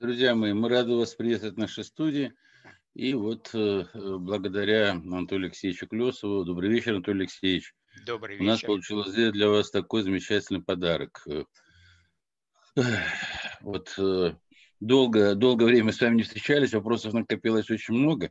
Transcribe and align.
Друзья 0.00 0.34
мои, 0.34 0.52
мы 0.52 0.68
рады 0.68 0.94
вас 0.94 1.14
приветствовать 1.14 1.56
в 1.56 1.60
нашей 1.60 1.84
студии. 1.84 2.34
И 2.94 3.14
вот 3.14 3.50
э, 3.54 3.84
благодаря 3.94 4.92
Анатолию 4.92 5.46
Алексеевичу 5.46 5.86
Клесову, 5.86 6.44
добрый 6.44 6.68
вечер, 6.68 6.94
Анатолий 6.94 7.20
Алексеевич. 7.20 7.74
Добрый 8.04 8.36
вечер. 8.36 8.44
У 8.44 8.46
нас 8.48 8.60
получилось 8.60 9.14
для 9.14 9.48
вас 9.48 9.70
такой 9.70 10.02
замечательный 10.02 10.62
подарок. 10.62 11.26
Вот 13.60 13.94
э, 13.98 14.34
долго, 14.80 15.34
долгое 15.36 15.64
время 15.66 15.92
с 15.92 16.00
вами 16.00 16.16
не 16.16 16.22
встречались, 16.24 16.74
вопросов 16.74 17.14
накопилось 17.14 17.70
очень 17.70 17.94
много, 17.94 18.30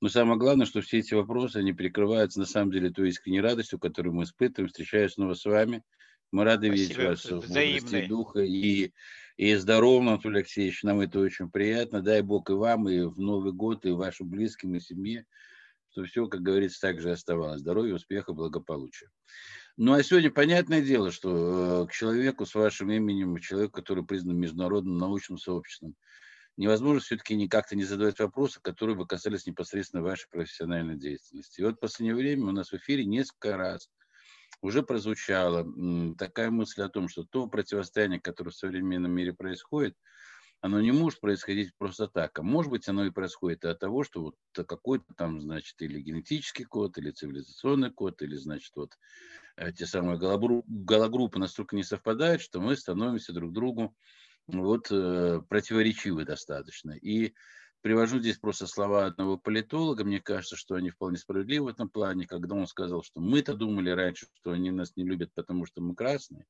но 0.00 0.08
самое 0.08 0.36
главное, 0.36 0.66
что 0.66 0.80
все 0.80 0.98
эти 0.98 1.14
вопросы, 1.14 1.58
они 1.58 1.72
перекрываются 1.72 2.40
на 2.40 2.44
самом 2.44 2.72
деле 2.72 2.90
той 2.90 3.08
искренней 3.08 3.40
радостью, 3.40 3.78
которую 3.78 4.14
мы 4.14 4.24
испытываем, 4.24 4.68
встречаясь 4.68 5.12
снова 5.12 5.34
с 5.34 5.44
вами. 5.44 5.82
Мы 6.32 6.44
рады 6.44 6.66
Спасибо. 6.66 6.82
видеть 6.82 6.98
вас 6.98 7.24
в 7.24 7.48
бодрости 7.48 8.06
духа 8.06 8.40
и 8.40 8.92
и 9.36 9.54
здоровым, 9.56 10.08
Анатолий 10.08 10.38
Алексеевич, 10.38 10.82
нам 10.82 11.00
это 11.00 11.18
очень 11.18 11.50
приятно. 11.50 12.02
Дай 12.02 12.22
Бог 12.22 12.50
и 12.50 12.52
вам, 12.52 12.88
и 12.88 13.02
в 13.02 13.18
Новый 13.18 13.52
год, 13.52 13.84
и 13.84 13.90
вашим 13.90 14.28
близким, 14.28 14.74
и 14.74 14.80
семье, 14.80 15.26
что 15.90 16.04
все, 16.04 16.28
как 16.28 16.42
говорится, 16.42 16.80
так 16.80 17.00
же 17.00 17.10
оставалось. 17.10 17.60
Здоровья, 17.60 17.94
успеха, 17.94 18.32
благополучия. 18.32 19.10
Ну 19.76 19.92
а 19.92 20.02
сегодня 20.04 20.30
понятное 20.30 20.82
дело, 20.82 21.10
что 21.10 21.82
э, 21.82 21.86
к 21.88 21.92
человеку 21.92 22.46
с 22.46 22.54
вашим 22.54 22.92
именем, 22.92 23.38
человеку, 23.38 23.72
который 23.72 24.04
признан 24.04 24.38
международным 24.38 24.98
научным 24.98 25.36
сообществом, 25.36 25.96
невозможно 26.56 27.00
все-таки 27.00 27.34
никак-то 27.34 27.74
не 27.74 27.82
задавать 27.82 28.20
вопросы, 28.20 28.60
которые 28.62 28.96
бы 28.96 29.04
касались 29.04 29.46
непосредственно 29.46 30.04
вашей 30.04 30.28
профессиональной 30.30 30.96
деятельности. 30.96 31.60
И 31.60 31.64
вот 31.64 31.74
в 31.74 31.80
последнее 31.80 32.14
время 32.14 32.46
у 32.46 32.52
нас 32.52 32.70
в 32.70 32.74
эфире 32.74 33.04
несколько 33.04 33.56
раз– 33.56 33.90
уже 34.64 34.82
прозвучала 34.82 35.66
такая 36.16 36.50
мысль 36.50 36.82
о 36.82 36.88
том, 36.88 37.08
что 37.08 37.24
то 37.24 37.46
противостояние, 37.46 38.20
которое 38.20 38.50
в 38.50 38.56
современном 38.56 39.12
мире 39.12 39.34
происходит, 39.34 39.96
оно 40.62 40.80
не 40.80 40.92
может 40.92 41.20
происходить 41.20 41.76
просто 41.76 42.08
так. 42.08 42.38
А 42.38 42.42
может 42.42 42.70
быть, 42.70 42.88
оно 42.88 43.04
и 43.04 43.10
происходит 43.10 43.66
от 43.66 43.78
того, 43.80 44.02
что 44.02 44.22
вот 44.22 44.36
какой-то 44.66 45.04
там, 45.14 45.42
значит, 45.42 45.80
или 45.82 46.00
генетический 46.00 46.64
код, 46.64 46.96
или 46.96 47.10
цивилизационный 47.10 47.90
код, 47.90 48.22
или, 48.22 48.34
значит, 48.36 48.72
вот 48.74 48.96
э, 49.56 49.72
те 49.72 49.84
самые 49.84 50.18
гологруппы 50.18 51.38
настолько 51.38 51.76
не 51.76 51.82
совпадают, 51.82 52.40
что 52.40 52.62
мы 52.62 52.76
становимся 52.76 53.34
друг 53.34 53.52
другу 53.52 53.94
вот 54.46 54.88
э, 54.90 55.42
противоречивы 55.46 56.24
достаточно. 56.24 56.92
И 56.92 57.34
Привожу 57.84 58.18
здесь 58.18 58.38
просто 58.38 58.66
слова 58.66 59.04
одного 59.04 59.36
политолога. 59.36 60.04
Мне 60.04 60.18
кажется, 60.18 60.56
что 60.56 60.74
они 60.74 60.88
вполне 60.88 61.18
справедливы 61.18 61.66
в 61.66 61.68
этом 61.68 61.90
плане, 61.90 62.26
когда 62.26 62.54
он 62.54 62.66
сказал, 62.66 63.02
что 63.02 63.20
мы-то 63.20 63.52
думали 63.52 63.90
раньше, 63.90 64.26
что 64.36 64.52
они 64.52 64.70
нас 64.70 64.96
не 64.96 65.04
любят, 65.04 65.34
потому 65.34 65.66
что 65.66 65.82
мы 65.82 65.94
красные, 65.94 66.46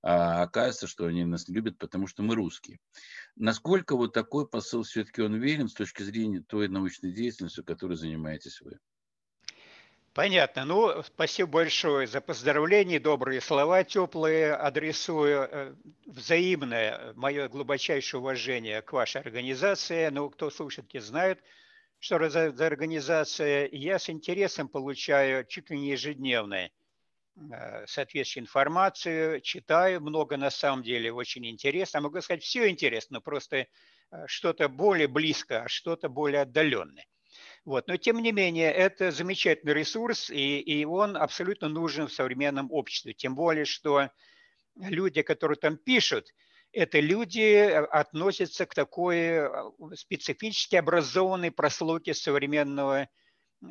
а 0.00 0.42
оказывается, 0.42 0.86
что 0.86 1.04
они 1.04 1.22
нас 1.26 1.50
любят, 1.50 1.76
потому 1.76 2.06
что 2.06 2.22
мы 2.22 2.34
русские. 2.34 2.78
Насколько 3.36 3.94
вот 3.94 4.14
такой 4.14 4.48
посыл 4.48 4.84
все-таки 4.84 5.20
он 5.20 5.34
верен 5.34 5.68
с 5.68 5.74
точки 5.74 6.02
зрения 6.02 6.40
той 6.40 6.68
научной 6.68 7.12
деятельности, 7.12 7.62
которой 7.62 7.98
занимаетесь 7.98 8.62
вы? 8.62 8.78
Понятно. 10.14 10.64
Ну, 10.64 11.02
спасибо 11.02 11.50
большое 11.50 12.06
за 12.06 12.20
поздравления, 12.20 13.00
добрые 13.00 13.40
слова 13.40 13.82
теплые. 13.82 14.54
Адресую 14.54 15.48
э, 15.50 15.74
взаимное 16.06 17.12
мое 17.14 17.48
глубочайшее 17.48 18.20
уважение 18.20 18.80
к 18.80 18.92
вашей 18.92 19.22
организации. 19.22 20.08
Ну, 20.10 20.30
кто 20.30 20.50
слушает, 20.50 20.88
те 20.88 21.00
знают, 21.00 21.40
что 21.98 22.28
за, 22.30 22.52
за 22.52 22.66
организация. 22.66 23.68
Я 23.72 23.98
с 23.98 24.08
интересом 24.08 24.68
получаю 24.68 25.44
чуть 25.46 25.70
ли 25.70 25.80
не 25.80 25.90
ежедневно 25.90 26.70
э, 26.70 27.86
соответствующую 27.88 28.44
информацию, 28.44 29.40
читаю 29.40 30.00
много 30.00 30.36
на 30.36 30.50
самом 30.50 30.84
деле, 30.84 31.12
очень 31.12 31.44
интересно. 31.44 32.00
Могу 32.00 32.20
сказать, 32.20 32.44
все 32.44 32.68
интересно, 32.68 33.20
просто 33.20 33.56
э, 33.56 33.66
что-то 34.26 34.68
более 34.68 35.08
близко, 35.08 35.64
а 35.64 35.68
что-то 35.68 36.08
более 36.08 36.42
отдаленное. 36.42 37.04
Вот. 37.64 37.88
Но 37.88 37.96
тем 37.96 38.20
не 38.20 38.32
менее, 38.32 38.70
это 38.70 39.10
замечательный 39.10 39.72
ресурс, 39.72 40.30
и, 40.30 40.60
и 40.60 40.84
он 40.84 41.16
абсолютно 41.16 41.68
нужен 41.68 42.08
в 42.08 42.12
современном 42.12 42.70
обществе. 42.70 43.14
Тем 43.14 43.34
более, 43.34 43.64
что 43.64 44.10
люди, 44.76 45.22
которые 45.22 45.56
там 45.56 45.78
пишут, 45.78 46.28
это 46.72 47.00
люди 47.00 47.40
э, 47.40 47.84
относятся 47.84 48.66
к 48.66 48.74
такой 48.74 49.16
э, 49.16 49.48
специфически 49.94 50.76
образованной 50.76 51.52
прослойке 51.52 52.12
современного, 52.12 53.08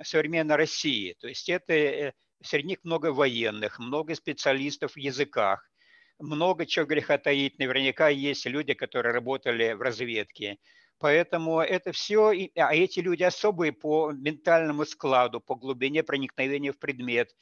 современной 0.03 0.55
России. 0.55 1.15
То 1.19 1.27
есть 1.27 1.49
это 1.49 1.73
э, 1.73 2.13
среди 2.41 2.69
них 2.69 2.79
много 2.83 3.11
военных, 3.11 3.77
много 3.77 4.15
специалистов 4.15 4.93
в 4.93 4.97
языках, 4.97 5.69
много 6.17 6.65
чего 6.65 6.85
греха 6.85 7.17
таить. 7.17 7.59
Наверняка 7.59 8.09
есть 8.09 8.45
люди, 8.45 8.73
которые 8.73 9.13
работали 9.13 9.73
в 9.73 9.81
разведке. 9.81 10.57
Поэтому 10.99 11.59
это 11.59 11.91
все, 11.91 12.31
а 12.55 12.75
эти 12.75 12.99
люди 12.99 13.23
особые 13.23 13.73
по 13.73 14.11
ментальному 14.11 14.85
складу, 14.85 15.41
по 15.41 15.55
глубине 15.55 16.03
проникновения 16.03 16.71
в 16.71 16.79
предмет. 16.79 17.35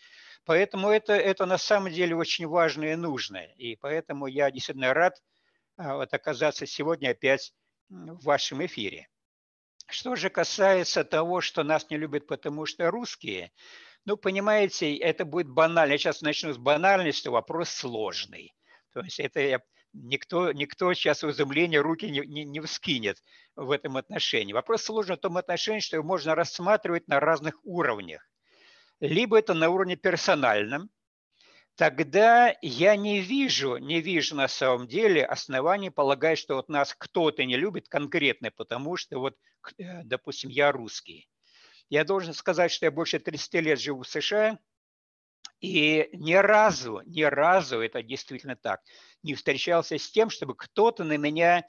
Поэтому 0.46 0.90
это, 0.90 1.14
это 1.14 1.46
на 1.46 1.58
самом 1.58 1.92
деле 1.92 2.16
очень 2.16 2.48
важно 2.48 2.86
и 2.86 2.96
нужно. 2.96 3.44
И 3.58 3.76
поэтому 3.76 4.28
я 4.28 4.50
действительно 4.50 4.94
рад 4.94 5.22
а, 5.78 5.98
вот, 5.98 6.14
оказаться 6.14 6.66
сегодня 6.66 7.12
опять 7.12 7.54
в 7.90 8.24
вашем 8.24 8.66
эфире. 8.66 9.08
Что 9.88 10.16
же 10.16 10.30
касается 10.30 11.04
того, 11.04 11.42
что 11.42 11.64
нас 11.64 11.90
не 11.90 11.98
любят, 11.98 12.26
потому 12.26 12.66
что 12.66 12.90
русские, 12.90 13.52
ну, 14.06 14.18
понимаете, 14.18 14.96
это 14.96 15.26
будет 15.26 15.50
банально. 15.50 15.92
Я 15.92 15.98
сейчас 15.98 16.22
начну 16.22 16.54
с 16.54 16.58
банальности, 16.58 17.28
вопрос 17.28 17.70
сложный. 17.70 18.56
То 18.94 19.02
есть 19.02 19.20
это 19.20 19.40
я 19.42 19.62
никто, 19.94 20.52
никто 20.52 20.94
сейчас 20.94 21.24
в 21.24 21.30
изумлении 21.30 21.78
руки 21.78 22.10
не, 22.10 22.22
не, 22.22 22.44
не 22.44 22.60
вскинет 22.62 23.22
в 23.56 23.72
этом 23.72 23.98
отношении. 23.98 24.54
Вопрос 24.54 24.84
сложен 24.84 25.18
в 25.18 25.20
том 25.20 25.38
отношении, 25.38 25.80
что 25.80 25.98
его 25.98 26.06
можно 26.06 26.36
рассматривать 26.36 27.08
на 27.08 27.20
разных 27.20 27.60
уровнях. 27.64 28.30
Либо 29.00 29.38
это 29.40 29.54
на 29.54 29.70
уровне 29.70 29.96
персональном, 29.96 30.90
тогда 31.76 32.56
я 32.62 32.96
не 32.96 33.20
вижу, 33.20 33.78
не 33.78 34.02
вижу 34.02 34.36
на 34.36 34.48
самом 34.48 34.88
деле 34.88 35.26
оснований 35.26 35.90
полагать, 35.90 36.38
что 36.38 36.56
вот 36.56 36.70
нас 36.70 36.96
кто-то 36.98 37.44
не 37.46 37.58
любит 37.58 37.88
конкретно, 37.88 38.52
потому 38.52 38.98
что 38.98 39.20
вот, 39.20 39.36
э, 39.78 40.04
допустим, 40.04 40.50
я 40.50 40.72
русский. 40.72 41.28
Я 41.90 42.06
должен 42.06 42.34
сказать, 42.34 42.72
что 42.72 42.86
я 42.86 42.92
больше 42.92 43.20
30 43.20 43.54
лет 43.56 43.80
живу 43.80 44.04
в 44.04 44.08
США– 44.08 44.60
и 45.62 46.10
ни 46.14 46.34
разу, 46.34 47.02
ни 47.06 47.22
разу, 47.22 47.80
это 47.82 48.02
действительно 48.04 48.56
так, 48.56 48.82
не 49.24 49.36
встречался 49.36 49.98
с 49.98 50.12
тем, 50.12 50.30
чтобы 50.30 50.56
кто-то 50.56 51.04
на 51.04 51.18
меня, 51.18 51.64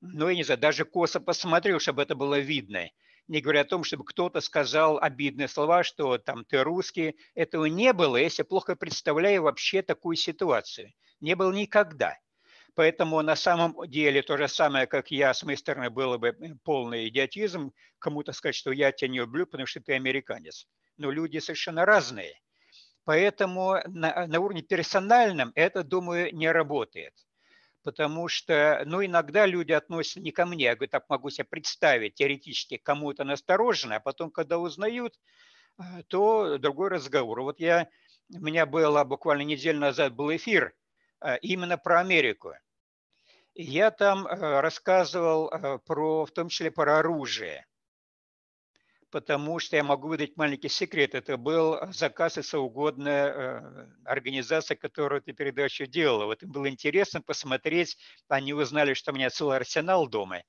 ну, 0.00 0.28
я 0.28 0.34
не 0.36 0.44
знаю, 0.44 0.60
даже 0.60 0.84
косо 0.84 1.20
посмотрел, 1.20 1.80
чтобы 1.80 2.02
это 2.02 2.14
было 2.16 2.38
видно. 2.40 2.90
Не 3.28 3.40
говоря 3.40 3.62
о 3.62 3.64
том, 3.64 3.84
чтобы 3.84 4.04
кто-то 4.04 4.40
сказал 4.40 4.98
обидные 4.98 5.48
слова, 5.48 5.84
что 5.84 6.18
там 6.18 6.44
ты 6.44 6.62
русский. 6.64 7.16
Этого 7.34 7.66
не 7.66 7.92
было, 7.92 8.16
если 8.16 8.42
плохо 8.42 8.76
представляю 8.76 9.42
вообще 9.42 9.82
такую 9.82 10.16
ситуацию. 10.16 10.92
Не 11.20 11.36
было 11.36 11.52
никогда. 11.52 12.16
Поэтому 12.74 13.20
на 13.22 13.36
самом 13.36 13.74
деле 13.88 14.22
то 14.22 14.36
же 14.36 14.48
самое, 14.48 14.86
как 14.86 15.10
я, 15.10 15.34
с 15.34 15.42
моей 15.42 15.58
стороны, 15.58 15.90
было 15.90 16.18
бы 16.18 16.36
полный 16.64 17.08
идиотизм 17.08 17.72
кому-то 17.98 18.32
сказать, 18.32 18.54
что 18.54 18.72
я 18.72 18.92
тебя 18.92 19.08
не 19.08 19.18
люблю, 19.18 19.46
потому 19.46 19.66
что 19.66 19.80
ты 19.80 19.94
американец. 19.94 20.66
Но 20.96 21.10
люди 21.10 21.38
совершенно 21.38 21.84
разные. 21.84 22.34
Поэтому 23.08 23.76
на, 23.86 24.26
на 24.26 24.38
уровне 24.38 24.60
персональном 24.60 25.50
это, 25.54 25.82
думаю, 25.82 26.28
не 26.36 26.52
работает. 26.52 27.14
Потому 27.82 28.28
что, 28.28 28.82
ну, 28.84 29.02
иногда 29.02 29.46
люди 29.46 29.72
относятся 29.72 30.20
не 30.20 30.30
ко 30.30 30.44
мне, 30.44 30.64
я 30.64 30.74
говорю, 30.74 30.90
так 30.90 31.08
могу 31.08 31.30
себе 31.30 31.44
представить 31.44 32.16
теоретически 32.16 32.76
кому-то 32.76 33.24
настороженно, 33.24 33.96
а 33.96 34.00
потом, 34.00 34.30
когда 34.30 34.58
узнают, 34.58 35.18
э, 35.78 36.02
то 36.08 36.58
другой 36.58 36.90
разговор. 36.90 37.40
Вот 37.40 37.60
я, 37.60 37.88
у 38.30 38.40
меня 38.40 38.66
было 38.66 39.02
буквально 39.04 39.40
неделю 39.40 39.78
назад 39.78 40.14
был 40.14 40.30
эфир 40.36 40.74
э, 41.22 41.38
именно 41.38 41.78
про 41.78 42.00
Америку. 42.00 42.52
Я 43.54 43.90
там 43.90 44.26
э, 44.26 44.60
рассказывал 44.60 45.50
про, 45.86 46.26
в 46.26 46.30
том 46.32 46.50
числе 46.50 46.70
про 46.70 46.98
оружие 46.98 47.64
потому 49.10 49.58
что 49.58 49.76
я 49.76 49.84
могу 49.84 50.08
выдать 50.08 50.36
маленький 50.36 50.68
секрет. 50.68 51.14
Это 51.14 51.36
был 51.36 51.78
заказ 51.92 52.38
из 52.38 52.52
угодная 52.54 53.28
э, 53.28 53.86
организация, 54.04 54.76
которая 54.76 55.20
эту 55.20 55.32
передачу 55.34 55.86
делала. 55.86 56.26
Вот 56.26 56.42
им 56.42 56.52
было 56.52 56.68
интересно 56.68 57.20
посмотреть, 57.20 57.96
они 58.28 58.52
узнали, 58.52 58.94
что 58.94 59.12
у 59.12 59.14
меня 59.14 59.30
целый 59.30 59.56
арсенал 59.56 60.08
дома. 60.08 60.42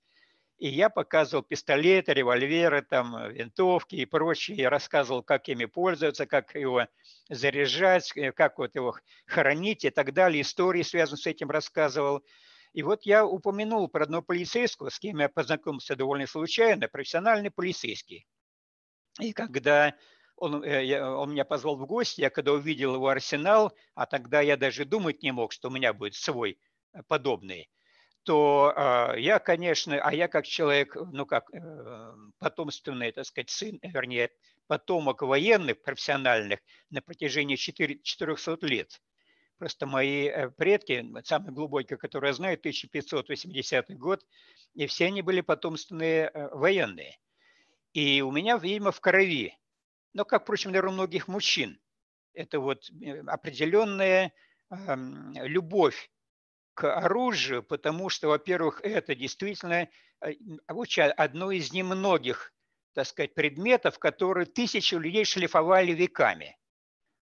И 0.57 0.67
я 0.67 0.89
показывал 0.89 1.43
пистолеты, 1.43 2.13
револьверы, 2.13 2.81
там, 2.81 3.31
винтовки 3.31 3.95
и 3.95 4.05
прочее. 4.05 4.57
Я 4.57 4.69
рассказывал, 4.69 5.23
как 5.23 5.47
ими 5.47 5.63
пользоваться, 5.63 6.25
как 6.25 6.53
его 6.53 6.85
заряжать, 7.29 8.11
э, 8.17 8.33
как 8.33 8.57
вот 8.57 8.75
его 8.75 8.95
хоронить 9.25 9.85
и 9.85 9.89
так 9.89 10.13
далее. 10.13 10.41
Истории, 10.41 10.81
связанные 10.81 11.21
с 11.21 11.27
этим, 11.27 11.49
рассказывал. 11.49 12.23
И 12.73 12.83
вот 12.83 13.03
я 13.03 13.25
упомянул 13.25 13.87
про 13.87 14.03
одного 14.03 14.21
полицейского, 14.21 14.89
с 14.89 14.99
кем 14.99 15.19
я 15.19 15.29
познакомился 15.29 15.95
довольно 15.95 16.27
случайно, 16.27 16.87
профессиональный 16.87 17.49
полицейский. 17.51 18.27
И 19.19 19.33
когда 19.33 19.95
он, 20.35 20.63
э, 20.63 21.01
он 21.01 21.31
меня 21.31 21.45
позвал 21.45 21.75
в 21.77 21.85
гости, 21.85 22.21
я 22.21 22.29
когда 22.29 22.53
увидел 22.53 22.95
его 22.95 23.09
арсенал, 23.09 23.73
а 23.95 24.05
тогда 24.05 24.41
я 24.41 24.57
даже 24.57 24.85
думать 24.85 25.21
не 25.21 25.31
мог, 25.31 25.51
что 25.51 25.69
у 25.69 25.71
меня 25.71 25.93
будет 25.93 26.15
свой 26.15 26.57
э, 26.93 27.03
подобный, 27.07 27.69
то 28.23 28.73
э, 28.75 29.19
я, 29.19 29.39
конечно, 29.39 29.99
а 30.01 30.13
я 30.13 30.27
как 30.27 30.45
человек, 30.45 30.95
ну 30.95 31.25
как 31.25 31.49
э, 31.53 32.13
потомственный, 32.39 33.11
так 33.11 33.25
сказать, 33.25 33.49
сын, 33.49 33.79
вернее, 33.81 34.29
потомок 34.67 35.21
военных 35.21 35.81
профессиональных 35.81 36.59
на 36.89 37.01
протяжении 37.01 37.55
4, 37.55 37.99
400 38.03 38.57
лет. 38.67 39.01
Просто 39.57 39.87
мои 39.87 40.27
э, 40.27 40.49
предки, 40.51 41.05
самые 41.25 41.51
глубокие, 41.51 41.97
которые 41.97 42.29
я 42.29 42.33
знаю, 42.33 42.57
1580 42.57 43.97
год, 43.97 44.25
и 44.73 44.87
все 44.87 45.07
они 45.07 45.21
были 45.21 45.41
потомственные 45.41 46.31
э, 46.33 46.47
военные. 46.55 47.17
И 47.93 48.21
у 48.21 48.31
меня, 48.31 48.57
видимо, 48.57 48.91
в 48.91 48.99
крови, 49.01 49.57
но, 50.13 50.25
как, 50.25 50.43
впрочем, 50.43 50.71
наверное, 50.71 50.91
у 50.91 50.93
многих 50.93 51.27
мужчин, 51.27 51.79
это 52.33 52.59
вот 52.59 52.89
э, 52.89 53.21
определенная 53.21 54.33
э, 54.69 54.95
любовь 55.45 56.11
к 56.73 56.95
оружию, 56.95 57.63
потому 57.63 58.09
что, 58.09 58.29
во-первых, 58.29 58.81
это 58.83 59.15
действительно 59.15 59.89
одно 60.19 61.51
из 61.51 61.73
немногих, 61.73 62.53
так 62.93 63.07
сказать, 63.07 63.33
предметов, 63.33 63.99
которые 63.99 64.45
тысячи 64.45 64.95
людей 64.95 65.25
шлифовали 65.25 65.91
веками. 65.91 66.57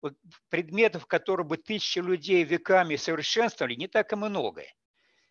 Вот 0.01 0.15
предметов, 0.49 1.05
которые 1.05 1.45
бы 1.45 1.57
тысячи 1.57 1.99
людей 1.99 2.43
веками 2.43 2.95
совершенствовали, 2.95 3.75
не 3.75 3.87
так 3.87 4.13
и 4.13 4.15
много. 4.15 4.63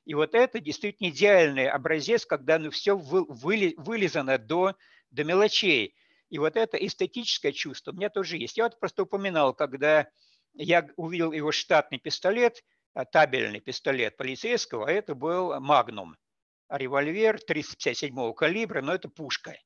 И 0.04 0.14
вот 0.14 0.34
это 0.34 0.60
действительно 0.60 1.08
идеальный 1.08 1.68
образец, 1.68 2.24
когда 2.24 2.58
ну, 2.58 2.70
все 2.70 2.96
вылезано 2.96 4.38
до, 4.38 4.76
до 5.10 5.24
мелочей. 5.24 5.94
И 6.28 6.38
вот 6.38 6.56
это 6.56 6.76
эстетическое 6.76 7.52
чувство 7.52 7.92
у 7.92 7.94
меня 7.94 8.08
тоже 8.08 8.36
есть. 8.36 8.56
Я 8.56 8.64
вот 8.64 8.78
просто 8.78 9.02
упоминал, 9.02 9.52
когда 9.54 10.08
я 10.54 10.88
увидел 10.96 11.32
его 11.32 11.52
штатный 11.52 11.98
пистолет, 11.98 12.62
а, 12.94 13.04
табельный 13.04 13.60
пистолет 13.60 14.16
полицейского, 14.16 14.88
а 14.88 14.92
это 14.92 15.14
был 15.14 15.58
«Магнум». 15.60 16.16
Револьвер 16.68 17.40
357 17.40 18.32
калибра, 18.34 18.80
но 18.80 18.94
это 18.94 19.08
пушка. 19.08 19.56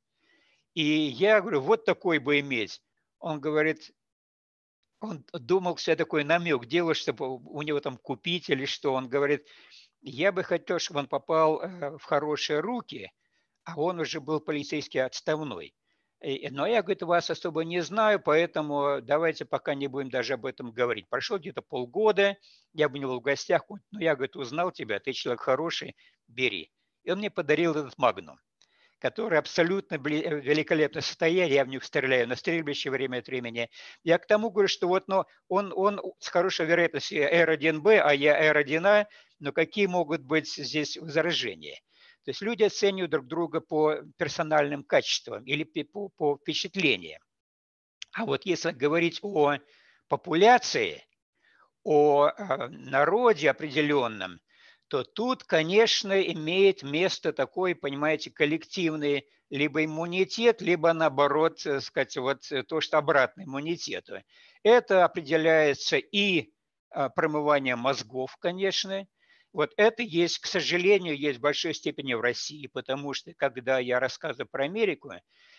И 0.72 0.82
я 0.82 1.40
говорю, 1.40 1.60
вот 1.60 1.84
такой 1.84 2.18
бы 2.18 2.40
иметь. 2.40 2.82
Он 3.18 3.40
говорит, 3.40 3.92
он 5.00 5.24
думал, 5.32 5.76
что 5.76 5.90
я 5.90 5.96
такой 5.96 6.24
намек 6.24 6.64
делаю, 6.64 6.94
чтобы 6.94 7.36
у 7.36 7.62
него 7.62 7.80
там 7.80 7.98
купить 7.98 8.48
или 8.48 8.64
что. 8.64 8.94
Он 8.94 9.08
говорит, 9.08 9.46
я 10.00 10.32
бы 10.32 10.42
хотел, 10.42 10.78
чтобы 10.78 11.00
он 11.00 11.06
попал 11.06 11.60
э, 11.60 11.96
в 11.98 12.02
хорошие 12.02 12.60
руки, 12.60 13.12
а 13.64 13.80
он 13.80 14.00
уже 14.00 14.20
был 14.20 14.40
полицейский 14.40 15.02
отставной. 15.02 15.74
Но 16.22 16.66
я, 16.66 16.82
говорит, 16.82 17.02
вас 17.02 17.28
особо 17.28 17.64
не 17.64 17.80
знаю, 17.80 18.18
поэтому 18.18 19.00
давайте 19.02 19.44
пока 19.44 19.74
не 19.74 19.88
будем 19.88 20.08
даже 20.08 20.34
об 20.34 20.46
этом 20.46 20.72
говорить. 20.72 21.08
Прошло 21.10 21.38
где-то 21.38 21.60
полгода, 21.60 22.36
я 22.72 22.88
бы 22.88 22.98
не 22.98 23.04
был 23.04 23.20
в 23.20 23.22
гостях, 23.22 23.64
но 23.90 24.00
я, 24.00 24.14
говорит, 24.14 24.36
узнал 24.36 24.72
тебя, 24.72 25.00
ты 25.00 25.12
человек 25.12 25.42
хороший, 25.42 25.96
бери. 26.28 26.72
И 27.02 27.10
он 27.10 27.18
мне 27.18 27.30
подарил 27.30 27.72
этот 27.72 27.98
магнум 27.98 28.38
который 29.04 29.38
абсолютно 29.38 29.96
великолепное 29.96 31.02
состояние, 31.02 31.56
я 31.56 31.64
в 31.66 31.68
них 31.68 31.84
стреляю 31.84 32.26
на 32.26 32.36
стрельбище 32.36 32.88
время 32.88 33.18
от 33.18 33.26
времени. 33.26 33.68
Я 34.02 34.16
к 34.16 34.26
тому 34.26 34.48
говорю, 34.48 34.66
что 34.66 34.88
вот 34.88 35.08
но 35.08 35.26
он, 35.48 35.74
он 35.76 36.00
с 36.20 36.28
хорошей 36.28 36.64
вероятностью 36.64 37.22
R1B, 37.22 37.98
а 37.98 38.14
я 38.14 38.50
R1A, 38.50 39.04
но 39.40 39.52
какие 39.52 39.88
могут 39.88 40.22
быть 40.22 40.50
здесь 40.50 40.96
возражения? 40.96 41.80
То 42.24 42.30
есть 42.30 42.40
люди 42.40 42.62
оценивают 42.62 43.10
друг 43.10 43.26
друга 43.26 43.60
по 43.60 43.96
персональным 44.16 44.82
качествам 44.82 45.44
или 45.44 45.64
по, 45.64 46.08
по 46.08 46.38
впечатлениям. 46.38 47.20
А 48.12 48.24
вот 48.24 48.46
если 48.46 48.70
говорить 48.70 49.18
о 49.22 49.56
популяции, 50.08 51.04
о 51.82 52.28
э, 52.28 52.68
народе 52.68 53.50
определенном, 53.50 54.40
то 54.88 55.04
тут, 55.04 55.44
конечно, 55.44 56.18
имеет 56.20 56.82
место 56.82 57.32
такой, 57.34 57.74
понимаете, 57.74 58.30
коллективный 58.30 59.26
либо 59.50 59.84
иммунитет, 59.84 60.62
либо 60.62 60.94
наоборот, 60.94 61.66
э, 61.66 61.80
сказать, 61.80 62.16
вот 62.16 62.50
э, 62.50 62.62
то, 62.62 62.80
что 62.80 62.96
обратно 62.96 63.42
иммунитету. 63.42 64.22
Это 64.62 65.04
определяется 65.04 65.98
и 65.98 66.52
промыванием 67.16 67.80
мозгов, 67.80 68.36
конечно, 68.38 69.06
вот 69.54 69.72
это 69.76 70.02
есть, 70.02 70.40
к 70.40 70.46
сожалению, 70.46 71.16
есть 71.16 71.38
в 71.38 71.42
большой 71.42 71.74
степени 71.74 72.12
в 72.14 72.20
России, 72.20 72.66
потому 72.66 73.14
что 73.14 73.32
когда 73.34 73.78
я 73.78 74.00
рассказываю 74.00 74.48
про 74.48 74.64
Америку, 74.64 75.12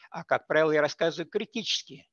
а, 0.10 0.24
как 0.26 0.48
правило, 0.48 0.74
я 0.74 0.82
рассказываю 0.82 1.30
критически, 1.30 2.06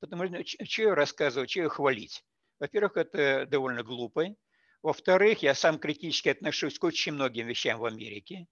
потому 0.00 0.26
что 0.26 0.64
что 0.64 0.82
я 0.82 0.94
рассказываю, 0.94 1.46
что 1.46 1.60
я 1.60 1.68
хвалить? 1.68 2.24
Во-первых, 2.58 2.96
это 2.96 3.44
довольно 3.46 3.82
глупо. 3.82 4.34
Во-вторых, 4.82 5.42
я 5.42 5.54
сам 5.54 5.78
критически 5.78 6.30
отношусь 6.30 6.78
к 6.78 6.84
очень 6.84 7.12
многим 7.12 7.46
вещам 7.46 7.78
в 7.78 7.84
Америке. 7.84 8.46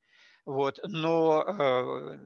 Вот. 0.45 0.79
Но 0.85 1.45
э, 1.45 2.19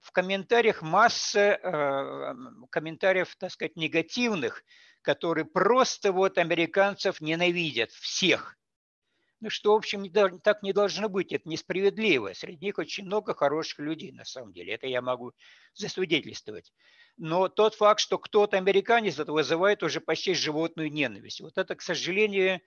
в 0.00 0.12
комментариях 0.12 0.80
масса 0.80 1.60
э, 1.62 2.34
комментариев, 2.70 3.36
так 3.36 3.52
сказать, 3.52 3.76
негативных, 3.76 4.64
которые 5.02 5.44
просто 5.44 6.10
вот 6.10 6.38
американцев 6.38 7.20
ненавидят 7.20 7.90
всех– 7.90 8.56
что, 9.48 9.72
в 9.72 9.76
общем, 9.76 10.02
не, 10.02 10.10
так 10.10 10.62
не 10.62 10.72
должно 10.72 11.08
быть, 11.08 11.32
это 11.32 11.48
несправедливо. 11.48 12.32
Среди 12.34 12.66
них 12.66 12.78
очень 12.78 13.04
много 13.04 13.34
хороших 13.34 13.80
людей, 13.80 14.12
на 14.12 14.24
самом 14.24 14.52
деле, 14.52 14.74
это 14.74 14.86
я 14.86 15.02
могу 15.02 15.32
засвидетельствовать. 15.74 16.72
Но 17.16 17.48
тот 17.48 17.74
факт, 17.74 18.00
что 18.00 18.18
кто-то 18.18 18.56
американец, 18.56 19.18
это 19.18 19.32
вызывает 19.32 19.82
уже 19.82 20.00
почти 20.00 20.34
животную 20.34 20.92
ненависть. 20.92 21.40
Вот 21.40 21.58
это, 21.58 21.74
к 21.74 21.82
сожалению, 21.82 22.60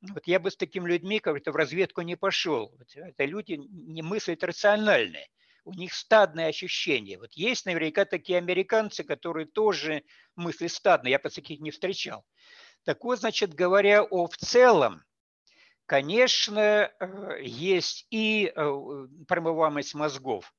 вот 0.00 0.26
я 0.26 0.40
бы 0.40 0.50
с 0.50 0.56
такими 0.56 0.88
людьми 0.88 1.20
как-то 1.20 1.52
в 1.52 1.56
разведку 1.56 2.02
не 2.02 2.16
пошел. 2.16 2.74
Это 2.94 3.24
люди 3.24 3.52
не 3.52 4.02
мыслят 4.02 4.42
рационально. 4.42 5.18
У 5.64 5.72
них 5.74 5.94
стадное 5.94 6.48
ощущение. 6.48 7.18
Вот 7.18 7.34
есть 7.34 7.66
наверняка 7.66 8.04
такие 8.04 8.38
американцы, 8.38 9.04
которые 9.04 9.46
тоже 9.46 10.02
мыслят 10.34 10.72
стадно. 10.72 11.06
Я 11.06 11.20
таких 11.20 11.60
не 11.60 11.70
встречал. 11.70 12.24
Так 12.84 13.04
вот, 13.04 13.20
значит, 13.20 13.54
говоря 13.54 14.02
о 14.02 14.26
в 14.26 14.36
целом, 14.36 15.04
Конечно, 15.86 16.60
э, 16.60 17.42
есть 17.42 18.06
и 18.10 18.52
э, 18.54 19.06
промываемость 19.28 19.94
мозгов 19.94 20.54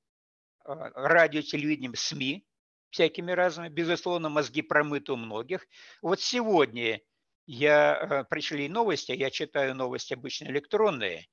э, 0.65 0.73
радио, 0.95 1.41
телевидением, 1.41 1.95
СМИ, 1.95 2.45
всякими 2.89 3.31
разными. 3.31 3.69
Безусловно, 3.69 4.29
мозги 4.29 4.61
промыты 4.61 5.13
у 5.13 5.15
многих. 5.15 5.65
Вот 6.01 6.19
сегодня 6.21 7.01
я 7.45 8.25
пришли 8.29 8.69
новости, 8.69 9.11
я 9.11 9.29
читаю 9.31 9.75
новости 9.75 10.13
обычно 10.13 10.45
электронные, 10.45 11.27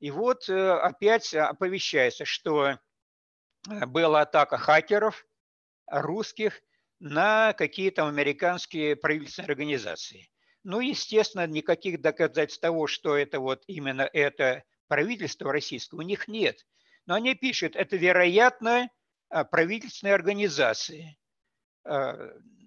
и 0.00 0.10
вот 0.10 0.48
опять 0.48 1.32
оповещается, 1.34 2.24
что 2.24 2.78
была 3.68 4.22
атака 4.22 4.56
хакеров 4.56 5.24
русских 5.86 6.60
на 6.98 7.52
какие-то 7.52 8.08
американские 8.08 8.96
правительственные 8.96 9.50
организации. 9.50 10.31
Ну, 10.64 10.80
естественно, 10.80 11.46
никаких 11.46 12.00
доказательств 12.00 12.60
того, 12.60 12.86
что 12.86 13.16
это 13.16 13.40
вот 13.40 13.64
именно 13.66 14.08
это 14.12 14.64
правительство 14.86 15.52
российское, 15.52 15.96
у 15.96 16.02
них 16.02 16.28
нет. 16.28 16.64
Но 17.06 17.14
они 17.14 17.34
пишут, 17.34 17.74
это, 17.74 17.96
вероятно, 17.96 18.88
а, 19.28 19.44
правительственные 19.44 20.14
организации 20.14 21.18
а, 21.84 22.16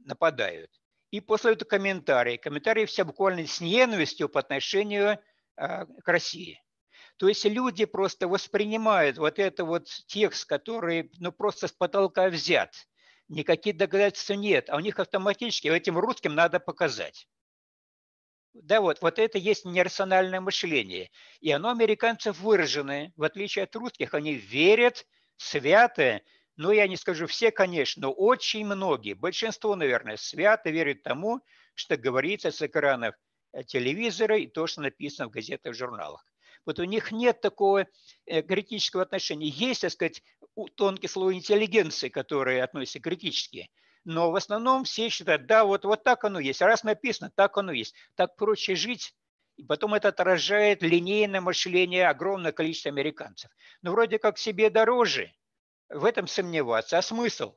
нападают. 0.05 0.71
И 1.11 1.21
после 1.21 1.53
этого 1.53 1.69
комментарии. 1.69 2.37
Комментарии 2.37 2.85
все 2.85 3.05
буквально 3.05 3.47
с 3.47 3.61
ненавистью 3.61 4.27
по 4.27 4.39
отношению 4.39 5.19
а, 5.55 5.85
к 5.85 6.07
России. 6.07 6.61
То 7.17 7.29
есть 7.29 7.45
люди 7.45 7.85
просто 7.85 8.27
воспринимают 8.27 9.17
вот 9.17 9.39
это 9.39 9.63
вот 9.63 9.87
текст, 10.07 10.45
который 10.45 11.11
ну, 11.19 11.31
просто 11.31 11.69
с 11.69 11.71
потолка 11.71 12.27
взят. 12.27 12.73
Никаких 13.29 13.77
доказательств 13.77 14.31
нет, 14.31 14.69
а 14.69 14.75
у 14.75 14.79
них 14.79 14.99
автоматически 14.99 15.69
этим 15.69 15.97
русским 15.97 16.35
надо 16.35 16.59
показать. 16.59 17.27
Да, 18.63 18.79
вот, 18.79 19.01
вот 19.01 19.19
это 19.19 19.38
есть 19.38 19.65
нерациональное 19.65 20.39
мышление. 20.39 21.12
И 21.41 21.51
оно 21.51 21.71
американцев 21.71 22.39
выраженное. 22.39 23.12
В 23.17 23.24
отличие 23.24 23.63
от 23.63 23.75
русских, 23.75 24.13
они 24.13 24.35
верят 24.35 25.05
свято, 25.35 26.21
ну, 26.55 26.71
я 26.71 26.88
не 26.88 26.95
скажу 26.95 27.27
все, 27.27 27.51
конечно, 27.51 28.03
но 28.03 28.12
очень 28.13 28.65
многие, 28.65 29.13
большинство, 29.13 29.75
наверное, 29.75 30.15
свято 30.15 30.69
верят 30.69 31.03
тому, 31.03 31.41
что 31.74 31.97
говорится 31.97 32.50
с 32.50 32.62
экранов 32.62 33.15
э, 33.51 33.63
телевизора 33.65 34.38
и 34.38 34.47
то, 34.47 34.67
что 34.67 34.81
написано 34.81 35.27
в 35.27 35.31
газетах 35.31 35.74
и 35.74 35.77
журналах. 35.77 36.25
Вот 36.65 36.79
у 36.79 36.85
них 36.85 37.12
нет 37.12 37.41
такого 37.41 37.88
э, 38.25 38.41
критического 38.41 39.03
отношения. 39.03 39.50
Есть, 39.50 39.81
так 39.81 39.91
сказать, 39.91 40.24
тонкий 40.75 41.09
слой 41.09 41.35
интеллигенции, 41.35 42.07
которые 42.07 42.63
относятся 42.63 43.01
критически– 43.01 43.69
но 44.05 44.31
в 44.31 44.35
основном 44.35 44.83
все 44.83 45.09
считают, 45.09 45.47
да, 45.47 45.65
вот, 45.65 45.83
вот 45.83 46.03
так 46.03 46.24
оно 46.24 46.39
есть. 46.39 46.62
Раз 46.62 46.83
написано, 46.83 47.31
так 47.35 47.57
оно 47.57 47.71
есть. 47.71 47.95
Так 48.15 48.35
проще 48.35 48.75
жить. 48.75 49.15
И 49.57 49.63
потом 49.63 49.95
это 49.95 50.09
отражает 50.09 50.83
линейное 50.83 51.41
мышление 51.41 52.07
огромное 52.07 52.51
количество 52.51 52.91
американцев. 52.91 53.50
Ну, 53.81 53.91
вроде 53.91 54.19
как 54.19 54.38
себе 54.38 54.69
дороже. 54.69 55.33
В 55.89 56.05
этом 56.05 56.27
сомневаться. 56.27 56.97
А 56.97 57.01
смысл? 57.01 57.55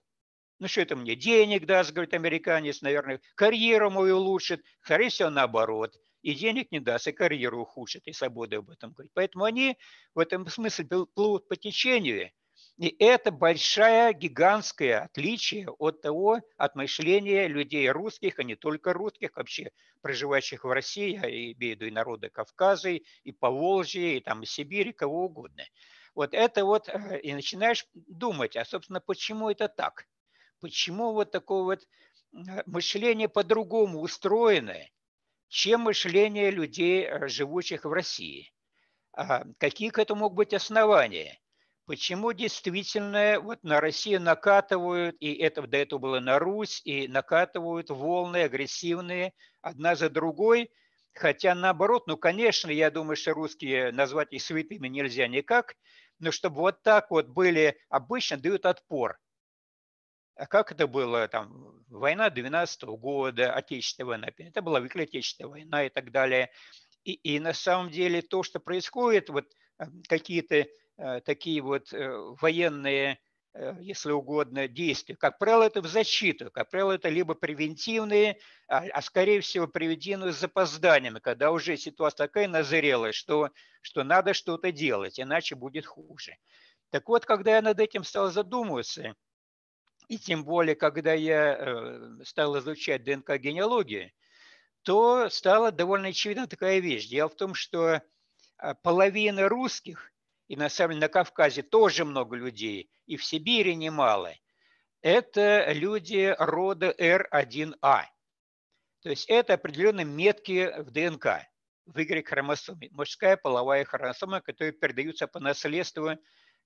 Ну, 0.59 0.69
что 0.69 0.81
это 0.81 0.97
мне? 0.97 1.17
Денег 1.17 1.67
даст, 1.67 1.93
говорит 1.93 2.15
американец, 2.15 2.81
наверное. 2.83 3.21
Карьеру 3.35 3.91
мою 3.91 4.17
улучшит. 4.17 4.65
Скорее 4.81 5.11
всего, 5.11 5.31
наоборот. 5.31 5.97
и 6.23 6.35
денег 6.35 6.73
не 6.73 6.81
даст, 6.81 7.09
и 7.09 7.13
карьеру 7.13 7.63
ухудшит, 7.63 8.07
и 8.07 8.13
свобода 8.13 8.59
об 8.59 8.71
этом 8.71 8.93
говорит. 8.93 9.13
Поэтому 9.15 9.45
они 9.45 9.77
в 10.15 10.19
этом 10.19 10.47
смысле 10.47 10.87
плывут 11.15 11.49
по 11.49 11.57
течению, 11.57 12.31
и 12.79 12.95
это 13.01 13.33
большое, 13.33 14.15
гигантское 14.15 15.01
отличие 15.01 15.69
от 15.69 16.01
того, 16.01 16.39
от 16.57 16.77
мышления 16.77 17.49
людей 17.49 17.91
русских, 17.91 18.39
а 18.39 18.45
не 18.45 18.55
только 18.55 18.93
русских, 18.93 19.37
вообще 19.37 19.73
проживающих 20.01 20.63
в 20.63 20.71
России, 20.71 21.15
я 21.15 21.29
имею 21.29 21.57
в 21.57 21.61
виду 21.61 21.87
и 21.87 21.91
народы 21.91 22.31
Кавказа, 22.31 22.91
и 22.91 23.33
Поволжья, 23.33 24.13
и 24.13 24.21
там 24.21 24.43
и 24.45 24.47
Сибири, 24.47 24.93
кого 24.93 25.25
угодно. 25.25 25.65
Вот 26.15 26.35
это 26.35 26.65
вот, 26.65 26.89
э, 26.89 27.21
и 27.21 27.35
начинаешь 27.35 27.85
думать, 27.95 28.57
а, 28.57 28.65
собственно, 28.65 29.01
почему 29.01 29.51
это 29.51 29.67
так? 29.69 30.07
Почему 30.61 31.13
вот 31.13 31.33
такое 31.33 31.65
вот 31.65 31.81
э, 31.83 32.63
мышление 32.67 33.29
по-другому 33.29 34.01
устроенное, 34.01 34.89
чем 35.49 35.81
мышление 35.81 36.53
людей, 36.53 37.07
э, 37.07 37.27
живущих 37.27 37.85
в 37.85 37.93
России? 37.93 38.53
А 39.13 39.43
какие 39.59 39.91
к 39.91 39.99
этому 39.99 40.21
могут 40.21 40.37
быть 40.37 40.55
основания? 40.55 41.41
Почему 41.89 42.35
действительно 42.35 43.41
вот 43.41 43.65
на 43.65 43.81
Россию 43.81 44.21
накатывают, 44.21 45.17
и 45.21 45.33
это 45.33 45.67
до 45.67 45.79
этого 45.79 45.99
было 45.99 46.21
на 46.21 46.39
Русь, 46.39 46.83
и 46.85 47.09
накатывают 47.09 47.89
волны 47.89 48.43
агрессивные 48.43 49.33
одна 49.63 49.95
за 49.97 50.11
другой, 50.11 50.71
хотя 51.15 51.55
наоборот, 51.55 52.07
ну, 52.07 52.19
конечно, 52.19 52.71
я 52.71 52.91
думаю, 52.91 53.17
что 53.17 53.33
русские 53.33 53.91
назвать 53.91 54.35
их 54.35 54.43
святыми 54.43 54.87
нельзя 54.89 55.29
никак, 55.29 55.77
но 56.19 56.31
чтобы 56.31 56.57
вот 56.57 56.83
так 56.83 57.11
вот 57.11 57.29
были, 57.29 57.79
обычно 57.89 58.37
дают 58.37 58.67
отпор. 58.67 59.17
А 60.35 60.47
как 60.47 60.73
это 60.73 60.87
было, 60.87 61.27
там, 61.27 61.87
война 61.89 62.29
12 62.29 62.85
-го 62.85 62.99
года, 62.99 63.55
Отечественная 63.55 64.09
война, 64.09 64.29
это 64.37 64.61
была 64.61 64.81
Великая 64.81 65.05
Отечественная 65.05 65.51
война 65.51 65.87
и 65.87 65.89
так 65.89 66.13
далее. 66.13 66.51
И, 67.05 67.13
и 67.13 67.41
на 67.41 67.55
самом 67.55 67.89
деле 67.89 68.21
то, 68.21 68.43
что 68.43 68.61
происходит, 68.61 69.31
вот 69.31 69.47
какие-то 70.09 70.67
Э, 70.99 71.21
такие 71.21 71.63
вот 71.63 71.93
э, 71.93 72.11
военные, 72.41 73.21
э, 73.55 73.77
если 73.81 74.11
угодно, 74.11 74.67
действия. 74.67 75.15
Как 75.15 75.39
правило, 75.39 75.63
это 75.63 75.81
в 75.81 75.87
защиту. 75.87 76.51
Как 76.51 76.71
правило, 76.71 76.91
это 76.93 77.09
либо 77.09 77.35
превентивные, 77.35 78.41
а, 78.67 78.83
а 78.93 79.01
скорее 79.01 79.41
всего 79.41 79.69
превентивные 79.69 80.33
с 80.33 80.41
запозданиями, 80.41 81.21
когда 81.21 81.53
уже 81.53 81.77
ситуация 81.77 82.27
такая 82.27 82.49
назрелая, 82.49 83.13
что, 83.13 83.51
что 83.81 84.03
надо 84.03 84.35
что-то 84.35 84.73
делать, 84.73 85.21
иначе 85.21 85.55
будет 85.55 85.87
хуже. 85.87 86.37
Так 86.91 87.09
вот, 87.09 87.25
когда 87.25 87.57
я 87.57 87.63
над 87.63 87.79
этим 87.79 88.03
стал 88.03 88.33
задумываться, 88.33 89.15
и 90.09 90.19
тем 90.19 90.45
более, 90.45 90.75
когда 90.75 91.13
я 91.13 92.19
стал 92.25 92.59
изучать 92.59 93.05
ДНК-генеалогию, 93.05 94.11
то 94.83 95.29
стала 95.29 95.71
довольно 95.71 96.09
очевидна 96.09 96.47
такая 96.49 96.79
вещь. 96.79 97.09
Дело 97.09 97.29
в 97.29 97.37
том, 97.37 97.53
что 97.55 98.01
половина 98.83 99.49
русских– 99.49 100.13
и 100.49 100.57
на 100.57 100.69
самом 100.69 100.95
деле 100.95 101.01
на 101.03 101.09
Кавказе 101.09 101.63
тоже 101.63 102.05
много 102.05 102.35
людей, 102.35 102.91
и 103.07 103.17
в 103.17 103.25
Сибири 103.25 103.77
немало, 103.77 104.35
это 105.03 105.71
люди 105.73 106.35
рода 106.39 106.91
R1A. 106.99 108.05
То 109.03 109.11
есть 109.11 109.27
это 109.29 109.55
определенные 109.55 110.07
метки 110.07 110.73
в 110.79 110.91
ДНК, 110.91 111.47
в 111.87 111.97
Y-хромосоме. 111.97 112.89
Мужская 112.91 113.37
половая 113.37 113.85
хромосома, 113.85 114.41
которая 114.41 114.73
передаются 114.73 115.29
по 115.29 115.39
наследству. 115.39 116.17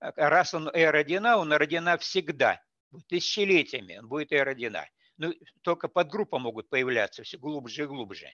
Раз 0.00 0.54
он 0.54 0.68
R1A, 0.68 1.34
он 1.34 1.52
R1A 1.52 1.98
всегда, 1.98 2.62
тысячелетиями 3.08 3.98
он 3.98 4.08
будет 4.08 4.32
R1A. 4.32 4.84
Ну, 5.18 5.34
только 5.62 5.88
подгруппы 5.88 6.38
могут 6.38 6.70
появляться 6.70 7.22
все 7.22 7.36
глубже 7.36 7.82
и 7.82 7.86
глубже. 7.86 8.32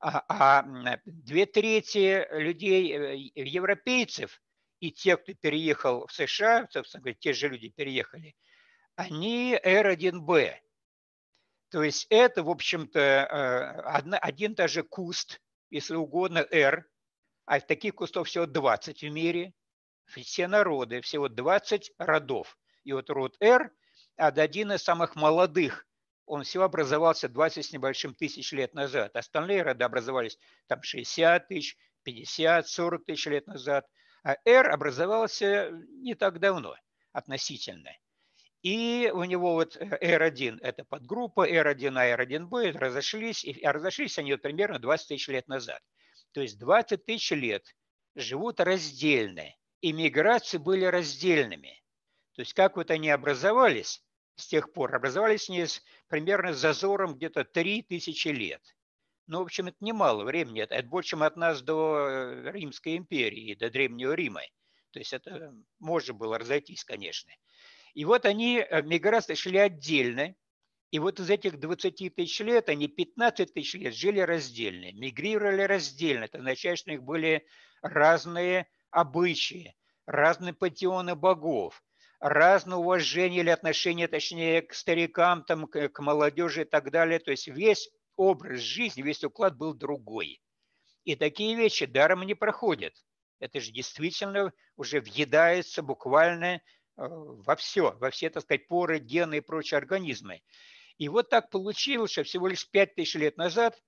А, 0.00 0.64
две 1.04 1.46
трети 1.46 2.26
людей, 2.30 2.92
э, 2.92 3.16
европейцев, 3.34 4.40
и 4.80 4.90
те, 4.90 5.16
кто 5.16 5.32
переехал 5.34 6.06
в 6.06 6.12
США, 6.12 6.68
собственно 6.70 7.02
говоря, 7.02 7.16
те 7.18 7.32
же 7.32 7.48
люди 7.48 7.70
переехали, 7.70 8.36
они 8.96 9.58
R1B. 9.64 10.54
То 11.70 11.82
есть 11.82 12.06
это, 12.10 12.42
в 12.42 12.50
общем-то, 12.50 13.00
э, 13.00 14.16
один 14.18 14.54
даже 14.54 14.82
куст, 14.82 15.40
если 15.70 15.94
угодно, 15.94 16.46
R, 16.50 16.86
а 17.46 17.60
таких 17.60 17.94
кустов 17.94 18.28
всего 18.28 18.46
20 18.46 19.02
в 19.02 19.08
мире, 19.10 19.54
все 20.06 20.46
народы, 20.46 21.00
всего 21.00 21.28
20 21.28 21.92
родов. 21.98 22.56
И 22.84 22.92
вот 22.92 23.10
род 23.10 23.36
R, 23.40 23.70
один 24.16 24.72
из 24.72 24.82
самых 24.82 25.16
молодых, 25.16 25.86
он 26.26 26.44
всего 26.44 26.64
образовался 26.64 27.28
20 27.28 27.64
с 27.64 27.72
небольшим 27.72 28.14
тысяч 28.14 28.52
лет 28.52 28.74
назад. 28.74 29.14
Остальные 29.16 29.62
рода 29.62 29.86
образовались 29.86 30.38
там 30.66 30.82
60 30.82 31.48
тысяч, 31.48 31.76
50, 32.04 32.68
40 32.68 33.04
тысяч 33.04 33.26
лет 33.26 33.46
назад– 33.46 33.86
а 34.24 34.38
R 34.46 34.70
образовался 34.70 35.70
не 36.00 36.14
так 36.14 36.40
давно 36.40 36.74
относительно. 37.12 37.90
И 38.62 39.10
у 39.12 39.22
него 39.24 39.52
вот 39.52 39.76
R1– 39.76 40.60
это 40.62 40.84
подгруппа, 40.84 41.46
R1A, 41.46 42.16
R1B 42.16 42.72
разошлись, 42.72 43.44
и 43.44 43.60
разошлись 43.62 44.18
они 44.18 44.32
вот 44.32 44.40
примерно 44.40 44.78
20 44.78 45.08
тысяч 45.08 45.28
лет 45.28 45.46
назад. 45.46 45.82
То 46.32 46.40
есть 46.40 46.58
20 46.58 47.04
тысяч 47.04 47.30
лет 47.32 47.76
живут 48.14 48.60
раздельно, 48.60 49.44
и 49.82 49.92
миграции 49.92 50.56
были 50.56 50.86
раздельными. 50.86 51.82
То 52.34 52.40
есть 52.40 52.54
как 52.54 52.76
вот 52.76 52.90
они 52.90 53.10
образовались 53.10 54.02
с 54.36 54.46
тех 54.46 54.72
пор? 54.72 54.94
Образовались 54.94 55.48
они 55.48 55.66
с, 55.66 55.82
примерно 56.08 56.52
с 56.52 56.58
зазором 56.58 57.14
где-то 57.14 57.44
3 57.44 57.82
тысячи 57.82 58.28
лет. 58.28 58.62
Ну, 59.26 59.38
в 59.38 59.42
общем, 59.42 59.68
это 59.68 59.76
немало 59.80 60.24
времени. 60.24 60.60
Это, 60.62 60.74
это 60.74 60.88
больше, 60.88 61.10
чем 61.10 61.22
от 61.22 61.36
нас 61.36 61.62
до 61.62 62.08
э, 62.08 62.50
Римской 62.50 62.96
империи, 62.96 63.54
до 63.54 63.70
Древнего 63.70 64.12
Рима. 64.12 64.42
То 64.90 64.98
есть 64.98 65.12
это 65.12 65.54
можно 65.78 66.14
было 66.14 66.38
разойтись, 66.38 66.84
конечно. 66.84 67.32
И 67.94 68.04
вот 68.04 68.26
они, 68.26 68.58
э, 68.58 68.82
миграции 68.82 69.34
шли 69.34 69.58
отдельно. 69.58 70.34
И 70.90 70.98
вот 70.98 71.18
из 71.18 71.30
этих 71.30 71.58
20 71.58 72.14
тысяч 72.14 72.40
лет 72.40 72.68
они 72.68 72.86
15 72.86 73.52
тысяч 73.52 73.74
лет 73.74 73.94
жили 73.94 74.20
раздельно, 74.20 74.92
мигрировали 74.92 75.62
раздельно. 75.62 76.24
Это 76.24 76.38
означает, 76.38 76.78
что 76.78 76.90
у 76.90 76.92
них 76.92 77.02
были 77.02 77.46
разные 77.82 78.68
обычаи, 78.90 79.74
разные 80.06 80.52
патионы 80.52 81.16
богов, 81.16 81.82
разное 82.24 82.78
уважение 82.78 83.42
или 83.42 83.50
отношение, 83.50 84.08
точнее, 84.08 84.62
к 84.62 84.72
старикам, 84.72 85.44
там, 85.44 85.66
к, 85.66 85.90
к 85.90 86.00
молодежи 86.00 86.62
и 86.62 86.64
так 86.64 86.90
далее. 86.90 87.18
То 87.18 87.30
есть 87.30 87.48
весь 87.48 87.90
образ 88.16 88.60
жизни, 88.60 89.02
весь 89.02 89.22
уклад 89.22 89.58
был 89.58 89.74
другой. 89.74 90.40
И 91.04 91.16
такие 91.16 91.54
вещи 91.54 91.84
даром 91.84 92.22
не 92.22 92.34
проходят. 92.34 92.94
Это 93.40 93.60
же 93.60 93.72
действительно 93.72 94.54
уже 94.76 95.02
въедается 95.02 95.82
буквально 95.82 96.54
э, 96.54 96.60
во 96.96 97.56
все, 97.56 97.92
во 97.98 98.10
все, 98.10 98.30
так 98.30 98.42
сказать, 98.42 98.68
поры, 98.68 99.00
гены 99.00 99.36
и 99.36 99.40
прочие 99.42 99.76
организмы. 99.76 100.40
И 100.96 101.10
вот 101.10 101.28
так 101.28 101.50
получилось, 101.50 102.12
что 102.12 102.24
всего 102.24 102.48
лишь 102.48 102.70
5000 102.70 103.16
лет 103.16 103.36
назад 103.36 103.78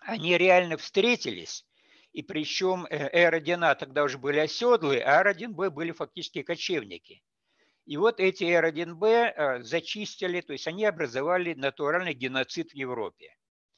они 0.00 0.36
реально 0.36 0.78
встретились, 0.78 1.64
и 2.10 2.22
причем 2.22 2.86
R1A 2.86 3.76
тогда 3.76 4.02
уже 4.02 4.18
были 4.18 4.40
оседлые, 4.40 5.04
а 5.04 5.22
R1B 5.22 5.70
были 5.70 5.92
фактически 5.92 6.42
кочевники. 6.42 7.22
И 7.86 7.96
вот 7.96 8.18
эти 8.18 8.42
R1B 8.42 9.06
э, 9.06 9.62
зачистили, 9.62 10.40
то 10.40 10.52
есть 10.52 10.66
они 10.66 10.84
образовали 10.84 11.54
натуральный 11.54 12.14
геноцид 12.14 12.72
в 12.72 12.74
Европе. 12.74 13.32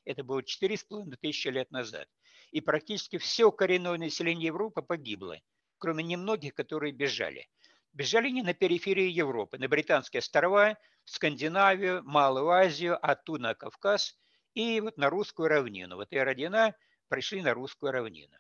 Это 0.06 0.24
было 0.24 0.40
4,5 0.40 1.14
тысячи 1.20 1.48
лет 1.48 1.70
назад. 1.70 2.08
И 2.50 2.62
практически 2.62 3.18
все 3.18 3.52
коренное 3.52 3.98
население 3.98 4.46
Европы 4.46 4.80
погибло, 4.80 5.38
кроме 5.76 6.04
немногих, 6.04 6.54
которые 6.54 6.92
бежали. 6.92 7.48
Бежали 7.92 8.30
не 8.30 8.42
на 8.42 8.54
периферии 8.54 9.10
Европы, 9.10 9.58
на 9.58 9.68
Британские 9.68 10.20
острова, 10.20 10.78
в 11.04 11.10
Скандинавию, 11.10 12.02
Малую 12.04 12.48
Азию, 12.48 12.98
оттуда 13.02 13.42
на 13.42 13.54
Кавказ 13.54 14.18
и 14.54 14.80
вот 14.80 14.96
на 14.96 15.10
русскую 15.10 15.48
равнину. 15.48 15.96
Вот 15.96 16.08
и 16.12 16.18
родина 16.18 16.74
пришли 17.08 17.42
на 17.42 17.52
русскую 17.52 17.92
равнину. 17.92 18.36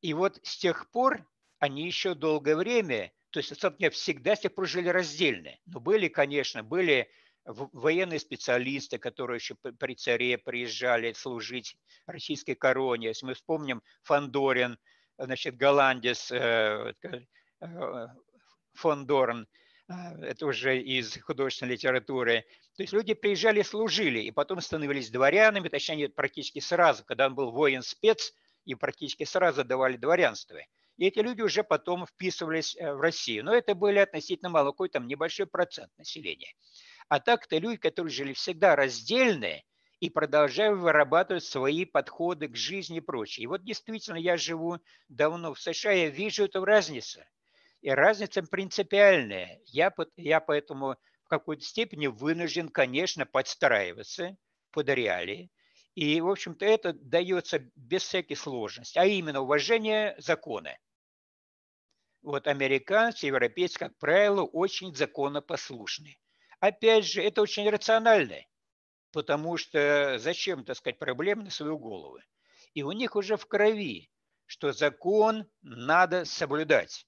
И 0.00 0.14
вот 0.14 0.38
с 0.42 0.56
тех 0.56 0.90
пор 0.90 1.26
они 1.58 1.84
еще 1.84 2.14
долгое 2.14 2.56
время 2.56 3.12
то 3.36 3.40
есть, 3.40 3.60
собственно, 3.60 3.90
всегда 3.90 4.34
все 4.34 4.48
прожили 4.48 4.88
раздельно. 4.88 5.50
Но 5.66 5.78
были, 5.78 6.08
конечно, 6.08 6.62
были 6.62 7.06
военные 7.44 8.18
специалисты, 8.18 8.96
которые 8.96 9.36
еще 9.36 9.56
при 9.56 9.94
царе 9.94 10.38
приезжали 10.38 11.12
служить 11.12 11.76
российской 12.06 12.54
короне. 12.54 13.08
Если 13.08 13.26
мы 13.26 13.34
вспомним 13.34 13.82
Фандорин, 14.04 14.78
значит, 15.18 15.58
голландец 15.58 16.32
э, 16.32 16.94
э, 17.60 18.06
фон 18.72 19.04
Дорн, 19.06 19.46
э, 19.90 19.92
это 20.22 20.46
уже 20.46 20.80
из 20.80 21.20
художественной 21.20 21.72
литературы. 21.72 22.46
То 22.78 22.84
есть 22.84 22.94
люди 22.94 23.12
приезжали, 23.12 23.60
служили, 23.60 24.20
и 24.20 24.30
потом 24.30 24.62
становились 24.62 25.10
дворянами, 25.10 25.68
точнее, 25.68 26.08
практически 26.08 26.60
сразу, 26.60 27.04
когда 27.04 27.26
он 27.26 27.34
был 27.34 27.50
воин-спец, 27.50 28.32
и 28.64 28.74
практически 28.74 29.24
сразу 29.24 29.62
давали 29.62 29.98
дворянство. 29.98 30.58
И 30.96 31.06
эти 31.06 31.18
люди 31.18 31.42
уже 31.42 31.62
потом 31.62 32.06
вписывались 32.06 32.76
э, 32.76 32.92
в 32.92 33.00
Россию. 33.00 33.44
Но 33.44 33.54
это 33.54 33.74
были 33.74 33.98
относительно 33.98 34.50
мало, 34.50 34.70
какой 34.70 34.88
там 34.88 35.06
небольшой 35.06 35.46
процент 35.46 35.90
населения. 35.98 36.54
А 37.08 37.20
так-то 37.20 37.58
люди, 37.58 37.76
которые 37.76 38.10
жили 38.10 38.32
всегда 38.32 38.76
раздельные, 38.76 39.64
и 40.00 40.10
продолжаю 40.10 40.78
вырабатывать 40.78 41.44
свои 41.44 41.84
подходы 41.84 42.48
к 42.48 42.56
жизни 42.56 42.98
и 42.98 43.00
прочее. 43.00 43.44
И 43.44 43.46
вот 43.46 43.64
действительно 43.64 44.16
я 44.16 44.36
живу 44.36 44.78
давно 45.08 45.54
в 45.54 45.60
США, 45.60 45.92
я 45.92 46.08
вижу 46.10 46.44
эту 46.44 46.64
разницу. 46.64 47.20
И 47.80 47.90
разница 47.90 48.42
принципиальная. 48.42 49.60
Я, 49.66 49.92
я 50.16 50.40
поэтому 50.40 50.96
в 51.24 51.28
какой-то 51.28 51.62
степени 51.62 52.08
вынужден, 52.08 52.68
конечно, 52.68 53.24
подстраиваться 53.24 54.36
под 54.70 54.88
реалии. 54.90 55.50
И, 55.94 56.20
в 56.20 56.28
общем-то, 56.28 56.64
это 56.66 56.92
дается 56.92 57.60
без 57.74 58.02
всяких 58.02 58.38
сложностей, 58.38 59.00
а 59.00 59.06
именно 59.06 59.40
уважение 59.40 60.14
закона. 60.18 60.76
Вот 62.26 62.48
американцы, 62.48 63.26
европейцы, 63.26 63.78
как 63.78 63.96
правило, 63.98 64.42
очень 64.42 64.92
законопослушны. 64.92 66.18
Опять 66.58 67.06
же, 67.06 67.22
это 67.22 67.40
очень 67.40 67.70
рационально, 67.70 68.38
потому 69.12 69.56
что 69.56 70.18
зачем, 70.18 70.64
так 70.64 70.76
сказать, 70.76 70.98
проблем 70.98 71.44
на 71.44 71.50
свою 71.50 71.78
голову? 71.78 72.18
И 72.74 72.82
у 72.82 72.90
них 72.90 73.14
уже 73.14 73.36
в 73.36 73.46
крови, 73.46 74.10
что 74.44 74.72
закон 74.72 75.46
надо 75.62 76.24
соблюдать. 76.24 77.06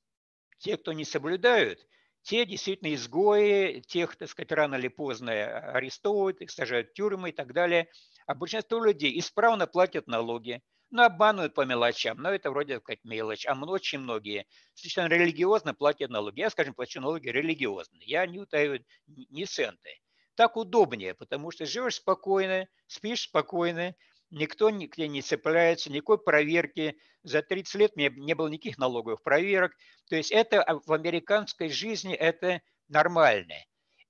Те, 0.59 0.77
кто 0.77 0.93
не 0.93 1.05
соблюдают, 1.05 1.85
те 2.23 2.47
действительно 2.47 2.95
изгои, 2.95 3.81
тех, 3.81 4.15
так 4.15 4.29
сказать, 4.29 4.53
рано 4.53 4.77
или 4.77 4.87
поздно 4.87 5.33
арестовывают, 5.73 6.41
их 6.43 6.53
сажают 6.53 6.91
в 6.91 6.93
тюрьмы 6.93 7.31
и 7.31 7.33
так 7.33 7.53
далее. 7.53 7.91
А 8.29 8.37
большинство 8.37 8.85
людей 8.85 9.19
исправно 9.19 9.67
платят 9.67 10.07
налоги, 10.07 10.63
ну, 10.91 11.03
обманывают 11.03 11.55
по 11.55 11.65
мелочам, 11.65 12.19
но 12.19 12.31
это 12.31 12.51
вроде 12.51 12.81
как 12.81 12.99
мелочь. 13.05 13.47
А 13.47 13.55
очень 13.55 13.99
многие 13.99 14.47
совершенно 14.75 15.09
религиозно 15.09 15.75
платят 15.75 16.11
налоги. 16.11 16.41
Я, 16.41 16.51
скажем, 16.51 16.75
плачу 16.75 17.01
налоги 17.01 17.29
религиозно. 17.29 17.99
Я 18.01 18.27
не 18.27 18.39
утаю 18.39 18.85
ни 19.07 19.45
центы. 19.45 20.01
Так 20.35 20.57
удобнее, 20.57 21.15
потому 21.15 21.51
что 21.51 21.67
живешь 21.67 21.97
спокойно, 21.97 22.69
спишь 22.87 23.23
спокойно, 23.23 23.95
никто 24.31 24.71
нигде 24.71 25.09
не 25.09 25.21
цепляется, 25.21 25.91
никакой 25.91 26.19
проверки. 26.19 26.97
За 27.23 27.43
30 27.43 27.75
лет 27.75 27.97
мне 27.97 28.11
не 28.11 28.35
было 28.35 28.49
никаких 28.49 28.79
налоговых 28.79 29.23
проверок. 29.23 29.73
То 30.09 30.17
есть 30.17 30.31
это 30.31 30.63
а, 30.63 30.79
в 30.79 30.93
американской 30.93 31.69
жизни 31.69 32.15
это 32.15 32.63
нормально. 32.89 33.57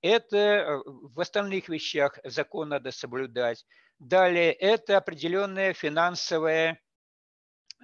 Это 0.01 0.37
э, 0.37 0.81
в 0.85 1.19
остальных 1.19 1.67
вещах 1.67 2.19
закон 2.23 2.69
надо 2.69 2.91
соблюдать. 2.91 3.65
Далее 3.99 4.53
это 4.53 4.97
определенная 4.97 5.73
финансовая 5.73 6.81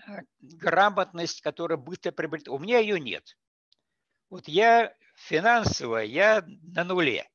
э, 0.07 0.11
грамотность, 0.39 1.41
которая 1.41 1.77
быстро 1.77 2.11
приобретает. 2.11 2.47
У 2.47 2.59
меня 2.59 2.79
ее 2.79 2.99
нет. 2.99 3.37
Вот 4.29 4.47
я 4.47 4.95
финансово, 5.15 5.97
я 5.97 6.45
на 6.63 6.85
нуле. 6.85 7.29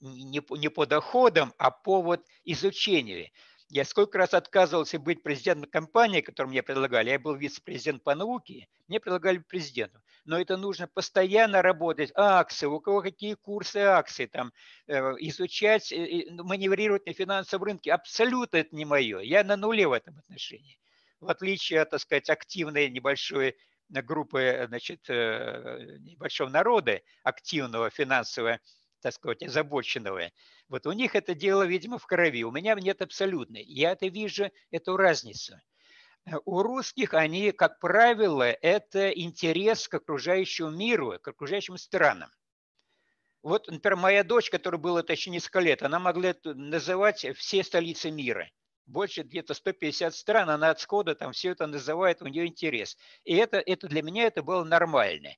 Не 0.00 0.40
по, 0.40 0.56
не 0.56 0.68
по 0.68 0.86
доходам, 0.86 1.54
а 1.56 1.70
по 1.70 2.02
вот 2.02 2.26
изучению. 2.44 3.30
Я 3.68 3.84
сколько 3.84 4.18
раз 4.18 4.34
отказывался 4.34 4.98
быть 4.98 5.22
президентом 5.22 5.70
компании, 5.70 6.20
которую 6.20 6.50
мне 6.50 6.62
предлагали. 6.62 7.10
Я 7.10 7.18
был 7.18 7.34
вице-президент 7.36 8.02
по 8.02 8.14
науке, 8.14 8.68
мне 8.86 9.00
предлагали 9.00 9.38
президенту. 9.38 10.00
Но 10.24 10.40
это 10.40 10.56
нужно 10.56 10.86
постоянно 10.86 11.62
работать. 11.62 12.12
Акции, 12.14 12.66
у 12.66 12.80
кого 12.80 13.02
какие 13.02 13.34
курсы 13.34 13.78
акций, 13.78 14.26
там, 14.26 14.52
э, 14.86 14.98
изучать, 15.18 15.92
ну, 16.30 16.44
маневрировать 16.44 17.06
на 17.06 17.12
финансовом 17.12 17.64
рынке. 17.64 17.92
Абсолютно 17.92 18.58
это 18.58 18.74
не 18.74 18.84
мое. 18.84 19.20
Я 19.20 19.42
на 19.44 19.56
нуле 19.56 19.88
в 19.88 19.92
этом 19.92 20.18
отношении. 20.18 20.78
В 21.20 21.28
отличие 21.28 21.80
от, 21.80 21.90
так 21.90 22.00
сказать, 22.00 22.30
активной 22.30 22.88
небольшой 22.90 23.56
группы, 23.88 24.64
значит, 24.68 25.08
э, 25.08 25.98
небольшого 26.00 26.48
народа, 26.48 27.00
активного 27.24 27.90
финансово, 27.90 28.60
так 29.00 29.12
сказать, 29.12 29.42
озабоченного, 29.42 30.30
вот 30.68 30.86
у 30.86 30.92
них 30.92 31.14
это 31.14 31.34
дело, 31.34 31.64
видимо, 31.66 31.98
в 31.98 32.06
крови. 32.06 32.44
У 32.44 32.50
меня 32.50 32.74
нет 32.74 33.02
абсолютной. 33.02 33.62
Я 33.64 33.92
это 33.92 34.06
вижу, 34.06 34.50
эту 34.70 34.96
разницу. 34.96 35.60
Э, 36.24 36.36
у 36.44 36.62
русских 36.62 37.14
они, 37.14 37.52
как 37.52 37.78
правило, 37.80 38.44
это 38.44 39.10
интерес 39.10 39.88
к 39.88 39.94
окружающему 39.94 40.70
миру, 40.70 41.18
к 41.20 41.28
окружающим 41.28 41.76
странам. 41.76 42.30
Вот, 43.42 43.66
например, 43.68 43.96
моя 43.96 44.24
дочь, 44.24 44.50
которая 44.50 44.80
была 44.80 45.02
еще 45.08 45.30
несколько 45.30 45.60
лет, 45.60 45.82
она 45.82 45.98
могла 45.98 46.34
называть 46.44 47.26
все 47.36 47.64
столицы 47.64 48.10
мира. 48.10 48.48
Больше 48.86 49.22
где-то 49.22 49.54
150 49.54 50.14
стран, 50.14 50.50
она 50.50 50.70
от 50.70 50.80
схода 50.80 51.14
там 51.14 51.32
все 51.32 51.50
это 51.50 51.66
называет, 51.66 52.22
у 52.22 52.26
нее 52.26 52.46
интерес. 52.46 52.96
И 53.24 53.34
это, 53.34 53.58
это 53.58 53.88
для 53.88 54.02
меня 54.02 54.24
это 54.24 54.42
было 54.42 54.62
нормально. 54.64 55.30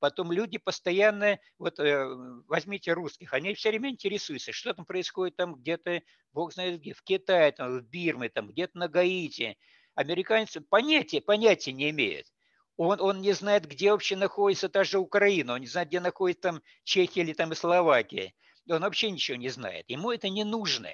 Потом 0.00 0.32
люди 0.32 0.58
постоянно, 0.58 1.38
вот 1.58 1.78
э, 1.78 2.04
возьмите 2.48 2.92
русских, 2.92 3.32
они 3.32 3.54
все 3.54 3.68
время 3.70 3.90
интересуются, 3.90 4.50
что 4.50 4.74
там 4.74 4.84
происходит 4.84 5.36
там 5.36 5.54
где-то, 5.54 6.02
бог 6.32 6.52
знает 6.52 6.80
где, 6.80 6.92
в 6.92 7.02
Китае, 7.02 7.52
там, 7.52 7.78
в 7.78 7.82
Бирме, 7.82 8.28
там 8.28 8.48
где-то 8.48 8.76
на 8.78 8.88
Гаити. 8.88 9.56
Американцы 9.94 10.60
понятия, 10.60 11.20
понятия 11.20 11.72
не 11.72 11.90
имеют. 11.90 12.26
Он, 12.76 13.00
он 13.00 13.20
не 13.20 13.32
знает, 13.32 13.66
где 13.66 13.92
вообще 13.92 14.16
находится 14.16 14.68
та 14.68 14.84
же 14.84 14.98
Украина, 14.98 15.54
он 15.54 15.60
не 15.60 15.66
знает, 15.66 15.88
где 15.88 16.00
находится 16.00 16.42
там 16.42 16.62
Чехия 16.84 17.20
или 17.20 17.32
там 17.32 17.52
и 17.52 17.54
Словакия. 17.54 18.32
Он 18.68 18.82
вообще 18.82 19.10
ничего 19.10 19.36
не 19.36 19.48
знает. 19.48 19.84
Ему 19.88 20.10
это 20.10 20.28
не 20.28 20.44
нужно 20.44 20.90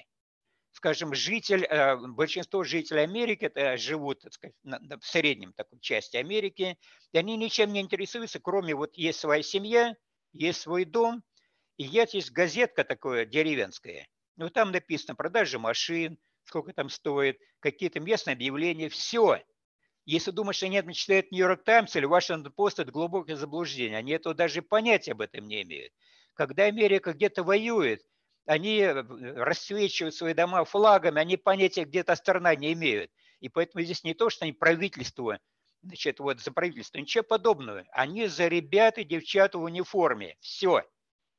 скажем, 0.79 1.13
житель, 1.13 1.65
э, 1.65 1.97
большинство 1.97 2.63
жителей 2.63 3.03
Америки 3.03 3.47
это 3.47 3.77
живут 3.77 4.21
так 4.21 4.33
сказать, 4.33 4.55
в 4.63 5.05
среднем 5.07 5.53
такой 5.53 5.81
части 5.81 6.17
Америки, 6.17 6.79
и 7.13 7.19
они 7.19 7.37
ничем 7.37 7.73
не 7.73 7.81
интересуются, 7.81 8.39
кроме 8.39 8.75
вот 8.75 8.97
есть 8.97 9.19
своя 9.19 9.43
семья, 9.43 9.97
есть 10.33 10.61
свой 10.61 10.85
дом, 10.85 11.25
и 11.79 11.85
есть 11.85 12.31
газетка 12.31 12.85
такое 12.85 13.27
деревенская. 13.27 14.07
Ну, 14.37 14.51
там 14.51 14.71
написано 14.71 15.17
продажа 15.17 15.59
машин, 15.59 16.17
сколько 16.49 16.73
там 16.73 16.89
стоит, 16.89 17.39
какие-то 17.61 18.01
местные 18.01 18.33
объявления, 18.33 18.89
все. 18.89 19.43
Если 20.07 20.31
думаешь, 20.31 20.57
что 20.57 20.67
это 20.67 20.93
читают 20.95 21.31
Нью-Йорк 21.31 21.63
Таймс 21.65 21.95
или 21.95 22.07
Вашингтон 22.07 22.53
Пост, 22.53 22.79
это 22.79 22.91
глубокое 22.91 23.37
заблуждение. 23.37 23.99
Они 23.99 24.13
этого 24.13 24.35
даже 24.35 24.63
понятия 24.63 25.13
об 25.13 25.21
этом 25.21 25.47
не 25.47 25.63
имеют. 25.63 25.93
Когда 26.33 26.65
Америка 26.65 27.13
где-то 27.13 27.43
воюет, 27.43 28.03
они 28.47 28.79
э, 28.79 28.93
расцвечивают 28.93 30.15
свои 30.15 30.33
дома 30.33 30.65
флагами, 30.65 31.21
они 31.21 31.37
понятия 31.37 31.85
где-то 31.85 32.17
страна 32.17 32.55
не 32.55 32.73
имеют. 32.73 33.11
И 33.41 33.51
поэтому 33.51 33.85
здесь 33.85 34.03
не 34.03 34.15
то, 34.15 34.31
что 34.31 34.47
они 34.47 34.53
правительство, 34.53 35.39
значит, 35.83 36.19
вот 36.19 36.41
за 36.41 36.51
правительство, 36.53 36.99
ничего 36.99 37.25
подобного. 37.25 37.85
Они 37.93 38.27
за 38.27 38.49
ребят 38.49 38.97
и 38.97 39.05
девчат 39.05 39.55
в 39.55 39.61
униформе. 39.61 40.37
Все. 40.41 40.83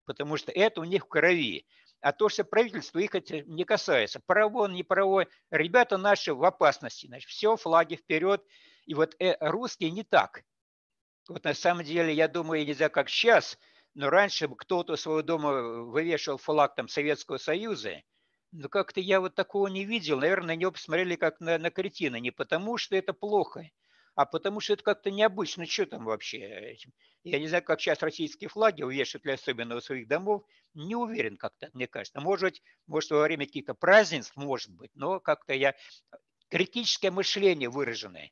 Потому 0.05 0.37
что 0.37 0.51
это 0.51 0.81
у 0.81 0.83
них 0.83 1.05
в 1.05 1.07
крови. 1.07 1.65
А 2.01 2.11
то, 2.11 2.29
что 2.29 2.43
правительство 2.43 2.99
их 2.99 3.15
это 3.15 3.41
не 3.41 3.65
касается. 3.65 4.21
Правовой, 4.25 4.71
не 4.71 4.83
правовой. 4.83 5.27
Ребята 5.51 5.97
наши 5.97 6.33
в 6.33 6.43
опасности. 6.43 7.07
Значит, 7.07 7.29
все, 7.29 7.55
флаги 7.57 7.95
вперед. 7.95 8.43
И 8.85 8.93
вот 8.93 9.15
э, 9.19 9.35
русские 9.41 9.91
не 9.91 10.03
так. 10.03 10.43
Вот 11.27 11.43
на 11.43 11.53
самом 11.53 11.83
деле, 11.83 12.13
я 12.13 12.27
думаю, 12.27 12.65
не 12.65 12.73
знаю, 12.73 12.91
как 12.91 13.09
сейчас– 13.09 13.57
но 13.95 14.09
раньше 14.09 14.47
кто-то 14.47 14.95
своего 14.95 15.21
дома 15.21 15.61
вывешивал 15.83 16.37
флаг 16.37 16.75
там 16.75 16.87
Советского 16.87 17.37
Союза, 17.37 18.01
но 18.51 18.69
как-то 18.69 18.99
я 18.99 19.19
вот 19.19 19.35
такого 19.35 19.67
не 19.67 19.85
видел. 19.85 20.19
Наверное, 20.19 20.55
на 20.55 20.55
него 20.55 20.71
посмотрели 20.71 21.15
как 21.15 21.39
на, 21.39 21.57
на 21.57 21.69
кретина. 21.69 22.15
Не 22.15 22.31
потому, 22.31 22.77
что 22.77 22.95
это 22.95 23.13
плохо, 23.13 23.69
а 24.21 24.25
потому 24.25 24.59
что 24.59 24.73
это 24.73 24.83
как-то 24.83 25.11
необычно. 25.11 25.65
Что 25.65 25.85
там 25.85 26.05
вообще? 26.05 26.77
Я 27.23 27.39
не 27.39 27.47
знаю, 27.47 27.63
как 27.63 27.79
сейчас 27.81 28.01
российские 28.01 28.49
флаги 28.49 28.81
увешивают 28.81 29.23
для 29.23 29.33
особенно 29.33 29.79
своих 29.81 30.07
домов. 30.07 30.43
Не 30.73 30.95
уверен 30.95 31.37
как-то, 31.37 31.69
мне 31.73 31.87
кажется. 31.87 32.21
Может 32.21 32.61
может 32.87 33.11
во 33.11 33.21
время 33.21 33.45
каких-то 33.45 33.73
празднеств, 33.73 34.35
может 34.35 34.71
быть, 34.71 34.91
но 34.95 35.19
как-то 35.19 35.53
я... 35.53 35.75
Критическое 36.49 37.11
мышление 37.11 37.69
выраженное. 37.69 38.31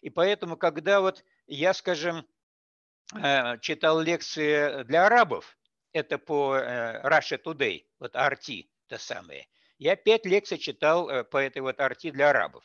И 0.00 0.10
поэтому, 0.10 0.56
когда 0.56 1.00
вот 1.00 1.24
я, 1.46 1.72
скажем, 1.74 2.26
Э, 3.14 3.58
читал 3.60 4.00
лекции 4.00 4.84
для 4.84 5.06
арабов, 5.06 5.58
это 5.92 6.18
по 6.18 6.56
э, 6.56 7.02
Russia 7.06 7.38
Today, 7.42 7.84
вот 7.98 8.14
RT, 8.14 8.68
то 8.86 8.98
самое. 8.98 9.46
Я 9.78 9.96
пять 9.96 10.24
лекций 10.24 10.56
читал 10.56 11.10
э, 11.10 11.24
по 11.24 11.36
этой 11.36 11.60
вот 11.60 11.78
RT 11.78 12.12
для 12.12 12.30
арабов. 12.30 12.64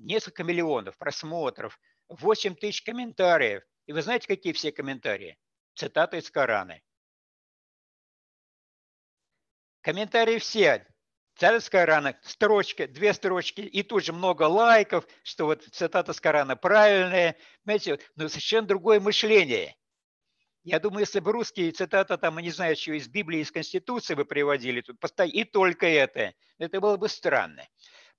Несколько 0.00 0.44
миллионов 0.44 0.96
просмотров, 0.96 1.78
8 2.08 2.54
тысяч 2.54 2.82
комментариев. 2.82 3.62
И 3.86 3.92
вы 3.92 4.00
знаете, 4.00 4.26
какие 4.26 4.54
все 4.54 4.72
комментарии? 4.72 5.38
Цитаты 5.74 6.18
из 6.18 6.30
Корана. 6.30 6.80
Комментарии 9.82 10.38
все 10.38 10.86
Царь 11.36 11.60
с 11.60 11.70
Корана, 11.70 12.18
строчка, 12.22 12.86
две 12.86 13.14
строчки, 13.14 13.60
и 13.60 13.82
тут 13.82 14.04
же 14.04 14.12
много 14.12 14.42
лайков, 14.42 15.06
что 15.22 15.46
вот 15.46 15.64
цитата 15.64 16.12
с 16.12 16.20
Корана 16.20 16.56
правильная. 16.56 17.36
Понимаете, 17.64 17.98
но 18.16 18.28
совершенно 18.28 18.66
другое 18.66 19.00
мышление. 19.00 19.76
Я 20.64 20.78
думаю, 20.80 21.00
если 21.00 21.20
бы 21.20 21.32
русские 21.32 21.72
цитаты 21.72 22.16
там, 22.18 22.38
не 22.38 22.50
знаю, 22.50 22.76
что 22.76 22.92
из 22.92 23.08
Библии, 23.08 23.40
из 23.40 23.50
Конституции 23.50 24.14
бы 24.14 24.26
приводили, 24.26 24.82
тут 24.82 24.98
и 25.24 25.44
только 25.44 25.86
это, 25.86 26.34
это 26.58 26.80
было 26.80 26.98
бы 26.98 27.08
странно. 27.08 27.66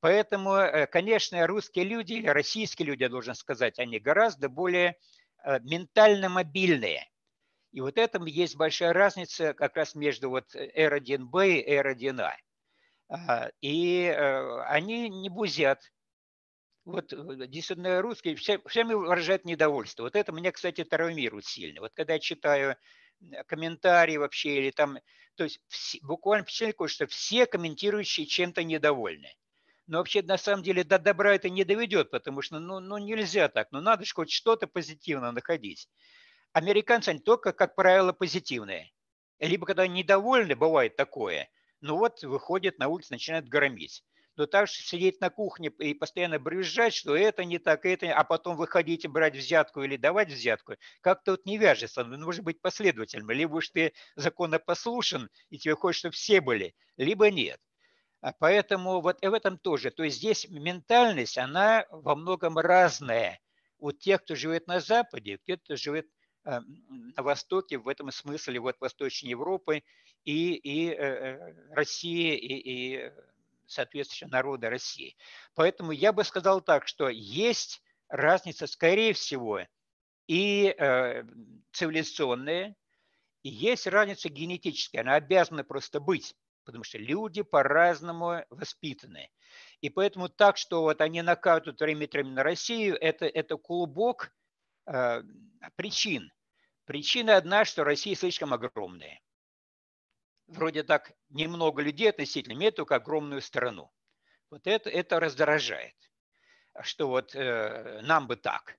Поэтому, 0.01 0.55
э, 0.55 0.87
конечно, 0.87 1.45
русские 1.47 1.85
люди, 1.85 2.13
или 2.13 2.27
российские 2.27 2.87
люди, 2.87 3.03
я 3.03 3.09
должен 3.09 3.35
сказать, 3.35 3.77
они 3.79 3.99
гораздо 3.99 4.49
более 4.49 4.97
э, 5.45 5.59
ментально 5.61 6.27
мобильные. 6.27 7.07
И 7.71 7.81
вот 7.81 7.97
этом 7.97 8.25
есть 8.25 8.55
большая 8.57 8.93
разница 8.93 9.53
как 9.53 9.77
раз 9.77 9.95
между 9.95 10.29
вот 10.29 10.55
R1B 10.55 11.59
и 11.59 11.73
R1A. 11.73 12.33
И 13.61 14.07
они 14.67 15.09
не 15.09 15.29
бузят. 15.29 15.81
Вот 16.85 17.13
действительно 17.49 18.01
русские 18.01 18.35
все, 18.35 18.59
всеми 18.67 18.93
выражают 18.93 19.45
недовольство. 19.45 20.03
Вот 20.03 20.15
это 20.15 20.31
меня, 20.31 20.51
кстати, 20.51 20.83
травмирует 20.83 21.45
сильно. 21.45 21.81
Вот 21.81 21.93
когда 21.93 22.13
я 22.13 22.19
читаю 22.19 22.75
комментарии 23.47 24.17
вообще 24.17 24.57
или 24.57 24.71
там, 24.71 24.97
то 25.35 25.43
есть 25.43 25.61
все, 25.67 25.99
буквально 26.01 26.43
впечатление 26.43 26.87
что 26.87 27.07
все 27.07 27.45
комментирующие 27.45 28.25
чем-то 28.25 28.63
недовольны. 28.63 29.33
Но 29.87 29.97
вообще 29.97 30.21
на 30.21 30.37
самом 30.37 30.63
деле 30.63 30.83
до 30.83 30.99
добра 30.99 31.35
это 31.35 31.49
не 31.49 31.63
доведет, 31.63 32.11
потому 32.11 32.41
что 32.41 32.59
ну, 32.59 32.79
ну 32.79 32.97
нельзя 32.97 33.49
так, 33.49 33.67
ну 33.71 33.81
надо 33.81 34.05
же 34.05 34.13
хоть 34.13 34.31
что-то 34.31 34.67
позитивно 34.67 35.31
находить. 35.31 35.89
Американцы, 36.53 37.09
они 37.09 37.19
только, 37.19 37.53
как 37.53 37.75
правило, 37.75 38.13
позитивные. 38.13 38.91
Либо 39.39 39.65
когда 39.65 39.87
недовольны, 39.87 40.55
бывает 40.55 40.95
такое, 40.95 41.49
ну 41.81 41.97
вот 41.97 42.21
выходят 42.23 42.77
на 42.77 42.87
улицу, 42.89 43.13
начинают 43.13 43.47
громить. 43.47 44.03
Но 44.37 44.45
так 44.45 44.67
что 44.67 44.81
сидеть 44.81 45.19
на 45.19 45.29
кухне 45.29 45.69
и 45.79 45.93
постоянно 45.93 46.39
брюзжать, 46.39 46.93
что 46.93 47.15
это 47.15 47.43
не 47.43 47.59
так, 47.59 47.85
это 47.85 48.05
не, 48.07 48.13
а 48.13 48.23
потом 48.23 48.55
выходить 48.55 49.03
и 49.03 49.07
брать 49.07 49.35
взятку 49.35 49.83
или 49.83 49.97
давать 49.97 50.29
взятку, 50.29 50.75
как-то 51.01 51.31
вот 51.31 51.45
не 51.45 51.57
вяжется. 51.57 52.03
Ну, 52.03 52.17
нужно 52.17 52.43
быть 52.43 52.61
последовательным. 52.61 53.31
Либо 53.31 53.55
уж 53.55 53.69
ты 53.69 53.93
законопослушен, 54.15 55.29
и 55.49 55.57
тебе 55.57 55.75
хочется, 55.75 56.07
чтобы 56.07 56.15
все 56.15 56.39
были, 56.41 56.75
либо 56.97 57.29
нет. 57.29 57.59
А 58.21 58.33
поэтому 58.33 59.01
вот 59.01 59.19
в 59.21 59.33
этом 59.33 59.57
тоже. 59.57 59.89
То 59.89 60.03
есть 60.03 60.17
здесь 60.17 60.47
ментальность, 60.49 61.37
она 61.37 61.85
во 61.89 62.15
многом 62.15 62.57
разная 62.59 63.39
у 63.79 63.91
тех, 63.91 64.21
кто 64.23 64.35
живет 64.35 64.67
на 64.67 64.79
Западе, 64.79 65.39
кто 65.39 65.75
живет 65.75 66.07
э, 66.45 66.59
на 67.15 67.23
Востоке, 67.23 67.79
в 67.79 67.87
этом 67.87 68.11
смысле 68.11 68.59
вот 68.59 68.79
Восточной 68.79 69.29
Европы 69.29 69.83
и, 70.23 70.53
и 70.53 70.89
э, 70.89 70.93
э, 70.93 71.73
России, 71.73 72.37
и, 72.37 72.97
и 72.97 73.11
соответственно, 73.65 74.31
народа 74.31 74.69
России. 74.69 75.15
Поэтому 75.55 75.91
я 75.91 76.13
бы 76.13 76.23
сказал 76.23 76.61
так, 76.61 76.87
что 76.87 77.09
есть 77.09 77.81
разница, 78.07 78.67
скорее 78.67 79.13
всего, 79.13 79.61
и 80.27 80.75
э, 80.77 81.23
цивилизационная, 81.71 82.75
и 83.41 83.49
есть 83.49 83.87
разница 83.87 84.29
генетическая. 84.29 84.99
Она 84.99 85.15
обязана 85.15 85.63
просто 85.63 85.99
быть 85.99 86.35
потому 86.63 86.83
что 86.83 86.97
люди 86.97 87.41
по-разному 87.41 88.45
воспитаны. 88.49 89.29
И 89.81 89.89
поэтому 89.89 90.29
так, 90.29 90.57
что 90.57 90.81
вот 90.81 91.01
они 91.01 91.21
накатывают 91.21 91.79
время 91.79 92.07
на 92.23 92.43
Россию, 92.43 92.97
это, 92.99 93.25
это 93.25 93.57
клубок 93.57 94.31
э, 94.85 95.23
причин. 95.75 96.31
Причина 96.85 97.37
одна, 97.37 97.65
что 97.65 97.83
Россия 97.83 98.15
слишком 98.15 98.53
огромная. 98.53 99.19
Вроде 100.47 100.83
так 100.83 101.13
немного 101.29 101.81
людей 101.81 102.09
относительно 102.09 102.53
имеет 102.53 102.75
только 102.75 102.95
огромную 102.95 103.41
страну. 103.41 103.91
Вот 104.49 104.67
это, 104.67 104.89
это 104.89 105.19
раздражает, 105.19 105.95
что 106.81 107.07
вот 107.07 107.33
э, 107.35 108.01
нам 108.03 108.27
бы 108.27 108.35
так. 108.35 108.77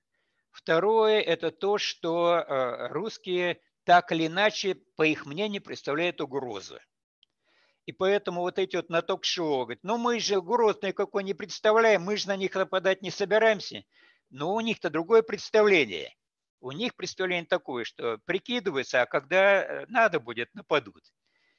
Второе– 0.51 1.19
это 1.21 1.49
то, 1.49 1.79
что 1.79 2.35
э, 2.37 2.87
русские 2.89 3.59
так 3.83 4.11
или 4.11 4.27
иначе, 4.27 4.75
по 4.95 5.03
их 5.03 5.25
мнению, 5.25 5.61
представляют 5.61 6.21
угрозу. 6.21 6.79
И 7.85 7.91
поэтому 7.91 8.41
вот 8.41 8.59
эти 8.59 8.77
вот 8.77 8.89
на 8.89 9.01
ток-шоу 9.01 9.63
говорят, 9.63 9.83
ну 9.83 9.97
мы 9.97 10.19
же 10.19 10.41
Грозный 10.41 10.93
какой 10.93 11.23
не 11.23 11.33
представляем, 11.33 12.03
мы 12.03 12.15
же 12.15 12.27
на 12.27 12.37
них 12.37 12.55
нападать 12.55 13.01
не 13.01 13.11
собираемся. 13.11 13.83
Но 14.29 14.53
у 14.53 14.61
них-то 14.61 14.89
другое 14.89 15.21
представление. 15.21 16.15
У 16.61 16.71
них 16.71 16.95
представление 16.95 17.45
такое, 17.45 17.83
что 17.83 18.19
прикидываются, 18.25 19.01
а 19.01 19.05
когда 19.05 19.63
э, 19.63 19.85
надо 19.89 20.21
будет, 20.21 20.53
нападут. 20.53 21.03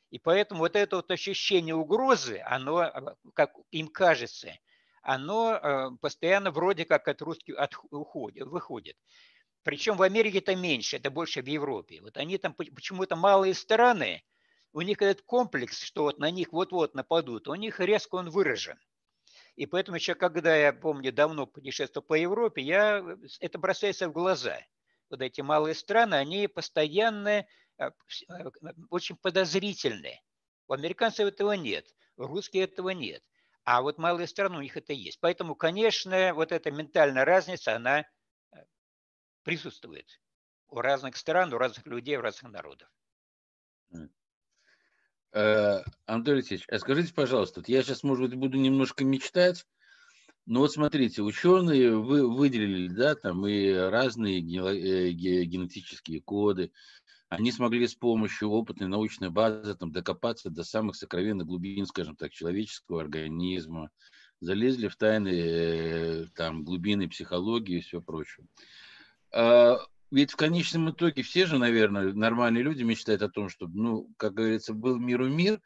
И 0.09 0.19
поэтому 0.19 0.61
вот 0.61 0.77
это 0.77 0.97
вот 0.97 1.11
ощущение 1.11 1.75
угрозы, 1.75 2.41
оно, 2.47 2.79
а, 2.79 3.15
как 3.35 3.53
им 3.71 3.89
кажется, 3.89 4.57
оно 5.03 5.55
э, 5.55 5.91
постоянно 6.01 6.51
вроде 6.51 6.87
как 6.87 7.07
от 7.07 7.21
русских 7.21 7.55
уходит, 7.91 8.47
выходит. 8.47 8.97
Причем 9.63 9.97
в 9.97 10.03
Америке 10.03 10.39
это 10.39 10.57
меньше, 10.57 10.97
это 10.97 11.11
больше 11.11 11.43
в 11.43 11.47
Европе. 11.47 12.01
Вот 12.01 12.17
они 12.17 12.39
там 12.39 12.55
почему-то 12.55 13.15
малые 13.15 13.53
страны, 13.55 14.23
у 14.75 14.81
них 14.81 15.01
этот 15.01 15.23
комплекс, 15.23 15.81
что 15.81 16.03
вот 16.03 16.19
на 16.19 16.31
них 16.31 16.53
вот-вот 16.53 16.95
нападут, 16.95 17.47
у 17.47 17.55
них 17.55 17.79
резко 17.79 18.17
он 18.17 18.29
выражен. 18.29 18.77
И 19.55 19.67
поэтому 19.67 19.97
еще, 19.97 20.17
когда 20.17 20.55
я 20.57 20.73
помню, 20.73 21.13
давно 21.13 21.47
путешествовал 21.47 22.05
по 22.05 22.15
Европе, 22.15 22.61
я, 22.61 23.03
это 23.39 23.59
бросается 23.59 24.09
в 24.09 24.13
глаза. 24.13 24.59
Вот 25.11 25.23
эти 25.23 25.43
малые 25.43 25.77
страны, 25.77 26.17
они 26.17 26.49
постоянно 26.49 27.29
э, 27.29 27.47
э, 27.79 27.91
очень 28.91 29.17
подозрительны. 29.17 30.21
У 30.67 30.73
американцев 30.73 31.29
этого 31.29 31.53
нет, 31.53 31.87
у 32.17 32.27
русских 32.27 32.63
этого 32.63 32.91
нет. 32.91 33.23
А 33.63 33.81
вот 33.81 33.97
малые 33.97 34.27
страны, 34.27 34.59
у 34.59 34.63
них 34.63 34.77
это 34.77 34.93
есть. 34.93 35.21
Поэтому, 35.21 35.55
конечно, 35.55 36.35
вот 36.35 36.51
эта 36.51 36.73
ментальная 36.73 37.25
разница, 37.25 37.77
она 37.77 38.01
э, 38.01 38.05
присутствует 39.45 40.21
у 40.67 40.81
разных 40.81 41.17
стран, 41.17 41.55
у 41.55 41.59
разных 41.59 41.87
людей, 41.87 42.17
у 42.17 42.23
разных 42.23 42.51
народов. 42.51 42.89
Э, 45.35 45.83
Анатолий 46.07 46.39
Алексеевич, 46.39 46.65
а 46.71 46.79
скажите, 46.79 47.13
пожалуйста, 47.13 47.59
вот 47.59 47.69
я 47.69 47.83
сейчас, 47.83 48.05
может 48.05 48.31
быть, 48.31 48.39
буду 48.39 48.57
немножко 48.57 49.05
мечтать, 49.05 49.67
но 50.47 50.61
вот 50.61 50.73
смотрите, 50.73 51.23
ученые 51.23 51.97
вы, 51.97 52.33
выделили, 52.33 52.87
да, 52.87 53.17
там 53.17 53.45
и 53.45 53.73
разные 53.73 54.39
э, 54.39 55.11
генетические 55.11 56.23
коды, 56.23 56.71
они 57.31 57.51
смогли 57.51 57.89
с 57.89 57.97
помощью 57.97 58.51
опытной 58.51 58.87
научной 58.87 59.31
базы 59.31 59.75
там, 59.75 59.91
докопаться 59.91 60.51
до 60.51 60.63
самых 60.63 60.95
сокровенных 60.95 61.49
глубин, 61.49 61.87
скажем 61.87 62.15
так, 62.15 62.31
человеческого 62.31 63.01
организма, 63.01 63.91
залезли 64.39 64.87
в 64.87 64.95
тайны 64.95 65.31
э, 65.35 66.27
там, 66.37 66.63
глубины 66.63 67.09
психологии 67.09 67.79
и 67.79 67.81
все 67.81 68.01
прочее. 68.01 68.47
Ведь 70.15 70.31
в 70.31 70.37
конечном 70.37 70.91
итоге 70.91 71.25
все 71.25 71.45
же, 71.45 71.59
наверное, 71.59 72.13
нормальные 72.13 72.63
люди 72.63 72.85
мечтают 72.85 73.23
о 73.23 73.29
том, 73.29 73.49
чтобы, 73.49 73.77
ну, 73.77 74.15
как 74.17 74.35
говорится, 74.35 74.73
был 74.73 74.97
миру 74.97 75.29
мир, 75.29 75.61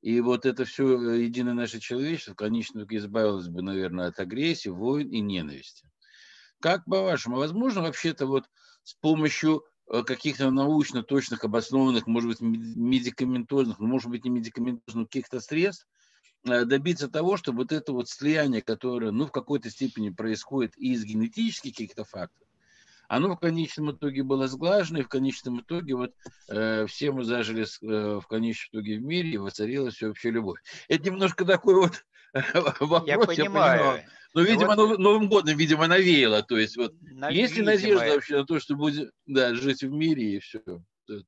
и 0.00 0.20
вот 0.20 0.44
это 0.44 0.64
все 0.64 1.00
э, 1.00 1.22
единое 1.22 1.54
наше 1.54 1.78
человечество 1.78 2.32
в 2.32 2.36
конечном 2.36 2.82
итоге 2.82 2.96
избавилось 2.96 3.46
бы, 3.46 3.62
наверное, 3.62 4.08
от 4.08 4.18
агрессии, 4.18 4.70
войн 4.70 5.08
и 5.08 5.20
ненависти. 5.20 5.88
Как 6.60 6.84
по-вашему, 6.84 7.36
возможно 7.36 7.82
вообще-то 7.82 8.26
вот 8.26 8.46
с 8.82 8.94
помощью 8.94 9.62
э, 9.88 10.02
каких-то 10.02 10.50
научно 10.50 11.04
точных, 11.04 11.44
обоснованных, 11.44 12.08
может 12.08 12.28
быть, 12.28 12.40
медикаментозных, 12.40 13.78
ну, 13.78 13.86
может 13.86 14.10
быть, 14.10 14.24
не 14.24 14.30
медикаментозных, 14.30 15.06
каких-то 15.10 15.38
средств, 15.38 15.86
э, 16.44 16.64
добиться 16.64 17.06
того, 17.06 17.36
чтобы 17.36 17.58
вот 17.58 17.70
это 17.70 17.92
вот 17.92 18.08
слияние, 18.08 18.62
которое, 18.62 19.12
ну, 19.12 19.26
в 19.26 19.30
какой-то 19.30 19.70
степени 19.70 20.10
происходит 20.10 20.76
из 20.76 21.04
генетических 21.04 21.70
каких-то 21.70 22.02
факторов, 22.02 22.48
оно 23.12 23.36
в 23.36 23.40
конечном 23.40 23.92
итоге 23.92 24.22
было 24.22 24.48
сглажено, 24.48 25.00
и 25.00 25.02
в 25.02 25.08
конечном 25.08 25.60
итоге 25.60 25.94
вот 25.94 26.14
э, 26.48 26.86
все 26.86 27.12
мы 27.12 27.24
зажили 27.24 27.64
э, 27.64 28.20
в 28.20 28.26
конечном 28.26 28.80
итоге 28.80 28.96
в 28.96 29.02
мире, 29.02 29.32
и 29.32 29.36
воцарилась 29.36 29.96
всеобщая 29.96 30.30
любовь. 30.30 30.58
Это 30.88 31.10
немножко 31.10 31.44
такой 31.44 31.74
вот 31.74 32.06
вопрос, 32.54 33.06
я 33.06 33.18
понимаю. 33.18 33.36
Я 33.36 33.44
понимаю. 33.44 34.02
Но, 34.32 34.40
видимо, 34.40 34.76
вот... 34.76 34.98
Новым 34.98 35.28
годом, 35.28 35.58
видимо, 35.58 35.88
навеяло. 35.88 36.42
То 36.42 36.56
есть, 36.56 36.78
вот, 36.78 36.94
Навидимо. 37.02 37.32
есть 37.32 37.56
ли 37.56 37.62
надежда 37.62 38.14
вообще 38.14 38.38
на 38.38 38.46
то, 38.46 38.58
что 38.58 38.76
будет 38.76 39.12
да, 39.26 39.54
жить 39.54 39.82
в 39.82 39.90
мире 39.90 40.36
и 40.36 40.38
все? 40.38 40.62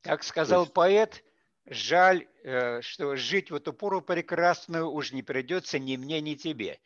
Как 0.01 0.23
сказал 0.23 0.63
есть... 0.63 0.73
поэт, 0.73 1.23
жаль, 1.67 2.27
э, 2.45 2.81
что 2.81 3.15
жить 3.17 3.51
в 3.51 3.57
эту 3.57 3.75
пору 3.75 4.01
прекрасную 4.01 4.91
уж 4.91 5.13
не 5.13 5.23
придется 5.23 5.79
ни 5.79 5.99
мне, 5.99 6.23
ни 6.23 6.35
тебе. 6.35 6.79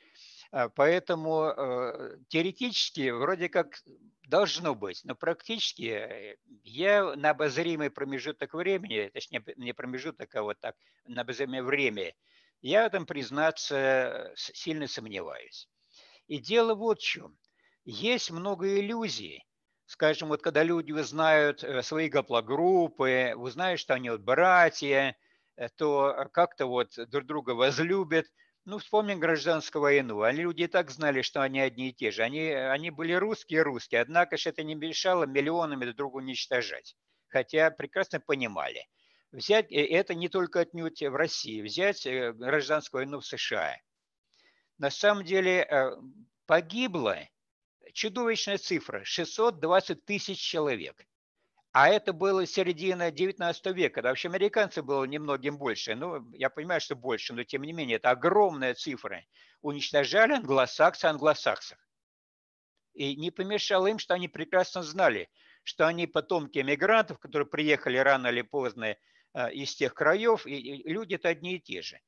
А, 0.51 0.69
поэтому 0.71 1.53
э, 1.55 2.17
теоретически 2.29 3.11
вроде 3.11 3.49
как 3.49 3.79
должно 4.27 4.75
быть, 4.75 5.03
но 5.05 5.15
практически 5.15 5.83
э, 5.83 6.37
я 6.63 7.15
на 7.17 7.31
обозримый 7.31 7.91
промежуток 7.91 8.55
времени, 8.55 9.11
точнее 9.13 9.43
не 9.57 9.75
промежуток, 9.75 10.35
а 10.35 10.43
вот 10.43 10.59
так, 10.61 10.75
на 11.07 11.21
обозримое 11.23 11.63
время, 11.63 12.15
я 12.63 12.85
в 12.85 12.87
этом, 12.87 13.05
признаться, 13.05 14.33
сильно 14.37 14.89
сомневаюсь. 14.89 15.69
И 16.29 16.39
дело 16.39 16.75
вот 16.75 16.99
в 16.99 17.05
чем. 17.05 17.39
Есть 17.85 18.31
много 18.31 18.81
иллюзий. 18.81 19.45
Скажем, 19.87 20.29
вот 20.29 20.43
когда 20.43 20.63
люди 20.63 20.93
узнают 20.93 21.63
э, 21.63 21.83
свои 21.83 22.09
гаплогруппы, 22.09 23.35
узнают, 23.37 23.81
что 23.81 23.95
они 23.95 24.09
вот 24.09 24.23
братья, 24.23 25.15
то 25.77 26.29
как-то 26.33 26.67
вот 26.67 26.95
друг 27.11 27.27
друга 27.27 27.51
возлюбят– 27.51 28.25
ну, 28.69 28.77
вспомним 28.77 29.19
гражданскую 29.19 29.81
войну. 29.81 30.21
Они 30.21 30.43
люди 30.43 30.65
и 30.65 30.67
так 30.67 30.91
знали, 30.91 31.23
что 31.23 31.41
они 31.41 31.59
одни 31.59 31.89
и 31.89 31.93
те 31.95 32.11
же. 32.11 32.23
Они, 32.23 32.51
они 32.51 32.91
были 32.91 33.15
русские 33.15 33.63
русские, 33.63 34.03
однако 34.03 34.37
же 34.37 34.51
это 34.51 34.63
не 34.63 34.75
мешало 34.75 35.25
миллионами 35.25 35.87
друг 35.87 35.97
друга 35.97 36.17
уничтожать. 36.19 36.95
Хотя 37.29 37.71
прекрасно 37.71 38.21
понимали. 38.21 38.87
Взять 39.33 39.73
э, 39.73 39.87
это 39.87 40.15
не 40.15 40.29
только 40.29 40.61
отнюдь 40.61 41.01
в 41.01 41.15
России, 41.15 41.63
взять 41.63 42.05
э, 42.05 42.35
гражданскую 42.35 43.05
войну 43.05 43.21
в 43.21 43.27
США. 43.27 43.75
На 44.77 44.91
самом 44.91 45.25
деле 45.25 45.63
э, 45.63 45.93
погибло 46.45 47.17
чудовищная 47.95 48.59
цифра– 48.59 49.03
620 49.05 50.05
тысяч 50.05 50.39
человек. 50.41 51.07
А 51.81 51.89
это 51.91 52.13
было 52.13 52.45
середина 52.45 53.13
19 53.13 53.67
века. 53.67 54.03
Вообще 54.03 54.27
американцы 54.27 54.83
было 54.83 55.05
немногим 55.05 55.59
больше. 55.59 55.95
Ну, 55.95 56.29
я 56.33 56.51
понимаю, 56.51 56.81
что 56.81 56.97
больше, 56.97 57.33
но 57.35 57.45
тем 57.45 57.63
не 57.63 57.73
менее, 57.73 57.99
это 57.99 58.11
огромная 58.11 58.75
цифра. 58.75 59.25
Уничтожали 59.63 60.33
англосаксы 60.33 61.05
англосаксов. 61.05 61.79
И 62.95 63.15
не 63.15 63.31
помешало 63.31 63.87
им, 63.87 64.01
что 64.01 64.15
они 64.15 64.27
прекрасно 64.27 64.83
знали, 64.83 65.31
что 65.63 65.87
они 65.87 66.09
потомки 66.09 66.59
эмигрантов, 66.59 67.21
которые 67.21 67.47
приехали 67.47 67.99
рано 67.99 68.27
или 68.27 68.43
поздно 68.43 68.97
э, 69.35 69.53
из 69.53 69.73
тех 69.77 69.95
краев, 69.95 70.49
и 70.49 70.83
люди-то 70.85 71.29
одни 71.29 71.59
и 71.59 71.61
те 71.61 71.83
же. 71.83 72.01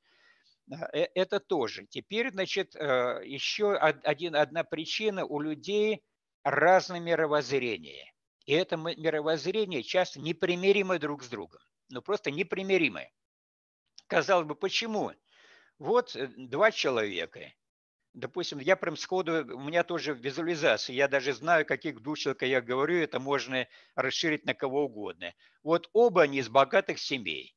Э, 0.68 1.06
это 1.14 1.38
тоже. 1.38 1.86
Теперь, 1.86 2.32
значит, 2.32 2.74
э, 2.74 3.20
еще 3.24 3.76
один, 3.76 4.34
одна 4.34 4.64
причина 4.64 5.24
у 5.24 5.38
людей 5.38 6.02
разное 6.42 6.98
мировоззрение. 6.98 8.12
И 8.50 8.52
это 8.52 8.76
мировоззрение 8.76 9.84
часто 9.84 10.18
непримиримы 10.18 10.98
друг 10.98 11.22
с 11.22 11.28
другом. 11.28 11.60
Ну, 11.88 12.02
просто 12.02 12.32
непримиримы. 12.32 13.08
Казалось 14.08 14.48
бы, 14.48 14.56
почему? 14.56 15.12
Вот 15.78 16.16
э, 16.16 16.26
два 16.36 16.72
человека. 16.72 17.54
Допустим, 18.12 18.58
я 18.58 18.74
прям 18.74 18.96
сходу, 18.96 19.44
у 19.56 19.60
меня 19.60 19.84
тоже 19.84 20.14
визуализация, 20.14 20.94
я 20.94 21.06
даже 21.06 21.32
знаю, 21.32 21.64
каких 21.64 22.02
двух 22.02 22.18
человек 22.18 22.42
я 22.42 22.60
говорю, 22.60 22.96
это 22.96 23.20
можно 23.20 23.68
расширить 23.94 24.44
на 24.44 24.54
кого 24.54 24.86
угодно. 24.86 25.32
Вот 25.62 25.88
оба 25.92 26.22
они 26.22 26.38
из 26.38 26.48
богатых 26.48 26.98
семей, 26.98 27.56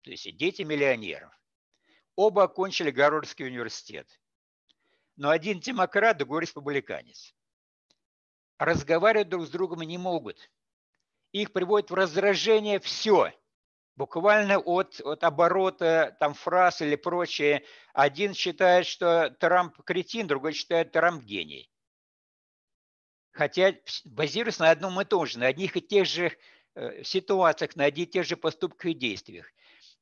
то 0.00 0.12
есть 0.12 0.34
дети 0.34 0.62
миллионеров. 0.62 1.30
Оба 2.16 2.44
окончили 2.44 2.90
Гарвардский 2.90 3.46
университет. 3.46 4.08
Но 5.16 5.28
один 5.28 5.60
демократ, 5.60 6.16
другой 6.16 6.40
республиканец 6.40 7.34
разговаривать 8.60 9.30
друг 9.30 9.46
с 9.46 9.50
другом 9.50 9.80
не 9.80 9.98
могут. 9.98 10.50
Их 11.32 11.52
приводит 11.52 11.90
в 11.90 11.94
раздражение 11.94 12.78
все. 12.78 13.32
Буквально 13.96 14.58
от, 14.58 15.00
от 15.00 15.24
оборота 15.24 16.16
там, 16.20 16.34
фраз 16.34 16.82
или 16.82 16.96
прочее. 16.96 17.64
Один 17.94 18.34
считает, 18.34 18.86
что 18.86 19.30
Трамп 19.40 19.82
кретин, 19.82 20.26
другой 20.26 20.52
считает 20.52 20.92
Трамп 20.92 21.24
гений. 21.24 21.70
Хотя 23.32 23.74
базируясь 24.04 24.58
на 24.58 24.70
одном 24.70 25.00
и 25.00 25.04
том 25.04 25.24
же, 25.24 25.38
на 25.38 25.46
одних 25.46 25.76
и 25.76 25.80
тех 25.80 26.06
же 26.06 26.36
э, 26.74 27.02
ситуациях, 27.02 27.76
на 27.76 27.84
одних 27.84 28.08
и 28.08 28.10
тех 28.10 28.26
же 28.26 28.36
поступках 28.36 28.90
и 28.90 28.94
действиях. 28.94 29.50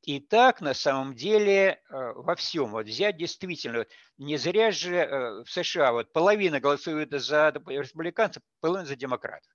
И 0.03 0.21
так 0.21 0.61
на 0.61 0.75
самом 0.75 1.15
деле 1.15 1.71
э, 1.91 2.13
во 2.15 2.37
всем. 2.37 2.71
Вот 2.71 2.87
взять 2.87 3.17
действительно, 3.17 3.85
не 4.17 4.37
зря 4.37 4.71
же 4.71 4.95
э, 4.95 5.43
в 5.45 5.51
США 5.51 5.93
вот 5.93 6.13
половина 6.13 6.61
голосует 6.61 7.11
за 7.11 7.53
республиканцев, 7.67 8.43
половина 8.61 8.87
за 8.87 8.97
демократов. 8.97 9.53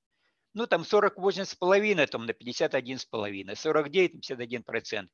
Ну, 0.53 0.67
там 0.67 0.85
48 0.85 1.45
с 1.45 1.55
половиной, 1.55 2.05
там 2.07 2.25
на 2.25 2.33
51 2.33 2.99
с 2.99 3.05
половиной, 3.05 3.55
49 3.55 4.13
на 4.13 4.19
51 4.19 4.63
процент. 4.63 5.11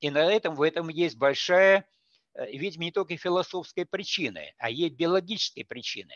И 0.00 0.10
на 0.10 0.24
этом, 0.32 0.54
в 0.54 0.62
этом 0.62 0.88
есть 0.88 1.18
большая, 1.18 1.86
э, 2.34 2.50
видимо, 2.52 2.84
не 2.84 2.92
только 2.92 3.16
философская 3.16 3.84
причина, 3.84 4.40
а 4.58 4.70
есть 4.70 4.94
биологические 4.94 5.66
причины. 5.66 6.14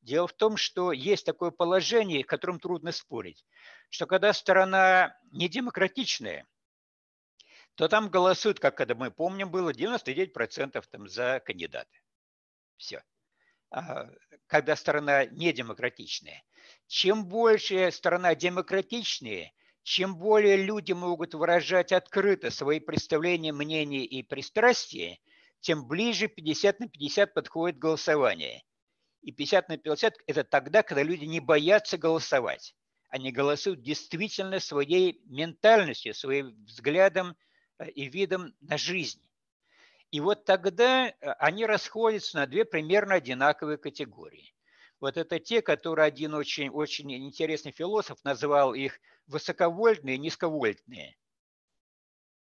Дело 0.00 0.26
в 0.26 0.32
том, 0.32 0.56
что 0.56 0.92
есть 0.92 1.26
такое 1.26 1.50
положение, 1.50 2.24
в 2.24 2.26
котором 2.26 2.58
трудно 2.58 2.90
спорить, 2.90 3.44
что 3.90 4.06
когда 4.06 4.32
сторона 4.32 5.14
недемократичная– 5.30 6.46
то 7.78 7.86
там 7.86 8.08
голосуют, 8.08 8.58
как 8.58 8.76
когда 8.76 8.96
мы 8.96 9.12
помним, 9.12 9.52
было 9.52 9.70
99% 9.70 10.84
там 10.90 11.08
за 11.08 11.40
кандидата. 11.46 11.88
Все. 12.76 13.04
А, 13.70 14.10
когда 14.48 14.74
сторона 14.74 15.26
недемократичная. 15.26 16.42
Чем 16.88 17.26
больше 17.26 17.92
сторона 17.92 18.34
демократичнее, 18.34 19.52
чем 19.84 20.16
более 20.16 20.56
люди 20.56 20.90
могут 20.90 21.34
выражать 21.34 21.92
открыто 21.92 22.50
свои 22.50 22.80
представления, 22.80 23.52
мнения 23.52 24.04
и 24.04 24.24
пристрастия, 24.24 25.20
тем 25.60 25.86
ближе 25.86 26.26
50 26.26 26.80
на 26.80 26.88
50 26.88 27.32
подходит 27.32 27.78
голосование. 27.78 28.64
И 29.22 29.30
50 29.30 29.68
на 29.68 29.78
50– 29.78 30.16
это 30.26 30.42
тогда, 30.42 30.82
когда 30.82 31.04
люди 31.04 31.26
не 31.26 31.38
боятся 31.38 31.96
голосовать. 31.96 32.74
Они 33.08 33.30
голосуют 33.30 33.82
действительно 33.82 34.58
своей 34.58 35.22
ментальностью, 35.26 36.12
своим 36.12 36.56
взглядом 36.64 37.36
и 37.86 38.08
видом 38.08 38.54
на 38.60 38.76
жизнь. 38.76 39.22
И 40.10 40.20
вот 40.20 40.44
тогда 40.44 41.08
э, 41.08 41.14
они 41.38 41.66
расходятся 41.66 42.38
на 42.38 42.46
две 42.46 42.64
примерно 42.64 43.14
одинаковые 43.14 43.76
категории. 43.76 44.54
Вот 45.00 45.16
это 45.16 45.38
те, 45.38 45.62
которые 45.62 46.06
один 46.06 46.34
очень, 46.34 46.70
очень 46.70 47.12
интересный 47.12 47.72
философ 47.72 48.18
назвал 48.24 48.74
их 48.74 49.00
высоковольтные 49.26 50.16
и 50.16 50.18
низковольтные. 50.18 51.16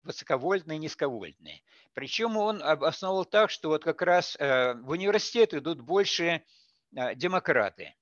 Высоковольтные 0.02 0.76
и 0.76 0.80
низковольтные. 0.80 1.62
Причем 1.92 2.36
он 2.36 2.62
основал 2.62 3.24
так, 3.24 3.50
что 3.50 3.68
вот 3.68 3.84
как 3.84 4.00
раз 4.02 4.36
э, 4.38 4.74
в 4.74 4.90
университет 4.90 5.54
идут 5.54 5.80
больше 5.80 6.42
демократы, 7.14 7.94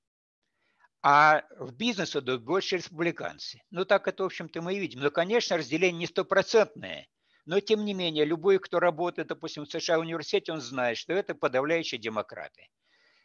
а 1.02 1.44
в 1.58 1.72
бизнес 1.74 2.16
идут 2.16 2.42
больше 2.42 2.76
республиканцы. 2.76 3.62
Ну 3.70 3.84
так 3.84 4.08
это, 4.08 4.22
в 4.22 4.26
общем-то, 4.26 4.62
мы 4.62 4.74
и 4.74 4.78
видим. 4.78 5.00
Но, 5.00 5.10
конечно, 5.10 5.56
разделение 5.56 5.98
не 5.98 6.06
стопроцентное. 6.06 7.06
Но, 7.48 7.61
тем 7.61 7.87
не 7.87 7.94
менее, 7.94 8.26
любой, 8.26 8.58
кто 8.58 8.78
работает, 8.78 9.28
допустим, 9.28 9.64
в 9.64 9.70
США 9.70 9.98
университете, 9.98 10.52
он 10.52 10.61
знает, 10.61 10.98
что 10.98 11.14
это 11.14 11.34
подавляющие 11.34 11.98
демократы. 11.98 12.68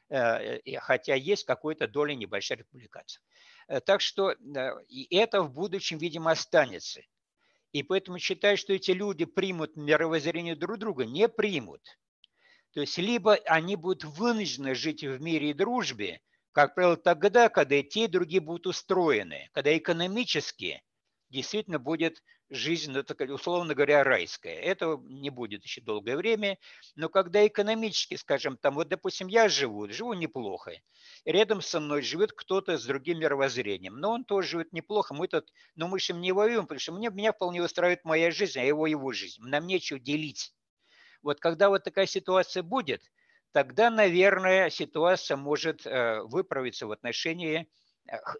Э, 0.09 0.59
хотя 0.79 1.15
есть 1.15 1.43
какая-то 1.43 1.89
доля 1.89 2.15
небольшая 2.15 2.59
республиканцев. 2.59 3.21
Э, 3.67 3.81
так 3.81 3.99
что 3.99 4.31
и 4.87 5.13
это 5.13 5.41
в 5.41 5.51
будущем, 5.51 5.97
видимо, 5.97 6.31
останется. 6.31 7.01
И 7.73 7.83
поэтому 7.83 8.17
считаю, 8.17 8.55
что 8.55 8.71
эти 8.71 8.91
люди 8.91 9.25
примут 9.25 9.75
мировоззрение 9.75 10.55
друг 10.55 10.77
друга, 10.77 11.03
не 11.03 11.27
примут. 11.27 11.81
То 12.71 12.79
есть 12.79 12.97
либо 12.97 13.33
они 13.45 13.75
будут 13.75 14.05
вынуждены 14.05 14.73
жить 14.73 15.03
в 15.03 15.21
мире 15.21 15.49
и 15.49 15.53
дружбе, 15.53 16.21
как 16.53 16.75
правило, 16.75 16.95
тогда, 16.95 17.49
когда 17.49 17.75
и 17.75 17.83
те, 17.83 18.05
и 18.05 18.07
другие 18.07 18.39
будут 18.39 18.67
устроены, 18.67 19.49
когда 19.51 19.77
экономически 19.77 20.81
действительно 21.29 21.77
будет 21.77 22.23
жизнь, 22.49 22.91
ну, 22.91 23.03
условно 23.33 23.73
говоря, 23.73 24.03
райская. 24.03 24.59
Этого 24.59 25.01
не 25.07 25.29
будет 25.29 25.63
еще 25.63 25.81
долгое 25.81 26.15
время, 26.15 26.57
но 26.95 27.09
когда 27.09 27.45
экономически, 27.45 28.15
скажем, 28.15 28.57
там, 28.57 28.75
вот, 28.75 28.87
допустим, 28.87 29.27
я 29.27 29.49
живу, 29.49 29.89
живу 29.89 30.13
неплохо, 30.13 30.73
рядом 31.25 31.61
со 31.61 31.79
мной 31.79 32.01
живет 32.01 32.33
кто-то 32.33 32.77
с 32.77 32.85
другим 32.85 33.19
мировоззрением, 33.19 33.95
но 33.95 34.11
он 34.11 34.25
тоже 34.25 34.49
живет 34.49 34.73
неплохо, 34.73 35.13
мы 35.13 35.27
тут, 35.27 35.51
но 35.75 35.87
мы 35.87 35.99
же 35.99 36.13
не 36.13 36.31
воюем, 36.31 36.63
потому 36.63 36.79
что 36.79 36.93
мне, 36.93 37.09
меня 37.09 37.33
вполне 37.33 37.63
устраивает 37.63 38.03
моя 38.05 38.31
жизнь, 38.31 38.59
а 38.59 38.63
его 38.63 38.87
его 38.87 39.11
жизнь, 39.11 39.41
нам 39.41 39.65
нечего 39.65 39.99
делить. 39.99 40.53
Вот 41.21 41.39
когда 41.39 41.69
вот 41.69 41.83
такая 41.83 42.05
ситуация 42.05 42.63
будет, 42.63 43.01
тогда, 43.51 43.89
наверное, 43.89 44.69
ситуация 44.69 45.37
может 45.37 45.85
э, 45.85 46.21
выправиться 46.23 46.85
в 46.87 46.91
отношении 46.91 47.67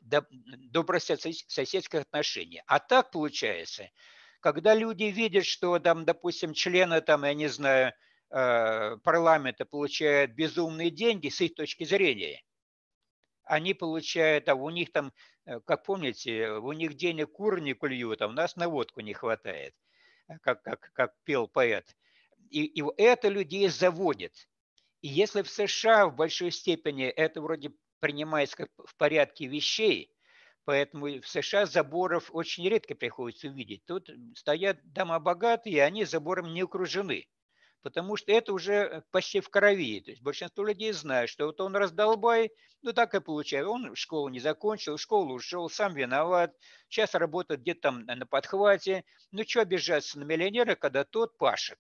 добрососедских 0.02 2.02
отношений. 2.02 2.62
А 2.68 2.80
так 2.80 3.12
получается, 3.12 3.90
когда 4.40 4.76
люди 4.76 5.06
видят, 5.06 5.46
что 5.46 5.80
там, 5.80 6.06
допустим, 6.06 6.54
члены 6.54 7.02
там, 7.02 7.24
я 7.24 7.34
не 7.34 7.48
знаю, 7.48 7.94
э, 8.30 8.98
парламента 9.04 9.66
получают 9.66 10.32
безумные 10.32 10.92
деньги 10.92 11.30
с 11.30 11.40
их 11.42 11.56
точки 11.56 11.86
зрения, 11.86 12.44
они 13.44 13.74
получают, 13.74 14.50
а 14.50 14.56
у 14.56 14.70
них 14.70 14.92
там, 14.92 15.14
э, 15.46 15.60
как 15.62 15.86
помните, 15.86 16.52
у 16.52 16.72
них 16.74 16.96
денег 16.96 17.32
кур 17.32 17.62
не 17.62 17.74
клюют, 17.74 18.22
а 18.22 18.28
у 18.28 18.32
нас 18.32 18.56
на 18.56 18.68
водку 18.68 19.02
не 19.02 19.14
хватает, 19.14 19.74
как, 20.42 20.62
как, 20.62 20.92
как 20.94 21.14
пел 21.24 21.48
поэт. 21.48 21.96
И, 22.50 22.66
и 22.66 22.84
это 22.98 23.30
людей 23.30 23.68
заводит. 23.70 24.48
И 25.02 25.08
если 25.08 25.42
в 25.42 25.50
США 25.50 26.08
в 26.08 26.16
большой 26.16 26.52
степени 26.52 27.06
это 27.06 27.42
вроде 27.42 27.72
принимается 28.04 28.68
в 28.78 28.98
порядке 28.98 29.48
вещей, 29.48 30.12
поэтому 30.66 31.06
в 31.22 31.26
США 31.26 31.66
заборов 31.66 32.30
очень 32.34 32.68
редко 32.68 32.96
приходится 32.96 33.48
увидеть. 33.48 33.86
Тут 33.86 34.10
стоят 34.36 34.78
дома 34.84 35.20
богатые, 35.22 35.78
и 35.78 35.80
они 35.80 36.04
забором 36.04 36.54
не 36.54 36.64
окружены, 36.64 37.30
потому 37.82 38.18
что 38.18 38.34
это 38.34 38.52
уже 38.52 39.06
почти 39.12 39.40
в 39.40 39.50
крови. 39.50 40.02
То 40.02 40.12
есть 40.12 40.22
большинство 40.22 40.66
людей 40.66 40.92
знают, 40.92 41.30
что 41.30 41.46
вот 41.46 41.62
он 41.62 41.78
раздолбай, 41.78 42.52
ну 42.82 42.92
так 42.92 43.16
и 43.16 43.22
получается. 43.22 43.70
Он 43.70 43.96
школу 43.96 44.28
не 44.28 44.42
закончил, 44.42 44.98
школу 44.98 45.36
ушел, 45.36 45.70
сам 45.70 45.94
виноват, 45.94 46.54
сейчас 46.90 47.16
работает 47.16 47.62
где-то 47.62 47.80
там 47.84 48.06
на 48.06 48.26
подхвате. 48.26 49.06
Ну 49.32 49.44
что 49.48 49.62
обижаться 49.62 50.20
на 50.20 50.26
миллионера, 50.26 50.76
когда 50.76 51.06
тот 51.06 51.38
пашет? 51.38 51.80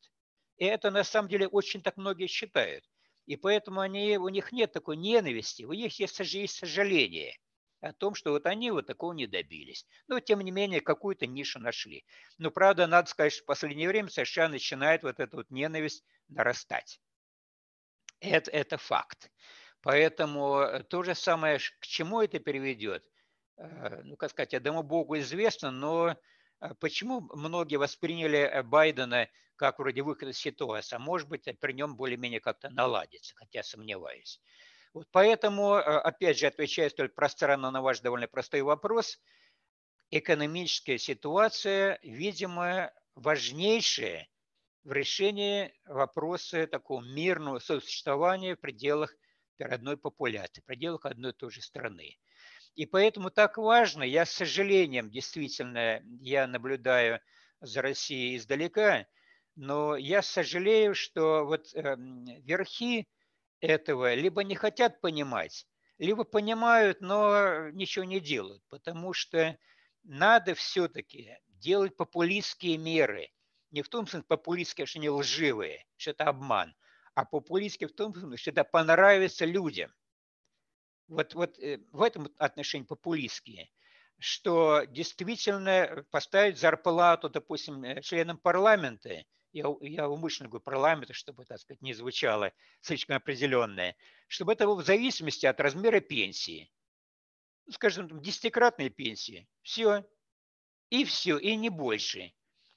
И 0.56 0.64
это 0.64 0.90
на 0.90 1.04
самом 1.04 1.28
деле 1.28 1.48
очень 1.48 1.82
так 1.82 1.98
многие 1.98 2.28
считают. 2.28 2.86
И 3.26 3.36
поэтому 3.36 3.80
они, 3.80 4.18
у 4.18 4.30
них 4.30 4.52
нет 4.52 4.72
такой 4.72 4.98
ненависти, 4.98 5.64
у 5.64 5.74
них 5.74 5.98
есть, 6.00 6.20
есть 6.20 6.56
сожаление 6.56 7.38
о 7.82 7.94
том, 7.94 8.16
что 8.16 8.32
вот 8.32 8.46
они 8.46 8.72
вот 8.72 8.88
такого 8.88 9.14
не 9.14 9.28
добились. 9.28 9.86
Но, 10.08 10.20
тем 10.20 10.42
не 10.42 10.52
менее, 10.52 10.82
какую-то 10.82 11.28
нишу 11.28 11.60
нашли. 11.60 12.06
Но, 12.38 12.52
правда, 12.52 12.88
надо 12.88 13.10
сказать, 13.10 13.34
что 13.34 13.44
в 13.44 13.46
последнее 13.46 13.88
время 13.88 14.10
США 14.10 14.50
начинает 14.50 15.04
вот 15.04 15.20
эта 15.20 15.36
вот 15.36 15.50
ненависть 15.52 16.04
нарастать. 16.30 17.00
Это, 18.20 18.52
это 18.52 18.78
факт. 18.78 19.30
Поэтому 19.82 20.60
э, 20.60 20.84
то 20.84 21.04
же 21.04 21.14
самое, 21.14 21.60
к 21.60 21.86
чему 21.86 22.22
это 22.22 22.40
приведет, 22.40 23.06
ну, 23.58 24.16
как 24.18 24.32
сказать, 24.32 24.54
одному 24.54 24.82
Богу 24.82 25.18
известно, 25.20 25.70
но 25.70 26.18
почему 26.80 27.22
многие 27.34 27.78
восприняли 27.78 28.62
Байдена 28.66 29.30
как 29.56 29.80
вроде 29.80 30.02
выход 30.02 30.30
из 30.30 30.38
ситуации, 30.38 30.96
а 30.96 31.00
может 31.00 31.30
быть, 31.30 31.48
при 31.60 31.74
нем 31.74 31.96
более-менее 31.96 32.40
как-то 32.40 32.70
наладится, 32.70 33.36
хотя 33.36 33.64
сомневаюсь. 33.64 34.42
Вот 34.94 35.08
поэтому, 35.12 35.74
опять 35.76 36.38
же, 36.38 36.48
отвечая 36.48 36.90
столь 36.90 37.10
пространно 37.10 37.72
на 37.72 37.82
ваш 37.82 38.00
довольно 38.02 38.28
простой 38.28 38.62
вопрос, 38.62 39.20
экономическая 40.10 40.98
ситуация, 40.98 42.00
видимо, 42.04 42.92
важнейшая 43.16 44.28
в 44.84 44.92
решении 44.92 45.74
вопроса 45.86 46.68
такого 46.68 47.02
мирного 47.02 47.60
сосуществования 47.60 48.56
в 48.56 48.60
пределах 48.60 49.16
одной 49.60 49.98
популяции, 49.98 50.62
в 50.62 50.66
пределах 50.66 51.06
одной 51.06 51.32
и 51.32 51.36
той 51.36 51.52
же 51.52 51.62
страны. 51.62 52.18
И 52.76 52.86
поэтому 52.86 53.30
так 53.30 53.58
важно, 53.58 54.04
я 54.04 54.26
с 54.26 54.32
сожалением, 54.32 55.10
действительно, 55.12 56.02
я 56.20 56.48
наблюдаю 56.48 57.20
за 57.62 57.82
Россией 57.82 58.38
издалека, 58.38 59.06
но 59.56 59.96
я 59.96 60.22
сожалею, 60.24 60.96
что 60.96 61.46
вот 61.46 61.74
э, 61.76 61.96
верхи 62.42 63.08
этого 63.60 64.16
либо 64.16 64.44
не 64.44 64.56
хотят 64.56 65.02
понимать, 65.02 65.68
либо 66.00 66.24
понимают, 66.24 67.00
но 67.02 67.70
ничего 67.70 68.06
не 68.06 68.20
делают, 68.20 68.64
потому 68.70 69.14
что 69.14 69.58
надо 70.04 70.56
все-таки 70.56 71.38
делать 71.48 71.96
популистские 71.96 72.78
меры. 72.78 73.30
Не 73.72 73.84
в 73.84 73.90
том 73.90 74.08
смысле 74.08 74.26
популистские, 74.28 74.88
что 74.88 75.00
они 75.00 75.10
лживые, 75.10 75.86
что 75.96 76.12
это 76.12 76.26
обман, 76.26 76.76
а 77.14 77.24
популистские 77.26 77.88
в 77.88 77.94
том 77.94 78.14
смысле, 78.14 78.38
что 78.38 78.52
это 78.52 78.64
понравится 78.64 79.46
людям. 79.46 79.94
Вот, 81.08 81.34
вот 81.34 81.60
э, 81.60 81.80
в 81.92 82.02
этом 82.02 82.30
отношении 82.38 82.86
популистские 82.86 83.70
что 84.20 84.86
действительно 84.86 86.06
поставить 86.10 86.58
зарплату, 86.58 87.30
допустим, 87.30 87.84
э, 87.84 88.02
членам 88.02 88.38
парламента, 88.38 89.26
я, 89.52 89.66
я 89.82 90.10
умышленно 90.10 90.50
говорю 90.50 90.64
парламента, 90.64 91.14
чтобы, 91.14 91.44
так 91.44 91.60
сказать, 91.60 91.82
не 91.82 91.94
звучало 91.94 92.54
слишком 92.80 93.18
определенное, 93.18 93.98
чтобы 94.28 94.54
это 94.54 94.66
было 94.66 94.82
в 94.82 94.86
зависимости 94.86 95.46
от 95.46 95.60
размера 95.60 96.00
пенсии. 96.00 96.72
Скажем, 97.70 98.22
десятикратные 98.22 98.90
пенсии. 98.90 99.48
Все. 99.62 100.06
И 100.90 101.04
все, 101.04 101.38
и 101.38 101.56
не 101.56 101.70
больше. 101.70 102.34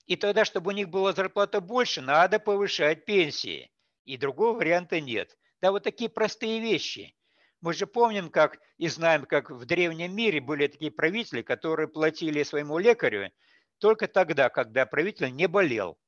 И 0.07 0.17
тогда, 0.17 0.45
чтобы 0.45 0.71
у 0.71 0.75
них 0.75 0.89
была 0.89 1.13
зарплата 1.13 1.61
больше, 1.61 2.01
надо 2.01 2.41
повышать 2.41 3.05
пенсии. 3.05 3.71
И 4.05 4.17
другого 4.17 4.57
варианта 4.57 5.01
нет. 5.01 5.37
Да, 5.61 5.71
вот 5.71 5.85
такие 5.85 6.11
простые 6.11 6.61
вещи. 6.61 7.17
Мы 7.61 7.73
же 7.73 7.87
помним, 7.87 8.31
как 8.31 8.61
и 8.77 8.89
знаем, 8.89 9.25
как 9.25 9.51
в 9.51 9.65
древнем 9.65 10.15
мире 10.15 10.41
были 10.41 10.67
такие 10.67 10.91
правители, 10.91 11.43
которые 11.43 11.89
платили 11.89 12.43
своему 12.43 12.79
лекарю 12.79 13.31
только 13.79 14.09
тогда, 14.09 14.49
когда 14.49 14.87
правитель 14.87 15.35
не 15.35 15.49
болел. 15.49 15.99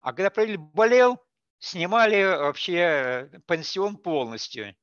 А 0.00 0.12
когда 0.12 0.30
правитель 0.30 0.58
болел, 0.58 1.22
снимали 1.58 2.24
вообще 2.24 3.30
пансион 3.46 3.96
полностью. 3.96 4.74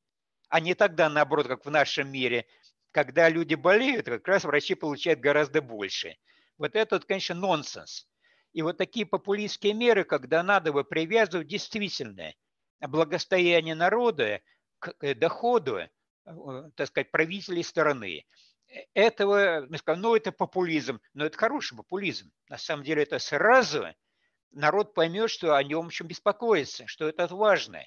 А 0.48 0.60
не 0.60 0.74
тогда, 0.74 1.10
наоборот, 1.10 1.48
как 1.48 1.66
в 1.66 1.70
нашем 1.70 2.12
мире, 2.12 2.46
когда 2.92 3.30
люди 3.30 3.56
болеют, 3.56 4.06
как 4.06 4.28
раз 4.28 4.44
врачи 4.44 4.76
получают 4.76 5.20
гораздо 5.20 5.62
больше. 5.62 6.18
Вот 6.58 6.76
это, 6.76 7.00
конечно, 7.00 7.36
нонсенс. 7.36 8.08
И 8.54 8.62
вот 8.62 8.78
такие 8.78 9.06
популистские 9.06 9.74
меры, 9.74 10.04
когда 10.04 10.42
надо 10.42 10.74
бы 10.74 10.84
привязывать 10.84 11.48
действительно 11.48 12.34
благостояние 12.80 13.76
народа 13.76 14.42
к 14.80 14.96
э, 15.02 15.14
доходу, 15.14 15.78
э, 15.78 15.90
так 16.76 16.88
сказать, 16.88 17.12
правителей 17.12 17.64
страны. 17.64 18.26
Этого, 18.94 19.66
мы 19.70 19.78
скажем, 19.78 20.02
ну 20.04 20.16
это 20.16 20.32
популизм, 20.32 21.00
но 21.14 21.26
это 21.26 21.38
хороший 21.38 21.76
популизм. 21.76 22.32
На 22.50 22.58
самом 22.58 22.84
деле 22.84 23.04
это 23.04 23.18
сразу 23.20 23.88
народ 24.52 24.94
поймет, 24.94 25.30
что 25.30 25.56
о 25.56 25.64
нем 25.64 25.88
еще 25.88 26.04
беспокоится, 26.04 26.86
что 26.88 27.08
это 27.08 27.28
важно. 27.28 27.84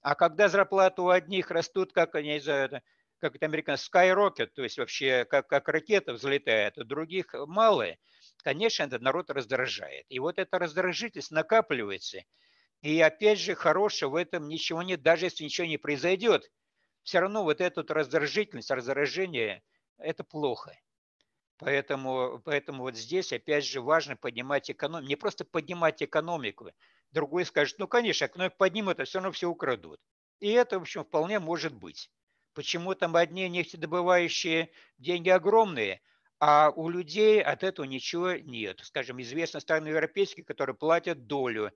А 0.00 0.14
когда 0.14 0.48
зарплаты 0.48 1.02
у 1.02 1.08
одних 1.08 1.50
растут, 1.50 1.92
как 1.92 2.14
они, 2.14 2.40
за 2.40 2.82
как 3.18 3.36
это 3.36 3.46
американский 3.46 3.88
skyrocket, 3.88 4.46
то 4.46 4.64
есть 4.64 4.78
вообще 4.78 5.24
как, 5.24 5.46
как 5.46 5.68
ракета 5.68 6.12
взлетает, 6.12 6.76
у 6.76 6.84
других 6.84 7.34
малые, 7.46 7.98
конечно, 8.42 8.82
этот 8.82 9.00
народ 9.00 9.30
раздражает. 9.30 10.06
И 10.08 10.18
вот 10.18 10.38
эта 10.38 10.58
раздражительность 10.58 11.30
накапливается. 11.30 12.22
И 12.82 13.00
опять 13.00 13.38
же, 13.38 13.54
хорошего 13.54 14.10
в 14.10 14.16
этом 14.16 14.48
ничего 14.48 14.82
нет, 14.82 15.02
даже 15.02 15.26
если 15.26 15.44
ничего 15.44 15.66
не 15.66 15.78
произойдет. 15.78 16.50
Все 17.04 17.20
равно 17.20 17.44
вот 17.44 17.60
эта 17.60 17.82
раздражительность, 17.94 18.70
раздражение– 18.70 19.62
это 19.98 20.24
плохо. 20.24 20.76
Поэтому, 21.58 22.40
поэтому 22.44 22.82
вот 22.82 22.96
здесь 22.96 23.32
опять 23.32 23.64
же 23.64 23.80
важно 23.80 24.16
поднимать 24.16 24.68
экономику. 24.68 25.08
Не 25.08 25.14
просто 25.14 25.44
поднимать 25.44 26.02
экономику. 26.02 26.70
Другой 27.12 27.44
скажет, 27.44 27.78
ну, 27.78 27.86
конечно, 27.86 28.24
экономику 28.24 28.56
поднимут, 28.58 28.98
а 28.98 29.04
все 29.04 29.18
равно 29.18 29.30
все 29.30 29.48
украдут. 29.48 30.00
И 30.40 30.50
это, 30.50 30.80
в 30.80 30.82
общем, 30.82 31.04
вполне 31.04 31.38
может 31.38 31.72
быть. 31.72 32.10
Почему 32.52 32.96
там 32.96 33.14
одни 33.14 33.48
нефтедобывающие 33.48 34.70
деньги 34.98 35.28
огромные, 35.28 36.00
а 36.40 36.70
у 36.74 36.88
людей 36.88 37.40
от 37.40 37.62
этого 37.62 37.86
ничего 37.86 38.32
нет. 38.32 38.80
Скажем, 38.82 39.22
известны 39.22 39.60
страны 39.60 39.88
европейские, 39.88 40.44
которые 40.44 40.74
платят 40.74 41.28
долю 41.28 41.70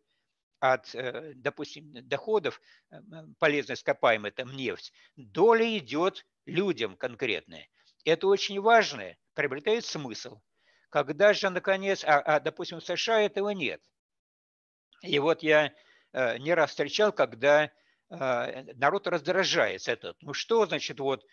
от, 0.60 0.94
э, 0.94 1.32
допустим, 1.34 1.92
доходов 2.08 2.60
э, 2.90 2.96
полезной 3.38 3.74
ископаемой, 3.74 4.30
там 4.30 4.54
нефть, 4.54 4.92
доля 5.16 5.76
идет 5.78 6.26
людям 6.46 6.96
конкретная. 6.96 7.68
Это 8.04 8.26
очень 8.26 8.60
важно, 8.60 9.16
приобретает 9.34 9.84
смысл. 9.84 10.40
Когда 10.88 11.34
же, 11.34 11.50
наконец, 11.50 12.04
а, 12.04 12.20
а 12.20 12.40
допустим, 12.40 12.80
в 12.80 12.84
США 12.84 13.20
этого 13.20 13.50
нет. 13.50 13.82
И 15.02 15.18
вот 15.18 15.42
я 15.42 15.74
э, 16.12 16.38
не 16.38 16.54
раз 16.54 16.70
встречал, 16.70 17.12
когда 17.12 17.70
а, 18.08 18.62
народ 18.74 19.08
раздражается 19.08 19.92
этот. 19.92 20.16
Ну 20.22 20.32
что 20.32 20.64
значит 20.66 21.00
вот 21.00 21.26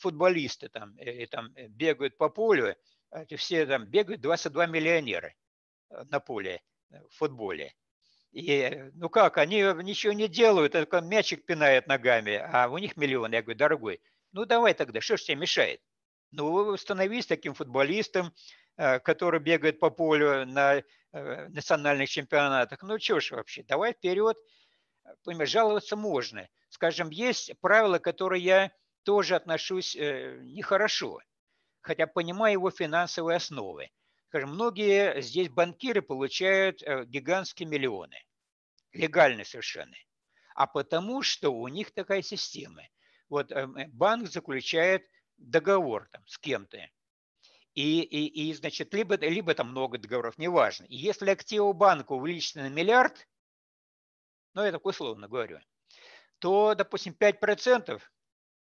футболисты 0.00 0.68
там, 0.68 0.96
и, 0.98 1.26
там 1.26 1.52
бегают 1.68 2.18
по 2.18 2.28
полю, 2.28 2.76
эти 3.12 3.36
все 3.36 3.64
там 3.66 3.86
бегают 3.86 4.20
22 4.20 4.66
миллионера 4.66 5.32
на 5.88 6.18
поле 6.18 6.60
в 6.90 7.14
футболе. 7.14 7.72
И, 8.36 8.90
ну 8.92 9.08
как, 9.08 9.38
они 9.38 9.60
ничего 9.82 10.12
не 10.12 10.28
делают, 10.28 10.72
только 10.72 11.00
мячик 11.00 11.46
пинает 11.46 11.86
ногами, 11.86 12.34
а 12.34 12.68
у 12.68 12.76
них 12.76 12.98
миллион. 12.98 13.32
Я 13.32 13.40
говорю, 13.40 13.58
дорогой, 13.58 14.00
ну 14.32 14.44
давай 14.44 14.74
тогда, 14.74 15.00
что 15.00 15.16
ж 15.16 15.22
тебе 15.22 15.36
мешает? 15.36 15.80
Ну, 16.32 16.76
становись 16.76 17.24
таким 17.24 17.54
футболистом, 17.54 18.34
который 18.76 19.40
бегает 19.40 19.80
по 19.80 19.88
полю 19.88 20.44
на 20.44 20.82
национальных 21.12 22.10
чемпионатах. 22.10 22.82
Ну, 22.82 22.98
что 22.98 23.20
ж 23.20 23.30
вообще, 23.30 23.62
давай 23.62 23.94
вперед, 23.94 24.36
понимаешь, 25.24 25.48
жаловаться 25.48 25.96
можно. 25.96 26.46
Скажем, 26.68 27.08
есть 27.08 27.58
правила, 27.62 27.98
которые 27.98 28.44
я 28.44 28.70
тоже 29.04 29.34
отношусь 29.36 29.96
э, 29.96 30.40
нехорошо, 30.42 31.20
хотя 31.80 32.06
понимаю 32.06 32.52
его 32.52 32.70
финансовые 32.70 33.36
основы. 33.36 33.88
Скажем, 34.28 34.50
многие 34.50 35.22
здесь 35.22 35.48
банкиры 35.48 36.02
получают 36.02 36.82
э, 36.82 37.04
гигантские 37.06 37.68
миллионы, 37.68 38.18
легально 38.96 39.44
совершенно, 39.44 39.96
а 40.54 40.66
потому 40.66 41.22
что 41.22 41.50
у 41.50 41.68
них 41.68 41.92
такая 41.92 42.22
система. 42.22 42.82
Вот 43.28 43.50
э, 43.52 43.66
банк 43.88 44.28
заключает 44.28 45.06
договор 45.36 46.08
там, 46.12 46.26
с 46.26 46.38
кем-то, 46.38 46.88
и, 47.74 48.00
и, 48.00 48.48
и, 48.48 48.54
значит, 48.54 48.94
либо, 48.94 49.16
либо 49.16 49.54
там 49.54 49.70
много 49.70 49.98
договоров, 49.98 50.38
неважно. 50.38 50.84
И 50.84 50.96
если 50.96 51.28
активы 51.28 51.74
банка 51.74 52.12
увеличены 52.12 52.70
на 52.70 52.72
миллиард, 52.72 53.28
ну, 54.54 54.64
я 54.64 54.72
так 54.72 54.86
условно 54.86 55.28
говорю, 55.28 55.60
то, 56.38 56.74
допустим, 56.74 57.14
5% 57.18 58.00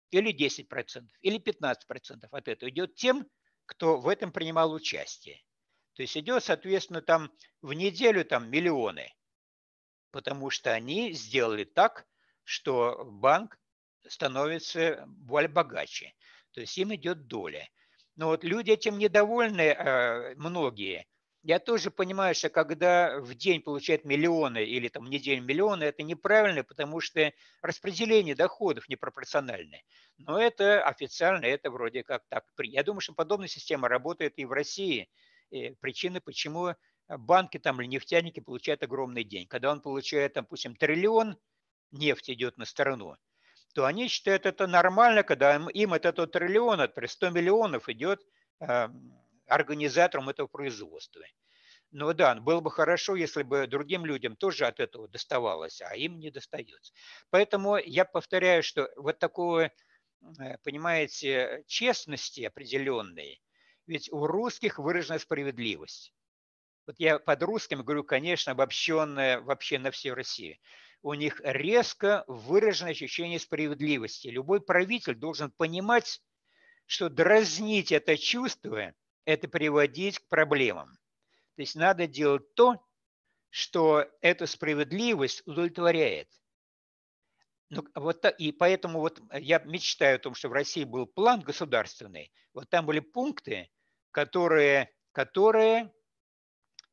или 0.10 0.34
10% 0.34 1.08
или 1.22 1.40
15% 1.40 2.28
от 2.32 2.48
этого 2.48 2.70
идет 2.70 2.96
тем, 2.96 3.28
кто 3.68 3.98
в 4.00 4.08
этом 4.08 4.32
принимал 4.32 4.74
участие. 4.74 5.44
То 5.94 6.02
есть 6.02 6.18
идет, 6.18 6.44
соответственно, 6.44 7.04
там 7.04 7.32
в 7.62 7.74
неделю 7.74 8.26
там 8.26 8.50
миллионы, 8.50 9.14
потому 10.14 10.52
что 10.52 10.72
они 10.72 11.12
сделали 11.12 11.64
так, 11.66 12.06
что 12.44 13.04
банк 13.04 13.58
становится 14.08 15.04
более 15.08 15.50
богаче. 15.50 16.14
То 16.52 16.62
есть 16.62 16.78
им 16.78 16.94
идет 16.94 17.26
доля. 17.28 17.68
Но 18.16 18.28
вот 18.28 18.44
люди 18.44 18.70
этим 18.70 19.00
недовольны, 19.00 19.62
э, 19.62 20.36
многие, 20.36 21.08
я 21.42 21.58
тоже 21.60 21.90
понимаю, 21.90 22.36
что 22.36 22.50
когда 22.50 23.20
в 23.20 23.34
день 23.34 23.60
получают 23.62 24.06
миллионы 24.06 24.64
или 24.64 24.88
там 24.88 25.06
в 25.06 25.10
неделю 25.10 25.42
миллионы, 25.42 25.84
это 25.86 26.04
неправильно, 26.04 26.64
потому 26.64 27.02
что 27.02 27.34
распределение 27.64 28.36
доходов 28.36 28.88
непропорциональное. 28.88 29.82
Но 30.20 30.40
это 30.40 30.84
официально, 30.84 31.46
это 31.46 31.72
вроде 31.72 32.04
как 32.04 32.24
так. 32.30 32.46
Я 32.60 32.84
думаю, 32.84 33.02
что 33.02 33.14
подобная 33.14 33.48
система 33.48 33.90
работает 33.90 34.34
и 34.38 34.46
в 34.46 34.52
России. 34.52 35.10
И 35.50 35.72
причины, 35.82 36.22
почему 36.22 36.76
банки 37.18 37.58
там 37.60 37.82
или 37.82 37.88
нефтяники 37.88 38.40
получают 38.40 38.84
огромный 38.84 39.24
день. 39.24 39.48
Когда 39.48 39.72
он 39.72 39.82
получает, 39.82 40.34
допустим, 40.34 40.76
триллион, 40.76 41.38
нефть 41.92 42.30
идет 42.32 42.58
на 42.58 42.66
сторону, 42.66 43.18
то 43.74 43.86
они 43.86 44.08
считают 44.08 44.46
это 44.46 44.68
нормально, 44.68 45.24
когда 45.24 45.56
им 45.74 45.94
от 45.94 46.06
этого 46.06 46.28
триллиона, 46.28 46.92
100 47.06 47.30
миллионов 47.32 47.90
идет 47.90 48.22
э, 48.60 48.90
организаторам 49.48 50.30
этого 50.30 50.48
производства. 50.48 51.24
Ну 51.92 52.14
да, 52.14 52.36
было 52.36 52.60
бы 52.60 52.72
хорошо, 52.72 53.16
если 53.16 53.44
бы 53.44 53.68
другим 53.68 54.06
людям 54.06 54.36
тоже 54.36 54.66
от 54.66 54.80
этого 54.80 55.08
доставалось, 55.08 55.82
а 55.82 55.96
им 55.96 56.20
не 56.20 56.32
достается. 56.32 56.92
Поэтому 57.30 57.78
я 57.78 58.06
повторяю, 58.06 58.64
что 58.64 58.90
вот 58.96 59.20
такое, 59.20 59.72
э, 60.40 60.58
понимаете, 60.64 61.64
честности 61.68 62.42
определенной, 62.42 63.42
ведь 63.86 64.12
у 64.12 64.26
русских 64.26 64.80
выражена 64.80 65.20
справедливость. 65.20 66.14
Вот 66.86 66.96
я 67.00 67.20
под 67.20 67.44
русским 67.44 67.84
говорю, 67.84 68.04
конечно, 68.04 68.52
обобщенная 68.52 69.40
вообще 69.40 69.80
на 69.80 69.92
всей 69.92 70.12
России. 70.12 70.60
У 71.02 71.14
них 71.14 71.40
резко 71.44 72.24
выражено 72.28 72.90
ощущение 72.92 73.40
справедливости. 73.40 74.28
Любой 74.28 74.62
правитель 74.62 75.16
должен 75.16 75.52
понимать, 75.52 76.22
что 76.86 77.10
дразнить 77.10 77.92
это 77.92 78.18
чувство– 78.18 78.94
это 79.26 79.48
приводить 79.48 80.20
к 80.20 80.28
проблемам. 80.28 80.92
То 81.56 81.62
есть 81.62 81.76
надо 81.76 82.08
делать 82.08 82.54
то, 82.56 82.86
что 83.50 84.06
эту 84.22 84.48
справедливость 84.48 85.44
удовлетворяет. 85.46 86.30
Ну, 87.70 87.86
вот, 87.96 88.26
и 88.38 88.52
поэтому 88.52 89.00
вот 89.00 89.22
я 89.34 89.60
мечтаю 89.60 90.18
о 90.18 90.20
том, 90.20 90.36
что 90.36 90.50
в 90.50 90.54
России 90.54 90.84
был 90.84 91.06
план 91.06 91.42
государственный. 91.42 92.32
Вот 92.54 92.70
там 92.70 92.86
были 92.86 93.00
пункты, 93.00 93.70
которые, 94.12 94.94
которые 95.12 95.92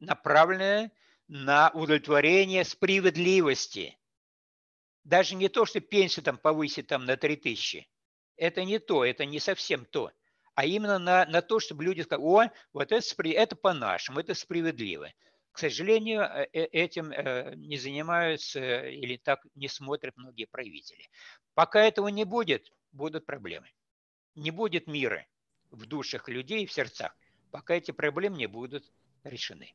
направлены 0.00 0.90
на 1.28 1.70
удовлетворение 1.70 2.64
справедливости. 2.64 3.98
Даже 5.04 5.34
не 5.34 5.48
то, 5.48 5.64
что 5.64 5.80
пенсию 5.80 6.24
там 6.24 6.36
повысить 6.36 6.88
там, 6.88 7.06
на 7.06 7.16
3000. 7.16 7.88
Это 8.36 8.64
не 8.64 8.78
то, 8.78 9.04
это 9.04 9.24
не 9.24 9.38
совсем 9.38 9.84
то 9.84 10.12
а 10.60 10.66
именно 10.66 10.98
на, 10.98 11.24
на 11.24 11.40
то, 11.40 11.58
чтобы 11.58 11.84
люди 11.84 12.02
сказали, 12.02 12.26
о, 12.26 12.50
вот 12.74 12.92
это, 12.92 13.02
это 13.30 13.56
по-нашему, 13.56 14.20
это 14.20 14.34
справедливо. 14.34 15.10
К 15.52 15.58
сожалению, 15.58 16.20
э, 16.20 16.48
э, 16.52 16.64
этим 16.66 17.10
э, 17.12 17.54
не 17.56 17.78
занимаются 17.78 18.86
или 18.86 19.16
так 19.16 19.40
не 19.54 19.68
смотрят 19.68 20.16
многие 20.18 20.44
правители. 20.44 21.08
Пока 21.54 21.82
этого 21.82 22.08
не 22.08 22.24
будет, 22.24 22.72
будут 22.92 23.24
проблемы. 23.24 23.70
Не 24.34 24.50
будет 24.50 24.86
мира 24.86 25.26
в 25.70 25.86
душах 25.86 26.28
людей, 26.28 26.66
в 26.66 26.72
сердцах, 26.72 27.16
пока 27.50 27.74
эти 27.74 27.90
проблемы 27.90 28.36
не 28.36 28.46
будут 28.46 28.92
решены. 29.24 29.72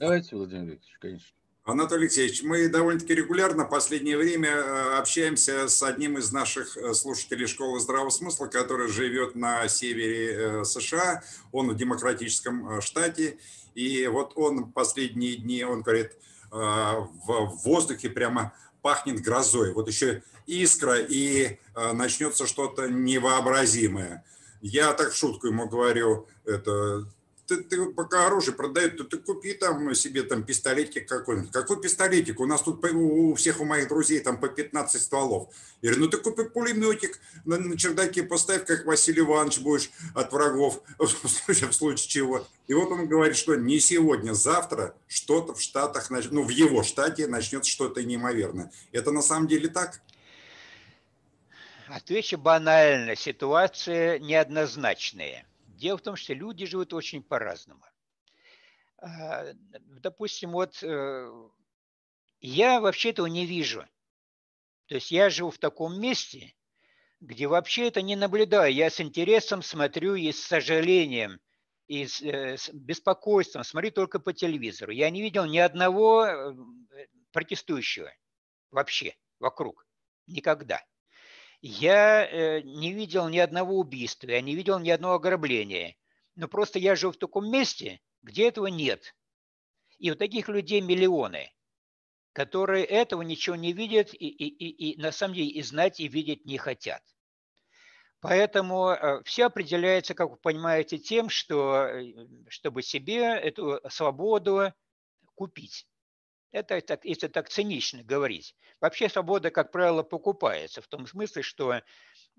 Давайте, 0.00 0.34
Владимир 0.34 0.62
Викторович, 0.62 0.96
конечно. 0.98 1.28
Анатолий 1.62 2.04
Алексеевич, 2.04 2.42
мы 2.42 2.70
довольно-таки 2.70 3.14
регулярно 3.14 3.66
в 3.66 3.68
последнее 3.68 4.16
время 4.16 4.48
э, 4.48 4.98
общаемся 4.98 5.68
с 5.68 5.82
одним 5.82 6.16
из 6.16 6.32
наших 6.32 6.74
э, 6.78 6.94
слушателей 6.94 7.46
школы 7.46 7.78
здравого 7.80 8.08
смысла, 8.08 8.46
который 8.46 8.88
живет 8.88 9.34
на 9.34 9.68
севере 9.68 10.32
э, 10.32 10.64
США, 10.64 11.22
он 11.52 11.68
в 11.68 11.76
демократическом 11.76 12.80
штате, 12.80 13.36
и 13.74 14.06
вот 14.06 14.32
он 14.36 14.72
последние 14.72 15.36
дни, 15.36 15.64
он 15.64 15.82
говорит, 15.82 16.12
в 16.50 17.60
воздухе 17.62 18.08
прямо 18.08 18.54
пахнет 18.80 19.20
грозой, 19.20 19.74
вот 19.74 19.86
еще 19.86 20.22
искра, 20.46 20.98
и 20.98 21.58
начнется 21.92 22.46
что-то 22.46 22.88
невообразимое. 22.88 24.24
Я 24.60 24.92
так 24.94 25.12
в 25.12 25.16
шутку 25.16 25.46
ему 25.46 25.68
говорю, 25.68 26.26
это 26.44 27.06
ты, 27.50 27.64
ты 27.64 27.86
пока 27.86 28.26
оружие 28.26 28.54
продают, 28.54 28.96
то 28.96 29.04
ты 29.04 29.18
купи 29.18 29.54
там 29.54 29.92
себе 29.94 30.22
там 30.22 30.44
пистолетик 30.44 31.08
какой-нибудь. 31.08 31.50
Какой 31.50 31.80
пистолетик? 31.80 32.38
У 32.38 32.46
нас 32.46 32.62
тут 32.62 32.84
у 32.84 33.34
всех 33.34 33.60
у 33.60 33.64
моих 33.64 33.88
друзей 33.88 34.20
там 34.20 34.38
по 34.38 34.48
15 34.48 35.02
стволов. 35.02 35.48
Я 35.82 35.90
говорю, 35.90 36.04
ну 36.04 36.10
ты 36.10 36.18
купи 36.18 36.44
пулеметик 36.44 37.18
на, 37.44 37.58
на 37.58 37.76
чердаке, 37.76 38.22
поставь, 38.22 38.64
как 38.66 38.84
Василий 38.86 39.22
Иванович 39.22 39.60
будешь 39.60 39.90
от 40.14 40.32
врагов, 40.32 40.80
в 40.98 41.72
случае, 41.72 42.08
чего. 42.08 42.46
И 42.68 42.74
вот 42.74 42.92
он 42.92 43.08
говорит, 43.08 43.36
что 43.36 43.56
не 43.56 43.80
сегодня, 43.80 44.32
завтра 44.32 44.94
что-то 45.08 45.54
в 45.54 45.60
Штатах, 45.60 46.08
ну 46.30 46.44
в 46.44 46.50
его 46.50 46.84
штате 46.84 47.26
начнется 47.26 47.68
что-то 47.70 48.04
неимоверное. 48.04 48.70
Это 48.92 49.10
на 49.10 49.22
самом 49.22 49.48
деле 49.48 49.68
так? 49.68 50.00
Отвечу 51.88 52.38
банально, 52.38 53.16
ситуация 53.16 54.20
неоднозначная. 54.20 55.44
Дело 55.80 55.96
в 55.96 56.02
том, 56.02 56.14
что 56.14 56.34
люди 56.34 56.66
живут 56.66 56.92
очень 56.92 57.22
по-разному. 57.22 57.82
А, 58.98 59.46
допустим, 60.02 60.52
вот 60.52 60.82
э, 60.82 61.48
я 62.40 62.80
вообще 62.82 63.10
этого 63.10 63.28
не 63.28 63.46
вижу. 63.46 63.88
То 64.88 64.96
есть 64.96 65.10
я 65.10 65.30
живу 65.30 65.50
в 65.50 65.56
таком 65.56 65.98
месте, 65.98 66.54
где 67.20 67.46
вообще 67.46 67.88
это 67.88 68.02
не 68.02 68.14
наблюдаю. 68.14 68.74
Я 68.74 68.90
с 68.90 69.00
интересом 69.00 69.62
смотрю 69.62 70.16
и 70.16 70.30
с 70.32 70.42
сожалением, 70.44 71.40
и 71.86 72.06
с, 72.06 72.20
э, 72.20 72.58
с 72.58 72.68
беспокойством 72.68 73.64
смотрю 73.64 73.90
только 73.90 74.20
по 74.20 74.34
телевизору. 74.34 74.92
Я 74.92 75.08
не 75.08 75.22
видел 75.22 75.46
ни 75.46 75.56
одного 75.56 76.26
э, 76.26 76.54
протестующего 77.32 78.12
вообще 78.70 79.16
вокруг. 79.38 79.86
Никогда. 80.26 80.84
Я 81.62 82.26
э, 82.26 82.62
не 82.62 82.92
видел 82.92 83.28
ни 83.28 83.38
одного 83.38 83.78
убийства, 83.78 84.28
я 84.28 84.40
не 84.40 84.54
видел 84.54 84.78
ни 84.78 84.88
одного 84.90 85.14
ограбления. 85.14 85.96
Но 86.34 86.48
просто 86.48 86.78
я 86.78 86.96
живу 86.96 87.12
в 87.12 87.18
таком 87.18 87.50
месте, 87.50 88.00
где 88.22 88.48
этого 88.48 88.66
нет. 88.68 89.14
И 89.98 90.08
вот 90.10 90.18
таких 90.18 90.48
людей 90.48 90.80
миллионы, 90.80 91.52
которые 92.32 92.86
этого 92.86 93.20
ничего 93.20 93.56
не 93.56 93.74
видят 93.74 94.14
и, 94.14 94.28
и, 94.28 94.46
и, 94.46 94.92
и 94.92 95.00
на 95.00 95.12
самом 95.12 95.34
деле 95.34 95.48
и 95.48 95.62
знать, 95.62 96.00
и 96.00 96.08
видеть 96.08 96.46
не 96.46 96.56
хотят. 96.56 97.02
Поэтому 98.20 98.90
э, 98.90 99.22
все 99.24 99.46
определяется, 99.46 100.14
как 100.14 100.30
вы 100.30 100.36
понимаете, 100.36 100.98
тем, 100.98 101.28
что 101.28 101.86
э, 101.86 102.26
чтобы 102.48 102.82
себе 102.82 103.22
эту 103.38 103.80
свободу 103.90 104.72
купить. 105.34 105.86
Это, 106.52 106.80
так, 106.80 107.04
если 107.04 107.28
так 107.28 107.48
цинично 107.48 108.02
говорить. 108.02 108.56
Вообще 108.80 109.08
свобода, 109.08 109.50
как 109.50 109.70
правило, 109.70 110.02
покупается 110.02 110.82
в 110.82 110.88
том 110.88 111.06
смысле, 111.06 111.42
что 111.42 111.80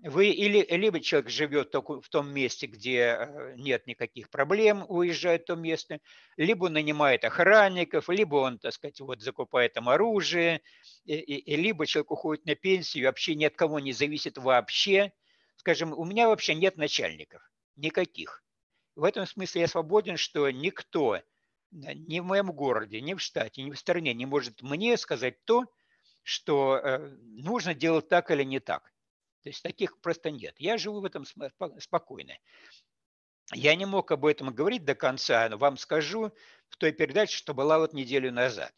вы 0.00 0.28
или 0.28 0.66
либо 0.76 1.00
человек 1.00 1.30
живет 1.30 1.72
в 1.74 2.08
том 2.10 2.30
месте, 2.30 2.66
где 2.66 3.16
э, 3.18 3.54
нет 3.56 3.86
никаких 3.86 4.28
проблем, 4.28 4.84
уезжает 4.88 5.42
в 5.42 5.46
то 5.46 5.54
место, 5.54 6.00
либо 6.36 6.68
нанимает 6.68 7.24
охранников, 7.24 8.10
либо 8.10 8.36
он, 8.36 8.58
так 8.58 8.74
сказать, 8.74 9.00
вот 9.00 9.22
закупает 9.22 9.72
там 9.74 9.88
оружие, 9.88 10.60
и, 11.06 11.14
и, 11.14 11.56
либо 11.56 11.86
человек 11.86 12.10
уходит 12.10 12.44
на 12.44 12.54
пенсию, 12.54 13.06
вообще 13.06 13.34
ни 13.34 13.44
от 13.44 13.56
кого 13.56 13.80
не 13.80 13.92
зависит 13.92 14.36
вообще. 14.36 15.12
Скажем, 15.56 15.92
у 15.96 16.04
меня 16.04 16.28
вообще 16.28 16.54
нет 16.54 16.76
начальников, 16.76 17.42
никаких. 17.76 18.42
В 18.94 19.04
этом 19.04 19.26
смысле 19.26 19.62
я 19.62 19.68
свободен, 19.68 20.18
что 20.18 20.50
никто 20.50 21.20
ни 21.72 22.20
в 22.20 22.24
моем 22.24 22.52
городе, 22.52 23.00
ни 23.00 23.14
в 23.14 23.20
штате, 23.20 23.62
ни 23.62 23.70
в 23.70 23.78
стране 23.78 24.14
не 24.14 24.26
может 24.26 24.62
мне 24.62 24.96
сказать 24.96 25.42
то, 25.44 25.64
что 26.22 26.76
э, 26.76 26.98
нужно 27.22 27.74
делать 27.74 28.08
так 28.08 28.30
или 28.30 28.44
не 28.44 28.60
так. 28.60 28.92
То 29.42 29.48
есть 29.48 29.62
таких 29.62 29.98
просто 30.00 30.30
нет. 30.30 30.54
Я 30.58 30.78
живу 30.78 31.00
в 31.00 31.04
этом 31.04 31.24
спокойно. 31.78 32.34
Я 33.52 33.74
не 33.74 33.86
мог 33.86 34.12
об 34.12 34.24
этом 34.24 34.54
говорить 34.54 34.84
до 34.84 34.94
конца, 34.94 35.48
но 35.48 35.58
вам 35.58 35.76
скажу 35.76 36.32
в 36.68 36.76
той 36.76 36.92
передаче, 36.92 37.36
что 37.36 37.54
была 37.54 37.78
вот 37.78 37.92
неделю 37.92 38.30
назад. 38.32 38.72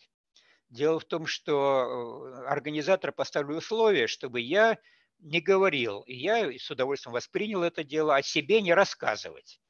Дело 0.70 0.98
в 0.98 1.04
том, 1.04 1.26
что 1.26 2.32
э, 2.42 2.46
организатор 2.46 3.12
поставил 3.12 3.58
условие, 3.58 4.06
чтобы 4.06 4.40
я 4.40 4.78
не 5.18 5.40
говорил, 5.40 6.00
и 6.02 6.14
я 6.14 6.50
с 6.50 6.70
удовольствием 6.70 7.12
воспринял 7.12 7.62
это 7.62 7.84
дело, 7.84 8.16
о 8.16 8.22
себе 8.22 8.60
не 8.62 8.72
рассказывать. 8.72 9.60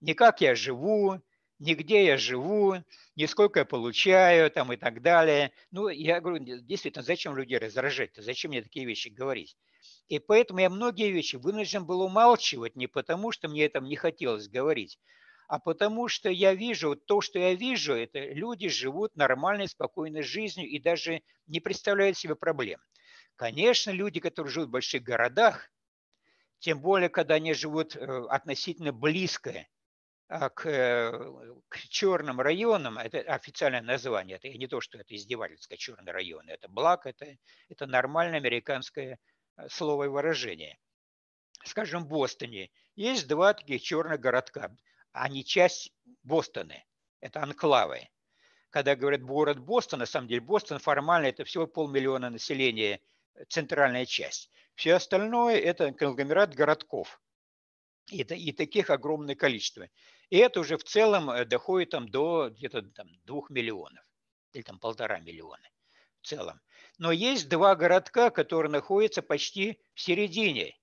Не 0.00 0.14
как 0.14 0.40
я 0.40 0.54
живу, 0.54 1.22
нигде 1.62 2.04
я 2.04 2.16
живу, 2.18 2.76
ни 3.16 3.26
сколько 3.26 3.60
я 3.60 3.64
получаю 3.64 4.50
там 4.50 4.72
и 4.72 4.76
так 4.76 5.00
далее. 5.00 5.52
Ну, 5.70 5.88
я 5.88 6.20
говорю, 6.20 6.44
действительно, 6.44 7.04
зачем 7.04 7.36
людей 7.36 7.58
раздражать-то, 7.58 8.22
зачем 8.22 8.50
мне 8.50 8.62
такие 8.62 8.84
вещи 8.84 9.08
говорить? 9.08 9.56
И 10.08 10.18
поэтому 10.18 10.60
я 10.60 10.68
многие 10.68 11.10
вещи 11.10 11.36
вынужден 11.36 11.86
был 11.86 12.02
умалчивать 12.02 12.76
не 12.76 12.86
потому, 12.86 13.32
что 13.32 13.48
мне 13.48 13.68
там 13.68 13.84
не 13.84 13.96
хотелось 13.96 14.48
говорить, 14.48 14.98
а 15.48 15.58
потому 15.58 16.08
что 16.08 16.30
я 16.30 16.54
вижу, 16.54 16.96
то, 16.96 17.20
что 17.20 17.38
я 17.38 17.54
вижу, 17.54 17.94
это 17.94 18.18
люди 18.32 18.68
живут 18.68 19.16
нормальной, 19.16 19.68
спокойной 19.68 20.22
жизнью 20.22 20.68
и 20.68 20.78
даже 20.78 21.22
не 21.46 21.60
представляют 21.60 22.18
себе 22.18 22.34
проблем. 22.34 22.80
Конечно, 23.36 23.90
люди, 23.90 24.20
которые 24.20 24.52
живут 24.52 24.68
в 24.68 24.72
больших 24.72 25.02
городах, 25.02 25.70
тем 26.58 26.80
более, 26.80 27.08
когда 27.08 27.34
они 27.34 27.54
живут 27.54 27.96
э, 27.96 28.26
относительно 28.28 28.92
близко 28.92 29.66
к, 30.50 30.66
э, 30.66 31.12
к 31.68 31.78
черным 31.88 32.40
районам, 32.40 32.98
это 32.98 33.20
официальное 33.20 33.82
название, 33.82 34.36
это 34.36 34.48
не 34.48 34.66
то, 34.66 34.80
что 34.80 34.98
это 34.98 35.14
издевательское 35.14 35.76
черный 35.76 36.12
район, 36.12 36.48
это 36.48 36.68
благ, 36.68 37.06
это, 37.06 37.36
это 37.68 37.86
нормальное 37.86 38.38
американское 38.38 39.18
э, 39.56 39.68
слово 39.68 40.04
и 40.04 40.08
выражение. 40.08 40.78
Скажем, 41.64 42.04
в 42.04 42.08
Бостоне 42.08 42.70
есть 42.96 43.28
два 43.28 43.54
таких 43.54 43.82
черных 43.82 44.20
городка, 44.20 44.74
они 45.12 45.44
часть 45.44 45.92
Бостона, 46.22 46.82
это 47.20 47.42
анклавы. 47.42 48.08
Когда 48.70 48.96
говорят 48.96 49.22
город 49.22 49.58
Бостон, 49.58 50.00
на 50.00 50.06
самом 50.06 50.28
деле 50.28 50.40
Бостон 50.40 50.78
формально 50.78 51.26
это 51.26 51.44
всего 51.44 51.66
полмиллиона 51.66 52.30
населения 52.30 53.00
центральная 53.48 54.06
часть. 54.06 54.50
Все 54.74 54.94
остальное– 54.94 55.56
это 55.58 55.92
конгломерат 55.92 56.54
городков. 56.54 57.20
И, 58.10 58.22
и 58.22 58.52
таких 58.52 58.90
огромное 58.90 59.34
количество. 59.34 59.88
И 60.32 60.38
это 60.38 60.60
уже 60.60 60.78
в 60.78 60.84
целом 60.84 61.28
э, 61.28 61.44
доходит 61.44 61.90
там, 61.90 62.08
до 62.08 62.48
где-то 62.48 62.80
там, 62.80 63.06
двух 63.24 63.50
миллионов 63.50 64.02
или 64.54 64.62
там 64.62 64.78
полтора 64.78 65.20
миллиона 65.20 65.68
в 66.22 66.26
целом. 66.26 66.58
Но 66.96 67.12
есть 67.12 67.50
два 67.50 67.76
городка, 67.76 68.30
которые 68.30 68.72
находятся 68.72 69.20
почти 69.20 69.78
в 69.92 70.00
середине 70.00 70.74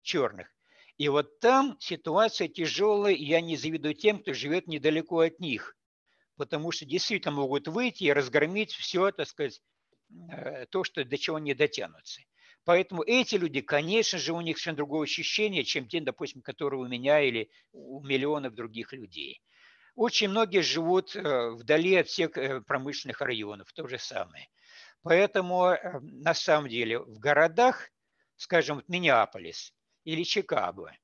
черных. 0.00 0.48
И 0.96 1.10
вот 1.10 1.40
там 1.40 1.76
ситуация 1.78 2.48
тяжелая, 2.48 3.12
и 3.12 3.22
я 3.22 3.42
не 3.42 3.58
завидую 3.58 3.92
тем, 3.92 4.22
кто 4.22 4.32
живет 4.32 4.66
недалеко 4.66 5.20
от 5.20 5.40
них, 5.40 5.76
потому 6.36 6.72
что 6.72 6.86
действительно 6.86 7.34
могут 7.34 7.68
выйти 7.68 8.04
и 8.04 8.12
разгромить 8.14 8.72
все, 8.72 9.12
так 9.12 9.28
сказать, 9.28 9.60
э, 10.32 10.64
то, 10.70 10.84
что 10.84 11.04
до 11.04 11.18
чего 11.18 11.38
не 11.38 11.52
дотянутся. 11.52 12.22
Поэтому 12.66 13.02
эти 13.02 13.36
люди, 13.36 13.62
конечно 13.62 14.18
же, 14.18 14.34
у 14.34 14.42
них 14.42 14.58
совершенно 14.58 14.76
другое 14.76 15.04
ощущение, 15.04 15.64
чем 15.64 15.88
те, 15.88 16.00
допустим, 16.00 16.42
которые 16.42 16.80
у 16.80 16.88
меня 16.88 17.22
или 17.22 17.48
у 17.72 18.02
миллионов 18.04 18.54
других 18.54 18.92
людей. 18.92 19.40
Очень 19.94 20.28
многие 20.28 20.60
живут 20.60 21.16
э, 21.16 21.50
вдали 21.52 21.94
от 21.94 22.08
всех 22.08 22.36
э, 22.36 22.60
промышленных 22.60 23.22
районов, 23.22 23.72
то 23.72 23.88
же 23.88 23.98
самое. 23.98 24.48
Поэтому 25.02 25.78
на 26.02 26.34
самом 26.34 26.68
деле 26.68 26.98
в 26.98 27.18
городах, 27.18 27.88
скажем, 28.36 28.84
Миннеаполис– 28.88 29.72
или 30.06 30.22
Чикаго, 30.22 30.96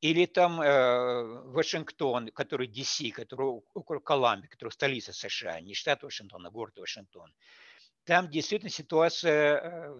или 0.00 0.24
там 0.26 0.60
э, 0.62 1.22
Вашингтон, 1.50 2.30
который 2.30 2.68
DC, 2.68 3.10
который 3.10 3.60
около 3.74 3.98
Колумбии, 4.00 4.48
который 4.48 4.70
столица 4.70 5.12
США, 5.12 5.60
не 5.60 5.74
штат 5.74 6.02
Вашингтон, 6.02 6.46
а 6.46 6.50
город 6.50 6.78
Вашингтон. 6.78 7.32
Там 8.06 8.30
действительно 8.30 8.70
ситуация 8.70 9.58
э, 9.58 9.98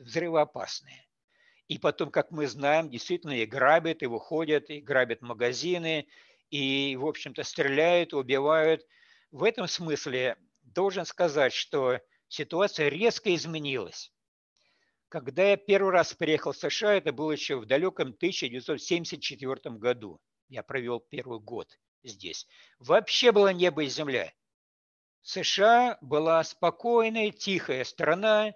взрывоопасная. 0.00 1.06
И 1.68 1.78
потом, 1.78 2.10
как 2.10 2.32
мы 2.32 2.48
знаем, 2.48 2.90
действительно 2.90 3.40
и 3.40 3.46
грабят, 3.46 4.02
и 4.02 4.06
выходят, 4.06 4.70
и 4.70 4.80
грабят 4.80 5.22
магазины, 5.22 6.08
и, 6.50 6.96
в 6.96 7.06
общем-то, 7.06 7.44
стреляют, 7.44 8.12
убивают. 8.12 8.84
В 9.30 9.44
этом 9.44 9.68
смысле 9.68 10.36
должен 10.62 11.04
сказать, 11.06 11.52
что 11.52 12.00
ситуация 12.26 12.88
резко 12.88 13.32
изменилась. 13.34 14.12
Когда 15.08 15.50
я 15.50 15.56
первый 15.56 15.92
раз 15.92 16.12
приехал 16.12 16.52
в 16.52 16.56
США, 16.56 16.94
это 16.94 17.12
было 17.12 17.30
еще 17.30 17.56
в 17.56 17.66
далеком 17.66 18.08
1974 18.08 19.76
году. 19.76 20.20
Я 20.48 20.64
провел 20.64 20.98
первый 20.98 21.38
год 21.38 21.78
здесь. 22.02 22.48
Вообще 22.80 23.30
было 23.30 23.52
небо 23.52 23.84
и 23.84 23.88
земля. 23.88 24.32
США 25.26 25.98
была 26.02 26.44
спокойная, 26.44 27.32
тихая 27.32 27.82
страна, 27.82 28.54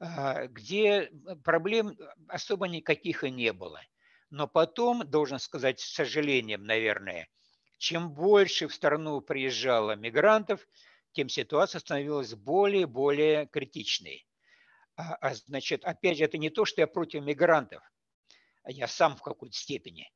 а, 0.00 0.48
где 0.48 1.12
проблем 1.44 1.96
особо 2.26 2.66
никаких 2.66 3.22
и 3.22 3.30
не 3.30 3.52
было. 3.52 3.80
Но 4.28 4.48
потом, 4.48 5.08
должен 5.08 5.38
сказать 5.38 5.78
с 5.78 5.94
сожалением, 5.94 6.64
наверное, 6.64 7.28
чем 7.76 8.10
больше 8.10 8.66
в 8.66 8.74
страну 8.74 9.20
приезжало 9.20 9.94
мигрантов, 9.94 10.66
тем 11.12 11.28
ситуация 11.28 11.78
становилась 11.78 12.34
более 12.34 12.82
и 12.82 12.86
более 12.86 13.46
критичной. 13.46 14.26
А, 14.96 15.14
а, 15.20 15.34
значит, 15.36 15.84
опять 15.84 16.18
же, 16.18 16.24
это 16.24 16.36
не 16.36 16.50
то, 16.50 16.64
что 16.64 16.80
я 16.80 16.88
против 16.88 17.22
мигрантов. 17.22 17.80
Я 18.66 18.88
сам 18.88 19.16
в 19.16 19.22
какой-то 19.22 19.56
степени 19.56 20.10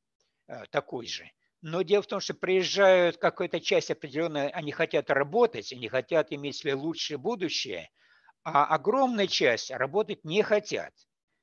а, 0.49 0.67
такой 0.67 1.07
же. 1.07 1.31
Но 1.63 1.83
дело 1.83 2.03
в 2.03 2.07
том, 2.09 2.21
что 2.21 2.35
приезжают 2.35 3.17
какая-то 3.19 3.61
часть 3.61 3.91
определенная, 3.91 4.49
они 4.51 4.73
хотят 4.73 5.11
работать, 5.11 5.73
они 5.73 5.89
хотят 5.89 6.33
иметь 6.33 6.57
себе 6.57 6.75
лучшее 6.75 7.19
будущее, 7.19 7.91
а 8.45 8.67
огромная 8.67 9.27
часть 9.29 9.71
работать 9.71 10.25
не 10.25 10.43
хотят. 10.43 10.95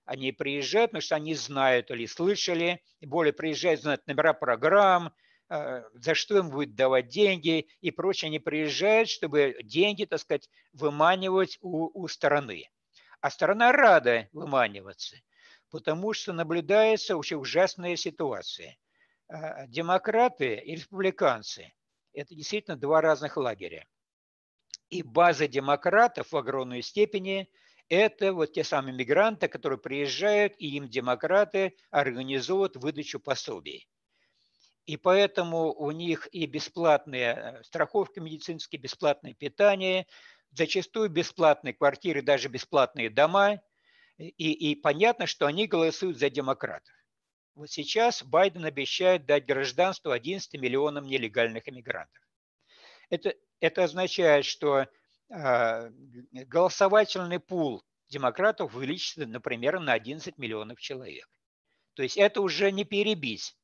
Они 0.05 0.31
приезжают, 0.33 0.91
потому 0.91 1.01
что 1.03 1.15
они 1.17 1.35
знают 1.35 1.91
или 1.91 2.05
слышали, 2.07 2.81
более 3.01 3.33
приезжают, 3.33 3.81
знают 3.81 4.07
номера 4.07 4.33
программ, 4.33 5.13
а, 5.49 5.83
за 5.93 6.15
что 6.15 6.37
им 6.39 6.49
будет 6.49 6.75
давать 6.75 7.07
деньги 7.09 7.67
и 7.81 7.91
прочее. 7.91 8.29
Они 8.29 8.39
приезжают, 8.39 9.09
чтобы 9.09 9.57
деньги, 9.63 10.05
так 10.05 10.19
сказать, 10.21 10.49
выманивать 10.73 11.59
у, 11.61 11.91
у 12.03 12.07
стороны. 12.09 12.65
А 13.21 13.29
сторона 13.31 13.71
рада 13.73 14.29
выманиваться, 14.33 15.17
потому 15.71 16.13
что 16.13 16.33
наблюдается 16.33 17.17
очень 17.17 17.37
ужасная 17.37 17.95
ситуация. 17.97 18.77
А, 19.29 19.67
демократы 19.67 20.55
и 20.55 20.75
республиканцы– 20.75 21.71
это 22.13 22.33
действительно 22.33 22.77
два 22.77 22.99
разных 22.99 23.37
лагеря. 23.37 23.85
И 24.89 25.03
база 25.03 25.47
демократов 25.47 26.31
в 26.31 26.37
огромной 26.37 26.81
степени– 26.81 27.47
это 27.89 28.33
вот 28.33 28.53
те 28.53 28.63
самые 28.63 28.95
мигранты, 28.95 29.47
которые 29.47 29.77
приезжают, 29.77 30.53
и 30.57 30.75
им 30.75 30.89
демократы 30.89 31.75
организуют 31.91 32.75
выдачу 32.75 33.19
пособий. 33.19 33.87
И 34.85 34.97
поэтому 34.97 35.73
у 35.73 35.91
них 35.91 36.27
и 36.31 36.47
бесплатные 36.47 37.35
э, 37.35 37.63
страховки 37.63 38.19
медицинские, 38.19 38.81
бесплатное 38.81 39.35
питание, 39.35 40.07
зачастую 40.51 41.09
бесплатные 41.09 41.75
квартиры, 41.75 42.23
даже 42.23 42.47
бесплатные 42.49 43.11
дома, 43.11 43.61
и, 44.17 44.71
и 44.71 44.75
понятно, 44.75 45.27
что 45.27 45.45
они 45.45 45.67
голосуют 45.67 46.17
за 46.17 46.31
демократов. 46.31 46.93
Вот 47.55 47.69
сейчас 47.69 48.23
Байден 48.23 48.65
обещает 48.65 49.25
дать 49.25 49.45
гражданство 49.45 50.13
11 50.13 50.53
миллионам 50.61 51.05
нелегальных 51.07 51.67
иммигрантов. 51.67 52.23
Это, 53.09 53.35
это 53.59 53.83
означает, 53.83 54.45
что 54.45 54.87
э, 55.29 55.91
голосовательный 56.31 57.39
пул 57.39 57.83
демократов 58.09 58.75
увеличится, 58.75 59.25
например, 59.25 59.79
на 59.79 59.93
11 59.93 60.37
миллионов 60.37 60.79
человек. 60.79 61.27
То 61.93 62.03
есть 62.03 62.17
это 62.17 62.41
уже 62.41 62.71
не 62.71 62.85
перебить. 62.85 63.55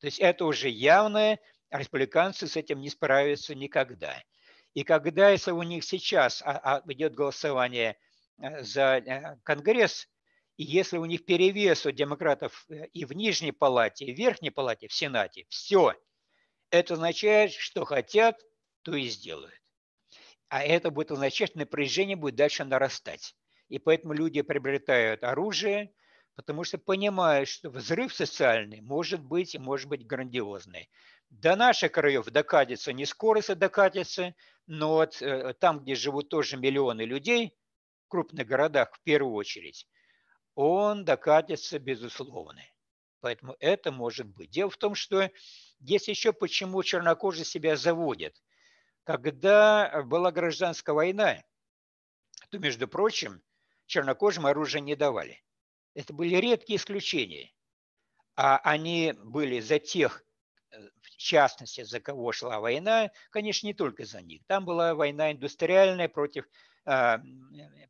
То 0.00 0.06
есть 0.06 0.20
это 0.20 0.44
уже 0.44 0.68
явное, 0.68 1.40
республиканцы 1.70 2.46
с 2.46 2.56
этим 2.56 2.80
не 2.80 2.90
справятся 2.90 3.54
никогда. 3.54 4.22
И 4.74 4.82
когда, 4.82 5.30
если 5.30 5.52
у 5.52 5.62
них 5.62 5.84
сейчас 5.84 6.42
а, 6.42 6.58
а, 6.58 6.82
идет 6.92 7.14
голосование 7.14 7.96
э, 8.38 8.62
за 8.62 8.96
э, 8.98 9.36
Конгресс, 9.44 10.08
и 10.56 10.64
если 10.64 10.98
у 10.98 11.04
них 11.04 11.24
перевес 11.24 11.84
у 11.86 11.90
демократов 11.90 12.64
э, 12.68 12.86
и 12.92 13.04
в 13.04 13.12
нижней 13.12 13.52
палате, 13.52 14.04
и 14.06 14.14
в 14.14 14.18
верхней 14.18 14.50
палате, 14.50 14.88
в 14.88 14.92
Сенате, 14.92 15.46
все, 15.48 15.94
это 16.70 16.94
означает, 16.94 17.52
что 17.52 17.84
хотят, 17.84 18.40
то 18.82 18.94
и 18.94 19.06
сделают. 19.08 19.60
А 20.48 20.62
это 20.62 20.90
будет 20.90 21.10
означать, 21.10 21.50
что 21.50 21.58
напряжение 21.58 22.16
будет 22.16 22.36
дальше 22.36 22.64
нарастать. 22.64 23.34
И 23.68 23.78
поэтому 23.78 24.12
люди 24.12 24.42
приобретают 24.42 25.24
оружие, 25.24 25.92
потому 26.36 26.64
что 26.64 26.78
понимают, 26.78 27.48
что 27.48 27.70
взрыв 27.70 28.14
социальный 28.14 28.80
может 28.80 29.20
быть 29.20 29.54
и 29.54 29.58
может 29.58 29.88
быть 29.88 30.06
грандиозный. 30.06 30.90
До 31.30 31.56
наших 31.56 31.92
краев 31.92 32.26
докатится 32.26 32.92
не 32.92 33.06
скоро 33.06 33.40
докатится, 33.56 34.34
но 34.66 34.94
вот 34.94 35.20
э, 35.20 35.54
там, 35.54 35.80
где 35.80 35.96
живут 35.96 36.28
тоже 36.28 36.56
миллионы 36.56 37.02
людей, 37.02 37.56
в 38.06 38.08
крупных 38.08 38.46
городах 38.46 38.94
в 38.94 39.02
первую 39.02 39.34
очередь, 39.34 39.88
он 40.54 41.04
докатится 41.04 41.78
безусловно. 41.78 42.62
Поэтому 43.20 43.56
это 43.58 43.90
может 43.90 44.26
быть. 44.26 44.50
Дело 44.50 44.70
в 44.70 44.76
том, 44.76 44.94
что 44.94 45.30
есть 45.80 46.08
еще 46.08 46.32
почему 46.32 46.82
чернокожие 46.82 47.44
себя 47.44 47.76
заводят. 47.76 48.42
Когда 49.04 50.02
была 50.04 50.30
гражданская 50.30 50.94
война, 50.94 51.42
то, 52.50 52.58
между 52.58 52.86
прочим, 52.86 53.42
чернокожим 53.86 54.46
оружие 54.46 54.82
не 54.82 54.94
давали. 54.94 55.42
Это 55.94 56.12
были 56.12 56.36
редкие 56.36 56.76
исключения. 56.76 57.52
А 58.36 58.58
они 58.58 59.14
были 59.22 59.60
за 59.60 59.78
тех, 59.78 60.24
в 61.00 61.10
частности, 61.16 61.82
за 61.82 62.00
кого 62.00 62.32
шла 62.32 62.60
война, 62.60 63.10
конечно, 63.30 63.66
не 63.66 63.74
только 63.74 64.04
за 64.04 64.20
них. 64.20 64.42
Там 64.46 64.64
была 64.64 64.94
война 64.94 65.32
индустриальная 65.32 66.08
против 66.08 66.46
э, 66.86 67.18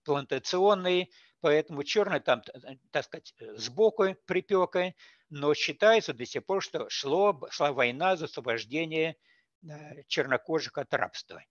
плантационной, 0.05 1.11
поэтому 1.41 1.83
черный 1.83 2.21
там, 2.21 2.43
так 2.91 3.05
сказать, 3.05 3.35
сбоку 3.57 4.15
припека, 4.27 4.95
но 5.31 5.55
считается 5.55 6.13
до 6.13 6.27
сих 6.27 6.45
пор, 6.45 6.63
что 6.63 6.89
шло, 6.89 7.41
шла 7.51 7.73
война 7.73 8.17
за 8.17 8.27
освобождение 8.27 9.17
э, 9.63 10.03
чернокожих 10.07 10.79
от 10.79 10.93
рабства. 10.95 11.43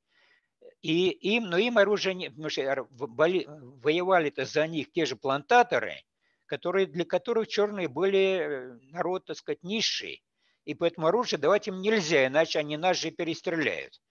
И 0.81 1.09
им, 1.09 1.45
но 1.45 1.57
им 1.57 1.77
оружие, 1.77 2.15
не, 2.15 2.29
потому 2.29 2.49
что 2.49 2.87
воевали-то 2.89 4.45
за 4.45 4.67
них 4.67 4.91
те 4.91 5.05
же 5.05 5.15
плантаторы, 5.15 6.03
которые, 6.45 6.87
для 6.87 7.05
которых 7.05 7.47
черные 7.47 7.87
были 7.87 8.19
э, 8.19 8.79
народ, 8.91 9.25
так 9.25 9.37
сказать, 9.37 9.63
низший 9.63 10.23
и 10.65 10.73
поэтому 10.73 11.07
оружие 11.07 11.39
давать 11.39 11.67
им 11.67 11.81
нельзя, 11.81 12.27
иначе 12.27 12.59
они 12.59 12.77
нас 12.77 12.97
же 12.97 13.11
перестреляют. 13.11 14.01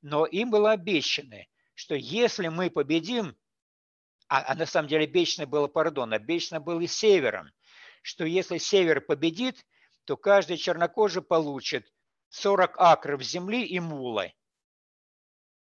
Но 0.00 0.24
им 0.26 0.50
было 0.50 0.72
обещано, 0.72 1.44
что 1.78 1.94
если 1.94 2.48
мы 2.48 2.70
победим, 2.70 3.36
а, 4.26 4.52
а 4.52 4.56
на 4.56 4.66
самом 4.66 4.88
деле 4.88 5.04
обещано 5.04 5.46
было, 5.46 5.68
пардон, 5.68 6.12
обещано 6.12 6.60
было 6.60 6.80
и 6.80 6.88
севером, 6.88 7.52
что 8.02 8.24
если 8.24 8.58
север 8.58 9.00
победит, 9.00 9.64
то 10.04 10.16
каждый 10.16 10.56
чернокожий 10.56 11.22
получит 11.22 11.86
40 12.30 12.74
акров 12.78 13.22
земли 13.22 13.64
и 13.64 13.78
мулы. 13.78 14.34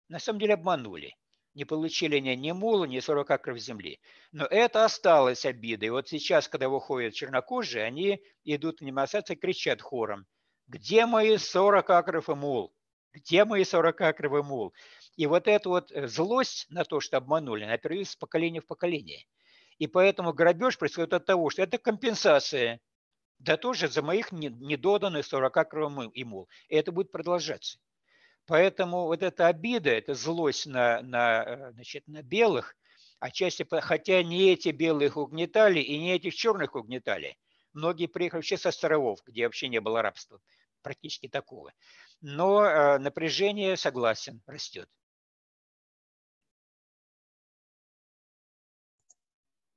На 0.09 0.19
самом 0.19 0.39
деле 0.39 0.55
обманули. 0.55 1.15
не 1.53 1.63
получили 1.63 2.17
они 2.17 2.35
ни 2.35 2.51
мула, 2.51 2.83
ни 2.83 2.99
40 2.99 3.31
акров 3.31 3.57
земли. 3.57 4.01
Но 4.33 4.45
это 4.45 4.83
осталось 4.83 5.45
обидой. 5.45 5.91
Вот 5.91 6.09
сейчас, 6.09 6.49
когда 6.49 6.67
выходят 6.67 7.13
чернокожие, 7.13 7.85
они 7.85 8.21
идут 8.43 8.81
в 8.81 8.85
демонстрации 8.85 9.35
и 9.35 9.39
кричат 9.39 9.81
хором. 9.81 10.27
Где 10.67 11.05
мои 11.05 11.37
40 11.37 11.89
акров 11.89 12.27
и 12.27 12.35
мул? 12.35 12.75
Где 13.13 13.45
мои 13.45 13.63
40 13.63 14.01
акров 14.01 14.33
и 14.33 14.43
мул? 14.45 14.73
И 15.17 15.25
вот 15.27 15.47
эта 15.47 15.69
вот 15.69 15.91
э, 15.91 16.07
злость 16.07 16.67
на 16.69 16.83
то, 16.83 16.99
что 16.99 17.17
обманули, 17.17 17.63
она 17.63 17.77
передается 17.77 18.13
с 18.13 18.15
поколения 18.15 18.61
в 18.61 18.67
поколение. 18.67 19.25
И 19.77 19.87
поэтому 19.87 20.33
грабеж 20.33 20.77
происходит 20.77 21.13
от 21.13 21.25
того, 21.25 21.49
что 21.49 21.63
это 21.63 21.77
компенсация, 21.77 22.79
да 23.39 23.57
тоже 23.57 23.87
за 23.87 24.01
моих 24.01 24.31
недоданных 24.31 25.25
40 25.25 25.57
акров 25.57 25.93
и 26.13 26.23
мул. 26.23 26.47
И 26.69 26.75
это 26.75 26.91
будет 26.91 27.11
продолжаться. 27.11 27.79
Поэтому 28.45 29.05
вот 29.05 29.23
эта 29.23 29.47
обида, 29.47 29.91
эта 29.91 30.13
злость 30.13 30.65
на, 30.65 31.01
на, 31.01 31.43
э, 31.43 31.71
значит, 31.73 32.07
на 32.07 32.21
белых, 32.21 32.75
отчасти, 33.19 33.65
хотя 33.69 34.23
не 34.23 34.51
эти 34.51 34.69
белые 34.69 35.07
их 35.07 35.17
угнетали 35.17 35.79
и 35.79 35.97
не 35.97 36.15
этих 36.15 36.35
черных 36.35 36.75
угнетали, 36.75 37.37
многие 37.73 38.07
приехали 38.07 38.39
вообще 38.39 38.57
с 38.57 38.65
островов, 38.65 39.19
где 39.25 39.45
вообще 39.45 39.67
не 39.67 39.79
было 39.79 40.01
рабства, 40.01 40.41
практически 40.81 41.27
такого. 41.27 41.73
Но 42.21 42.65
э, 42.65 42.97
напряжение, 42.97 43.77
согласен, 43.77 44.41
растет. 44.45 44.89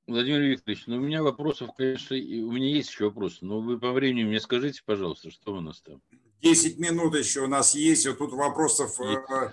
Владимир 0.07 0.41
Викторович, 0.41 0.83
ну 0.85 0.97
у 0.97 0.99
меня 0.99 1.23
вопросов, 1.23 1.71
конечно, 1.75 2.15
у 2.15 2.51
меня 2.51 2.69
есть 2.69 2.91
еще 2.91 3.05
вопросы, 3.05 3.39
но 3.41 3.59
вы 3.59 3.79
по 3.79 3.91
времени 3.91 4.23
мне 4.23 4.39
скажите, 4.39 4.81
пожалуйста, 4.85 5.31
что 5.31 5.55
у 5.55 5.61
нас 5.61 5.81
там? 5.81 6.01
10 6.41 6.77
минут 6.77 7.15
еще 7.15 7.41
у 7.41 7.47
нас 7.47 7.73
есть, 7.73 8.05
вот 8.05 8.19
тут 8.19 8.33
вопросов 8.33 8.99
э, 9.01 9.51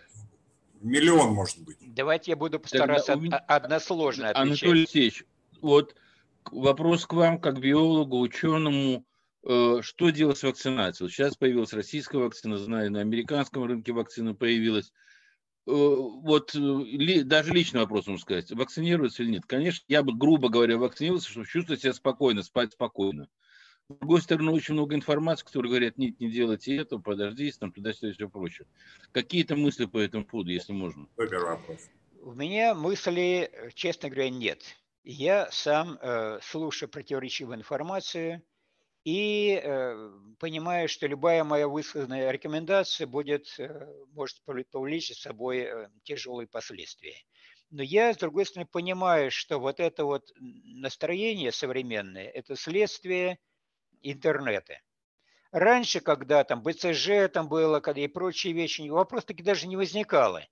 миллион, 0.82 1.32
может 1.32 1.58
быть. 1.60 1.78
Давайте 1.80 2.32
я 2.32 2.36
буду 2.36 2.60
постараться 2.60 3.16
меня... 3.16 3.38
односложно 3.38 4.28
отвечать. 4.28 4.62
Анатолий 4.62 4.80
Алексеевич, 4.82 5.24
вот 5.62 5.94
вопрос 6.50 7.06
к 7.06 7.14
вам, 7.14 7.40
как 7.40 7.58
биологу, 7.58 8.20
ученому. 8.20 9.06
Э, 9.44 9.78
что 9.80 10.10
делать 10.10 10.36
с 10.36 10.42
вакцинацией? 10.42 11.10
Сейчас 11.10 11.34
появилась 11.36 11.72
российская 11.72 12.18
вакцина, 12.18 12.58
знаю, 12.58 12.92
на 12.92 13.00
американском 13.00 13.64
рынке 13.64 13.92
вакцина 13.92 14.34
появилась. 14.34 14.92
Э, 15.64 15.70
вот 15.70 16.54
ли, 16.54 17.22
даже 17.22 17.52
личный 17.52 17.80
вопрос, 17.80 18.06
можно 18.06 18.20
сказать, 18.20 18.50
вакцинируется 18.50 19.22
или 19.22 19.30
нет. 19.30 19.46
Конечно, 19.46 19.84
я 19.88 20.02
бы, 20.02 20.12
грубо 20.12 20.48
говоря, 20.48 20.76
вакцинировался, 20.76 21.30
чтобы 21.30 21.46
чувствовать 21.46 21.82
себя 21.82 21.92
спокойно, 21.92 22.42
спать 22.42 22.72
спокойно. 22.72 23.28
С 23.88 23.94
другой 23.94 24.22
стороны, 24.22 24.52
очень 24.52 24.74
много 24.74 24.94
информации, 24.94 25.44
которые 25.44 25.70
говорят, 25.70 25.98
нет, 25.98 26.18
не 26.18 26.30
делайте 26.30 26.76
это, 26.76 26.98
подождите, 26.98 27.58
там 27.58 27.72
туда-сюда 27.72 28.10
и 28.10 28.12
все 28.12 28.28
прочее. 28.28 28.66
Какие-то 29.12 29.54
мысли 29.54 29.84
по 29.86 29.98
этому 29.98 30.24
поводу, 30.24 30.50
если 30.50 30.72
можно? 30.72 31.06
Супер 31.16 31.44
вопрос. 31.44 31.90
У 32.22 32.32
меня 32.32 32.74
мыслей, 32.74 33.50
честно 33.74 34.08
говоря, 34.08 34.30
нет. 34.30 34.62
Я 35.04 35.48
сам 35.50 35.98
э, 36.00 36.38
слушаю 36.42 36.88
противоречивую 36.88 37.58
информацию 37.58 38.42
и 39.04 39.60
э, 39.62 40.10
понимаю, 40.38 40.88
что 40.88 41.06
любая 41.06 41.42
моя 41.44 41.66
высказанная 41.66 42.30
рекомендация 42.30 43.06
будет, 43.06 43.46
э, 43.58 43.86
может 44.12 44.36
повлечь 44.70 45.08
за 45.08 45.14
собой 45.14 45.58
э, 45.58 45.88
тяжелые 46.04 46.46
последствия. 46.46 47.16
Но 47.70 47.82
я, 47.82 48.12
с 48.12 48.18
другой 48.18 48.46
стороны, 48.46 48.68
понимаю, 48.70 49.30
что 49.30 49.58
вот 49.58 49.80
это 49.80 50.04
вот 50.04 50.30
настроение 50.36 51.52
современное– 51.52 52.28
это 52.34 52.54
следствие– 52.54 53.38
интернета. 54.02 54.78
Раньше, 55.50 56.00
когда 56.00 56.44
там 56.44 56.62
БЦЖ 56.62 57.28
там 57.32 57.48
было, 57.48 57.80
когда 57.80 58.02
и 58.02 58.08
прочие 58.08 58.52
вещи, 58.52 58.88
вопрос 58.88 59.24
таки 59.24 59.42
даже 59.42 59.66
не 59.66 59.76
возникало. 59.76 60.46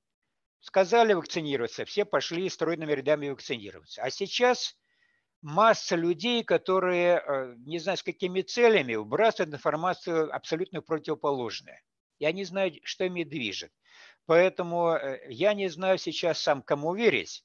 Сказали 0.60 1.14
вакцинироваться, 1.14 1.84
все 1.84 2.04
пошли 2.04 2.48
стройными 2.48 2.92
рядами 2.92 3.30
вакцинироваться. 3.30 4.02
А 4.02 4.10
сейчас 4.10 4.76
масса 5.42 5.96
людей, 5.96 6.44
которые, 6.44 7.22
э, 7.26 7.54
не 7.66 7.78
знаю 7.78 7.98
с 7.98 8.02
какими 8.02 8.42
целями, 8.42 8.94
выбрасывают 8.94 9.54
информацию 9.54 10.34
абсолютно 10.34 10.82
противоположную. 10.82 11.78
Я 12.18 12.32
не 12.32 12.44
знаю, 12.44 12.72
что 12.84 13.04
ими 13.04 13.24
движет. 13.24 13.72
Поэтому 14.26 14.92
э, 14.92 15.20
я 15.28 15.54
не 15.54 15.68
знаю 15.68 15.98
сейчас 15.98 16.40
сам, 16.40 16.62
кому 16.62 16.94
верить. 16.94 17.44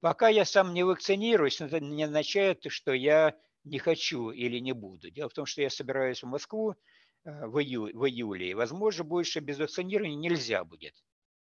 Пока 0.00 0.28
я 0.28 0.44
сам 0.44 0.74
не 0.74 0.82
вакцинируюсь, 0.82 1.60
это 1.60 1.80
не 1.80 2.04
означает, 2.04 2.64
что 2.68 2.92
я 2.92 3.36
не 3.64 3.78
хочу 3.78 4.30
или 4.30 4.58
не 4.58 4.72
буду. 4.72 5.10
Дело 5.10 5.28
в 5.28 5.34
том, 5.34 5.46
что 5.46 5.62
я 5.62 5.70
собираюсь 5.70 6.22
в 6.22 6.26
Москву 6.26 6.74
э, 7.24 7.46
в, 7.46 7.58
ию, 7.58 7.90
в 7.94 8.06
июле, 8.06 8.54
возможно, 8.54 9.04
больше 9.04 9.40
без 9.40 9.58
вакцинирования 9.58 10.16
нельзя 10.16 10.64
будет. 10.64 10.94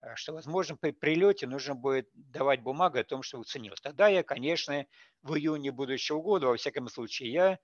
А 0.05 0.17
что, 0.17 0.33
возможно, 0.33 0.75
при 0.75 0.91
прилете 0.91 1.47
нужно 1.47 1.75
будет 1.75 2.09
давать 2.13 2.61
бумагу 2.61 2.99
о 2.99 3.03
том, 3.05 3.23
что 3.23 3.37
вакцинировался. 3.37 3.83
Тогда 3.83 4.09
я, 4.09 4.21
конечно, 4.21 4.85
в 5.21 5.35
июне 5.35 5.71
будущего 5.71 6.21
года, 6.21 6.47
во 6.47 6.57
всяком 6.57 6.89
случае, 6.89 7.31
я 7.31 7.59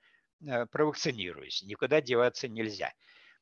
э, 0.48 0.66
провакцинируюсь. 0.68 1.64
Никуда 1.64 2.00
деваться 2.00 2.48
нельзя. 2.48 2.94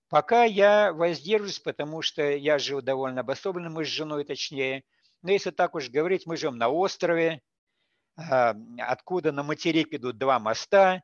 Пока 0.10 0.46
я 0.46 0.94
воздержусь, 0.94 1.60
потому 1.60 2.02
что 2.02 2.24
я 2.24 2.58
живу 2.58 2.82
довольно 2.82 3.22
обособленно, 3.22 3.70
мы 3.70 3.86
с 3.86 3.88
женой 3.88 4.24
точнее. 4.24 4.84
Но 5.22 5.32
если 5.32 5.52
так 5.52 5.76
уж 5.76 5.90
говорить, 5.90 6.26
мы 6.26 6.36
живем 6.36 6.58
на 6.58 6.70
острове, 6.70 7.42
откуда 8.16 9.32
на 9.32 9.44
материк 9.44 9.94
идут 9.94 10.18
два 10.18 10.40
моста. 10.40 11.04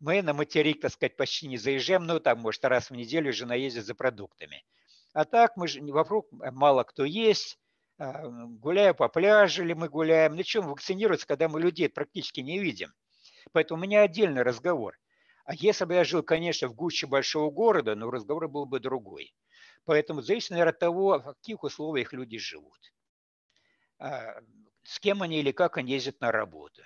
Мы 0.00 0.22
на 0.22 0.32
материк, 0.32 0.80
так 0.80 0.92
сказать, 0.92 1.16
почти 1.16 1.46
не 1.46 1.58
заезжаем, 1.58 2.04
ну, 2.04 2.18
там, 2.20 2.40
может, 2.40 2.64
раз 2.64 2.90
в 2.90 2.94
неделю 2.94 3.32
жена 3.32 3.54
ездит 3.54 3.84
за 3.84 3.94
продуктами. 3.94 4.64
А 5.12 5.24
так 5.24 5.56
мы 5.56 5.68
же 5.68 5.80
вокруг 5.82 6.28
мало 6.30 6.84
кто 6.84 7.04
есть, 7.04 7.58
а, 7.98 8.26
гуляю 8.28 8.94
по 8.94 9.08
пляжу 9.08 9.64
или 9.64 9.72
мы 9.72 9.88
гуляем. 9.88 10.36
На 10.36 10.44
чем 10.44 10.68
вакцинироваться, 10.68 11.26
когда 11.26 11.48
мы 11.48 11.60
людей 11.60 11.88
практически 11.88 12.40
не 12.40 12.58
видим? 12.58 12.92
Поэтому 13.52 13.80
у 13.80 13.84
меня 13.84 14.02
отдельный 14.02 14.42
разговор. 14.42 14.98
А 15.44 15.54
если 15.54 15.84
бы 15.86 15.94
я 15.94 16.04
жил, 16.04 16.22
конечно, 16.22 16.68
в 16.68 16.74
гуще 16.74 17.06
большого 17.06 17.50
города, 17.50 17.94
но 17.94 18.10
разговор 18.10 18.48
был 18.48 18.66
бы 18.66 18.80
другой. 18.80 19.34
Поэтому 19.84 20.20
зависит, 20.20 20.50
наверное, 20.50 20.72
от 20.72 20.78
того, 20.78 21.18
в 21.18 21.34
каких 21.34 21.62
условиях 21.62 22.12
люди 22.12 22.38
живут. 22.38 22.78
А, 23.98 24.40
с 24.84 25.00
кем 25.00 25.22
они 25.22 25.40
или 25.40 25.52
как 25.52 25.76
они 25.78 25.92
ездят 25.92 26.20
на 26.20 26.30
работу. 26.30 26.82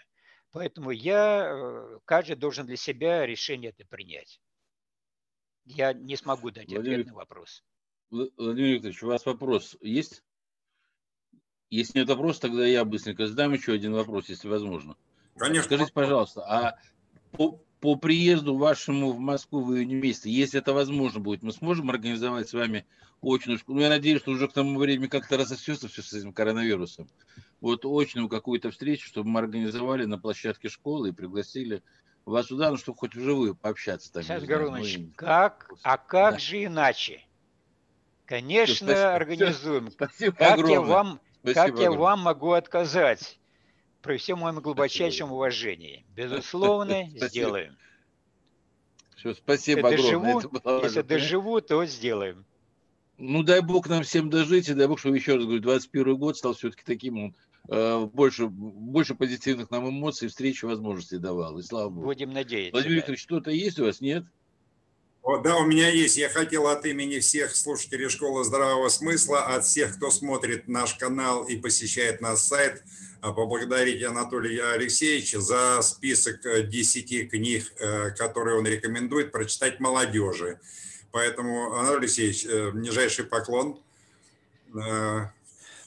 Поэтому 0.53 0.91
я, 0.91 1.49
э, 1.51 1.99
каждый 2.05 2.37
должен 2.37 2.67
для 2.67 2.77
себя 2.77 3.27
решение 3.27 3.71
это 3.71 3.87
принять. 3.87 4.41
Я 5.65 5.93
не 5.93 6.17
смогу 6.17 6.51
дать 6.51 6.69
Владимир, 6.69 7.01
ответ 7.01 7.07
на 7.09 7.15
вопрос. 7.15 7.65
Владимир 8.13 8.75
Викторович, 8.75 9.03
у 9.03 9.07
вас 9.09 9.27
вопрос 9.27 9.77
есть? 9.81 10.23
Если 11.71 11.99
нет 11.99 12.09
вопроса, 12.09 12.43
тогда 12.43 12.67
я 12.67 12.85
быстренько 12.85 13.27
задам 13.27 13.55
еще 13.55 13.73
один 13.73 13.95
вопрос, 13.95 14.29
если 14.29 14.49
возможно. 14.49 14.97
Конечно. 15.37 15.65
Скажите, 15.65 15.93
пожалуйста, 15.93 16.43
а 16.43 16.79
по, 17.31 17.59
по 17.81 17.97
приезду 17.97 18.57
вашему 18.57 19.13
в 19.13 19.19
Москву 19.19 19.65
в 19.65 19.75
июне 19.75 19.95
месяце, 19.95 20.29
если 20.29 20.61
это 20.61 20.75
возможно 20.75 21.21
будет, 21.21 21.43
мы 21.43 21.53
сможем 21.53 21.89
организовать 21.89 22.51
с 22.51 22.53
вами 22.53 22.85
очную 23.23 23.59
школу? 23.59 23.79
Ну, 23.79 23.85
я 23.85 23.89
надеюсь, 23.89 24.21
что 24.21 24.33
уже 24.33 24.47
к 24.47 24.53
тому 24.53 24.79
времени 24.79 25.07
как-то 25.07 25.39
рассосется 25.39 25.89
все 25.89 26.03
с 26.03 26.13
этим 26.13 26.35
коронавирусом 26.35 27.09
вот 27.63 27.87
очную 27.87 28.29
какую-то 28.29 28.71
встречу, 28.71 29.07
чтобы 29.07 29.31
мы 29.31 29.39
организовали 29.41 30.05
на 30.05 30.19
площадке 30.19 30.69
школы 30.69 31.09
и 31.09 31.13
пригласили 31.13 31.83
вас 32.27 32.49
сюда, 32.49 32.71
ну, 32.71 32.77
чтобы 32.77 32.99
хоть 32.99 33.15
вживую 33.15 33.55
пообщаться. 33.55 34.13
Там, 34.13 34.25
Сейчас, 34.25 34.43
Горунович, 34.43 34.99
ну, 34.99 35.13
как, 35.15 35.71
а 35.83 35.97
как 35.97 36.35
да. 36.35 36.39
же 36.41 36.65
иначе? 36.65 37.25
Конечно, 38.27 38.87
спасибо. 38.87 39.15
организуем. 39.15 39.91
Спасибо 39.91 40.37
как 40.37 40.53
огромное. 40.55 40.73
я 40.73 40.81
вам, 40.81 41.21
спасибо 41.41 41.55
как 41.55 41.69
огромное. 41.69 41.85
я 41.85 41.99
вам 41.99 42.21
могу 42.21 42.53
отказать? 42.53 43.39
При 44.01 44.17
всем 44.17 44.39
моем 44.41 44.61
глубочайшем 44.61 45.27
спасибо. 45.27 45.35
уважении. 45.35 46.05
Безусловно, 46.17 47.05
спасибо. 47.11 47.29
сделаем. 47.29 47.77
Все, 49.17 49.35
спасибо 49.35 49.91
если 49.91 50.09
огромное. 50.09 50.35
Доживу, 50.35 50.83
если 50.83 51.03
доживу, 51.03 51.61
то 51.61 51.85
сделаем. 51.85 52.45
Ну, 53.19 53.43
дай 53.43 53.61
бог 53.61 53.89
нам 53.89 54.03
всем 54.03 54.31
дожить, 54.31 54.69
и 54.69 54.75
дай 54.75 54.89
бог, 54.89 54.99
чтобы 54.99 55.17
еще 55.17 55.37
раз 55.37 55.45
говорю, 55.45 55.61
21 55.61 56.17
год 56.17 56.37
стал 56.37 56.55
все-таки 56.55 56.83
таким 56.85 57.35
Э, 57.69 58.07
больше, 58.13 58.49
больше 58.49 59.15
позитивных 59.15 59.71
нам 59.71 59.89
эмоций, 59.89 60.29
встречи, 60.29 60.65
возможностей 60.65 61.19
давал. 61.19 61.59
И 61.59 61.63
слава 61.63 61.91
Богу. 61.91 62.07
Будем 62.07 62.33
надеяться. 62.33 62.73
Владимир 62.73 62.97
Викторович, 62.97 63.23
что-то 63.23 63.51
есть 63.51 63.79
у 63.79 63.85
вас, 63.85 64.01
нет? 64.01 64.25
О, 65.23 65.39
да, 65.39 65.57
у 65.57 65.65
меня 65.65 65.89
есть. 65.89 66.17
Я 66.17 66.29
хотел 66.29 66.67
от 66.67 66.85
имени 66.85 67.21
всех 67.21 67.55
слушателей 67.55 68.09
Школы 68.09 68.43
здравого 68.45 68.89
смысла, 68.89 69.45
от 69.45 69.65
всех, 69.65 69.97
кто 69.97 70.11
смотрит 70.11 70.67
наш 70.67 70.95
канал 70.95 71.45
и 71.45 71.57
посещает 71.57 72.21
наш 72.21 72.41
сайт, 72.41 72.83
а, 73.21 73.33
поблагодарить 73.33 74.03
Анатолия 74.03 74.73
Алексеевича 74.73 75.41
за 75.41 75.81
список 75.83 76.41
10 76.43 77.13
э, 77.13 77.25
книг, 77.27 77.73
э, 77.79 78.11
которые 78.11 78.59
он 78.59 78.67
рекомендует 78.67 79.31
прочитать 79.31 79.79
молодежи. 79.79 80.59
Поэтому, 81.13 81.73
Анатолий 81.75 82.07
Алексеевич, 82.07 82.45
нижайший 82.75 83.25
поклон. 83.25 83.79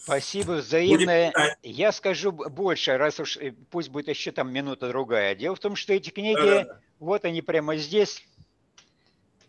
Спасибо, 0.05 0.53
взаимное. 0.53 1.31
Будет... 1.31 1.57
Я 1.63 1.91
скажу 1.91 2.31
больше, 2.31 2.95
раз 2.95 3.19
уж 3.19 3.38
э, 3.38 3.53
пусть 3.71 3.89
будет 3.89 4.07
еще 4.07 4.31
там 4.31 4.53
минута 4.53 4.88
другая. 4.88 5.33
Дело 5.33 5.55
в 5.55 5.59
том, 5.59 5.75
что 5.75 5.93
эти 5.93 6.11
книги, 6.11 6.36
да, 6.36 6.63
да. 6.63 6.79
вот 6.99 7.25
они 7.25 7.41
прямо 7.41 7.75
здесь. 7.75 8.23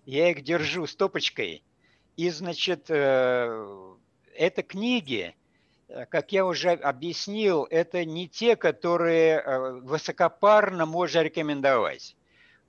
Я 0.07 0.31
их 0.31 0.43
держу 0.43 0.87
стопочкой. 0.87 1.65
И, 2.17 2.31
значит, 2.31 2.87
э, 2.89 3.95
это 4.35 4.63
книги, 4.63 5.35
э, 5.89 6.07
как 6.07 6.31
я 6.31 6.47
уже 6.47 6.71
объяснил, 6.71 7.67
это 7.69 8.05
не 8.05 8.29
те, 8.29 8.55
которые 8.55 9.41
э, 9.41 9.73
высокопарно 9.83 10.87
можно 10.87 11.23
рекомендовать. 11.23 12.17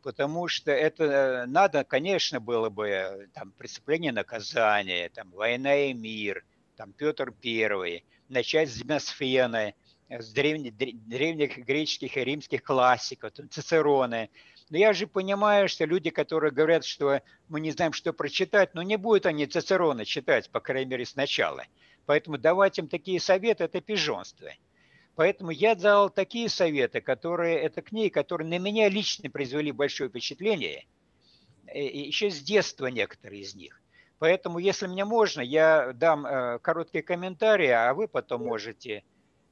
Потому 0.01 0.47
что 0.47 0.71
это 0.71 1.45
надо, 1.47 1.83
конечно, 1.83 2.39
было 2.39 2.69
бы 2.69 3.29
там, 3.33 3.51
преступление 3.51 4.11
наказания, 4.11 5.09
там, 5.09 5.29
война 5.29 5.75
и 5.75 5.93
мир, 5.93 6.43
там, 6.75 6.91
Петр 6.91 7.31
Первый, 7.31 8.03
начать 8.29 8.69
с 8.69 8.81
Демосфена, 8.81 9.73
с 10.09 10.31
древних, 10.31 10.75
древних 10.75 11.57
греческих 11.59 12.17
и 12.17 12.23
римских 12.23 12.63
классиков, 12.63 13.31
там, 13.31 13.47
Цицероны, 13.49 14.29
но 14.69 14.77
я 14.77 14.93
же 14.93 15.07
понимаю, 15.07 15.69
что 15.69 15.85
люди, 15.85 16.09
которые 16.09 16.51
говорят, 16.51 16.85
что 16.85 17.21
мы 17.47 17.61
не 17.61 17.71
знаем, 17.71 17.93
что 17.93 18.13
прочитать, 18.13 18.73
но 18.73 18.81
не 18.81 18.97
будут 18.97 19.25
они 19.25 19.45
Цицерона 19.45 20.05
читать, 20.05 20.49
по 20.49 20.59
крайней 20.59 20.91
мере, 20.91 21.05
сначала. 21.05 21.63
Поэтому 22.05 22.37
давать 22.37 22.77
им 22.77 22.87
такие 22.87 23.19
советы– 23.19 23.63
это 23.65 23.81
пижонство. 23.81 24.49
Поэтому 25.15 25.51
я 25.51 25.73
дал 25.75 26.09
такие 26.09 26.47
советы, 26.47 27.01
которые, 27.01 27.57
это 27.59 27.81
книги, 27.81 28.09
которые 28.09 28.47
на 28.47 28.59
меня 28.59 28.87
лично 28.87 29.29
произвели 29.29 29.71
большое 29.71 30.09
впечатление, 30.09 30.85
и 31.73 32.01
еще 32.01 32.29
с 32.29 32.39
детства 32.39 32.87
некоторые 32.87 33.41
из 33.41 33.55
них. 33.55 33.81
Поэтому, 34.19 34.59
если 34.59 34.87
мне 34.87 35.05
можно, 35.05 35.41
я 35.41 35.91
дам 35.93 36.25
э, 36.25 36.59
короткие 36.59 37.03
комментарии, 37.03 37.69
а 37.69 37.93
вы 37.93 38.07
потом 38.07 38.45
можете 38.45 39.03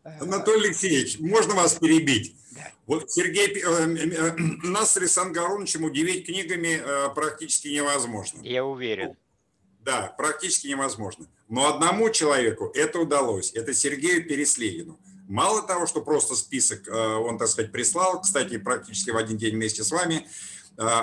Анатолий 0.05 0.67
Алексеевич, 0.67 1.19
можно 1.19 1.55
вас 1.55 1.75
перебить? 1.75 2.35
Да. 2.51 2.71
Вот 2.85 3.11
Сергей, 3.11 3.47
э, 3.47 3.65
э, 3.65 4.35
нас 4.63 4.93
с 4.93 4.97
Александром 4.97 5.49
Горовичем 5.49 5.83
удивить 5.83 6.27
книгами 6.27 6.79
э, 6.79 7.09
практически 7.15 7.69
невозможно. 7.69 8.39
Я 8.43 8.65
уверен. 8.65 9.15
Да, 9.79 10.13
практически 10.15 10.67
невозможно. 10.67 11.27
Но 11.49 11.67
одному 11.67 12.09
человеку 12.11 12.71
это 12.75 12.99
удалось. 12.99 13.51
Это 13.53 13.73
Сергею 13.73 14.27
Переслегину. 14.27 14.99
Мало 15.27 15.63
того, 15.63 15.87
что 15.87 16.01
просто 16.01 16.35
список 16.35 16.87
он, 16.87 17.39
так 17.39 17.47
сказать, 17.47 17.71
прислал, 17.71 18.21
кстати, 18.21 18.57
практически 18.57 19.09
в 19.09 19.17
один 19.17 19.37
день 19.37 19.55
вместе 19.55 19.83
с 19.83 19.91
вами, 19.91 20.27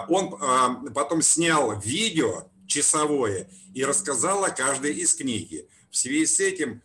он 0.08 0.92
потом 0.94 1.22
снял 1.22 1.78
видео 1.80 2.48
часовое 2.68 3.48
и 3.74 3.84
рассказал 3.84 4.44
о 4.44 4.50
каждой 4.50 4.94
из 4.94 5.14
книги. 5.14 5.66
В 5.90 5.96
связи 5.96 6.26
с 6.26 6.38
этим 6.38 6.82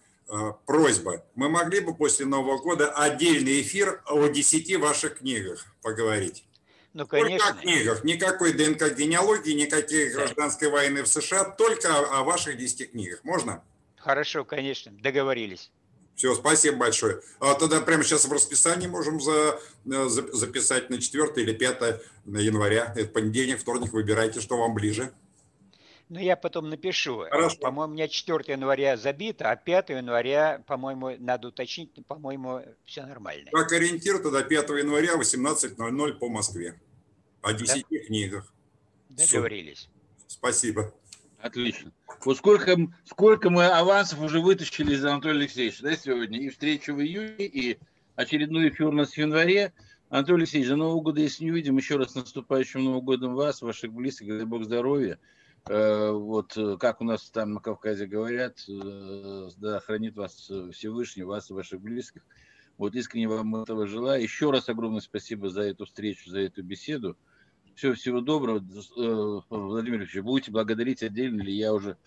просьба. 0.66 1.24
Мы 1.36 1.50
могли 1.50 1.80
бы 1.80 1.96
после 1.96 2.26
Нового 2.26 2.58
года 2.58 2.92
отдельный 2.92 3.62
эфир 3.62 4.02
о 4.08 4.28
10 4.28 4.78
ваших 4.78 5.20
книгах 5.20 5.66
поговорить? 5.82 6.48
Ну, 6.94 7.06
конечно. 7.06 7.38
Только 7.38 7.60
о 7.60 7.62
книгах. 7.62 8.04
Никакой 8.04 8.54
ДНК 8.54 8.96
генеалогии, 8.98 9.52
никакой 9.52 10.10
гражданской 10.10 10.70
войны 10.70 11.04
в 11.04 11.08
США, 11.08 11.46
только 11.46 11.96
о, 11.96 12.20
о 12.20 12.24
ваших 12.24 12.58
10 12.58 12.92
книгах. 12.92 13.24
Можно? 13.24 13.64
Хорошо, 13.98 14.44
конечно. 14.44 14.92
Договорились. 14.92 15.72
Все, 16.16 16.34
спасибо 16.34 16.78
большое. 16.78 17.22
А 17.40 17.54
тогда 17.54 17.80
прямо 17.82 18.04
сейчас 18.04 18.26
в 18.26 18.32
расписании 18.32 18.88
можем 18.88 19.22
за, 19.22 19.60
э, 19.86 20.08
за, 20.08 20.36
записать 20.36 20.90
на 20.90 21.00
4 21.00 21.32
или 21.36 21.54
5 21.54 22.02
января. 22.26 22.92
Это 22.96 23.10
понедельник, 23.10 23.60
вторник. 23.60 23.94
Выбирайте, 23.94 24.42
что 24.42 24.58
вам 24.58 24.74
ближе. 24.74 25.12
Ну, 26.10 26.20
я 26.20 26.38
потом 26.38 26.70
напишу. 26.70 27.26
Хорошо. 27.30 27.58
По-моему, 27.60 27.92
у 27.92 27.96
меня 27.96 28.08
4 28.08 28.40
января 28.48 28.96
забито, 28.96 29.52
а 29.52 29.56
5 29.58 29.90
января, 29.90 30.64
по-моему, 30.66 31.16
надо 31.20 31.50
уточнить, 31.50 31.92
по-моему, 32.08 32.62
все 32.86 33.06
нормально. 33.06 33.50
Как 33.52 33.72
ориентир, 33.74 34.20
тогда 34.20 34.42
5 34.42 34.70
января 34.70 35.16
18.00 35.16 36.14
по 36.14 36.30
Москве. 36.30 36.80
О 37.42 37.52
10 37.52 37.86
да? 37.90 37.98
книгах. 38.06 38.54
Договорились. 39.10 39.90
Все. 40.28 40.28
Спасибо. 40.28 40.94
Отлично. 41.40 41.92
Вот 42.24 42.38
сколько, 42.38 42.78
сколько 43.06 43.50
мы 43.50 43.66
авансов 43.68 44.20
уже 44.22 44.40
вытащили 44.40 44.96
из 44.96 45.04
Анатолия 45.04 45.42
Алексеевича, 45.42 45.84
да, 45.84 45.96
сегодня? 45.96 46.40
И 46.40 46.50
встречу 46.50 46.96
в 46.96 47.02
июне, 47.02 47.46
и 47.46 47.78
очередной 48.16 48.70
эфир 48.70 48.88
у 48.88 48.92
нас 48.92 49.12
в 49.12 49.18
январе. 49.18 49.74
Анатолий 50.10 50.44
Алексеевич, 50.44 50.70
до 50.70 50.78
Нового 50.78 51.02
года, 51.02 51.20
если 51.20 51.44
не 51.44 51.52
увидим, 51.52 51.78
еще 51.78 51.98
раз 51.98 52.16
наступающим 52.16 52.84
Новым 52.84 53.04
годом 53.04 53.36
вас, 53.36 53.62
ваших 53.62 53.92
близких, 53.92 54.30
дай 54.30 54.46
Бог 54.46 54.64
здоровья. 54.64 55.20
Э, 55.70 56.12
вот 56.12 56.56
э, 56.58 56.78
как 56.80 57.02
у 57.02 57.04
нас 57.04 57.30
там 57.30 57.54
на 57.54 57.60
Кавказе 57.60 58.06
говорят, 58.06 58.64
э, 58.68 59.50
да, 59.58 59.80
хранит 59.80 60.16
вас 60.16 60.52
Всевышний, 60.72 61.24
вас 61.24 61.50
и 61.50 61.54
ваших 61.54 61.82
близких. 61.82 62.22
Вот 62.78 62.96
искренне 62.96 63.28
вам 63.28 63.56
этого 63.56 63.88
желаю. 63.88 64.22
Еще 64.22 64.52
раз 64.52 64.70
огромное 64.70 65.02
спасибо 65.02 65.50
за 65.50 65.64
эту 65.64 65.86
встречу, 65.86 66.30
за 66.30 66.40
эту 66.40 66.64
беседу. 66.64 67.18
Всего, 67.76 67.94
всего 67.94 68.22
доброго. 68.22 68.64
Владимир 69.50 70.00
Ильич, 70.00 70.16
будете 70.18 70.52
благодарить 70.52 71.04
отдельно 71.04 71.42
или 71.42 71.52
я 71.52 71.74
уже 71.74 71.98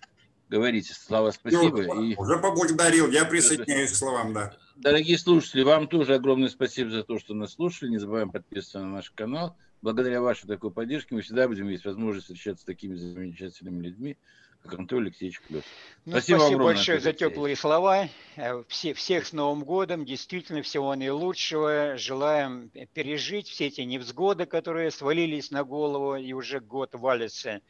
говорите. 0.49 0.95
Слава, 0.95 1.31
спасибо. 1.33 1.83
Ну, 1.83 2.03
и... 2.03 2.17
Уже 2.17 2.39
поблагодарил, 2.39 3.11
я 3.11 3.25
присоединяюсь 3.25 3.93
к 3.93 3.97
словам, 3.97 4.33
да. 4.33 4.57
Дорогие 4.77 5.19
слушатели, 5.19 5.63
вам 5.63 5.89
тоже 5.89 6.15
огромное 6.15 6.49
спасибо 6.49 6.91
за 6.91 7.03
то, 7.03 7.19
что 7.19 7.35
нас 7.35 7.55
слушали. 7.55 7.91
Не 7.91 7.99
забываем 7.99 8.31
подписываться 8.31 8.81
на 8.81 8.89
наш 8.89 9.11
канал 9.11 9.57
благодаря 9.83 10.21
вашей 10.21 10.47
такой 10.47 10.71
поддержке 10.71 11.15
мы 11.15 11.23
всегда 11.23 11.49
будем 11.49 11.67
иметь 11.67 11.85
возможность 11.85 12.27
встречаться 12.27 12.63
с 12.63 12.67
такими 12.67 12.95
замечательными 12.95 13.83
людьми, 13.83 14.17
как 14.63 14.75
Анатолий 14.75 15.07
Алексеевич 15.07 15.41
Клёс. 15.41 15.65
Ну, 16.05 16.13
спасибо, 16.13 16.39
спасибо 16.39 16.47
огромное, 16.47 16.67
большое 16.75 16.97
Анатолий 16.99 17.13
за 17.13 17.19
теплые 17.19 17.57
слова. 17.57 18.09
Э, 18.37 18.65
все, 18.69 18.95
всех 18.95 19.27
с 19.27 19.33
Новым 19.33 19.65
годом. 19.65 20.05
Действительно, 20.05 20.63
всего 20.63 20.95
наилучшего. 20.95 21.97
Желаем 21.97 22.71
пережить 22.93 23.49
все 23.49 23.69
эти 23.69 23.81
невзгоды, 23.83 24.47
которые 24.47 24.91
свалились 24.91 25.51
на 25.51 25.65
голову 25.65 26.17
и 26.17 26.33
уже 26.33 26.61
год 26.61 26.91
валятся. 26.95 27.61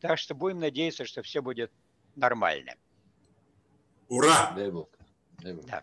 Так 0.00 0.18
что 0.18 0.34
будем 0.34 0.60
надеяться, 0.60 1.06
что 1.06 1.22
все 1.22 1.40
будет 1.40 1.72
нормально. 2.14 2.74
Ура! 4.08 4.52
Дай 4.54 4.70
Бог. 4.70 4.90
Дай 5.42 5.54
Бог. 5.54 5.64
Да. 5.64 5.82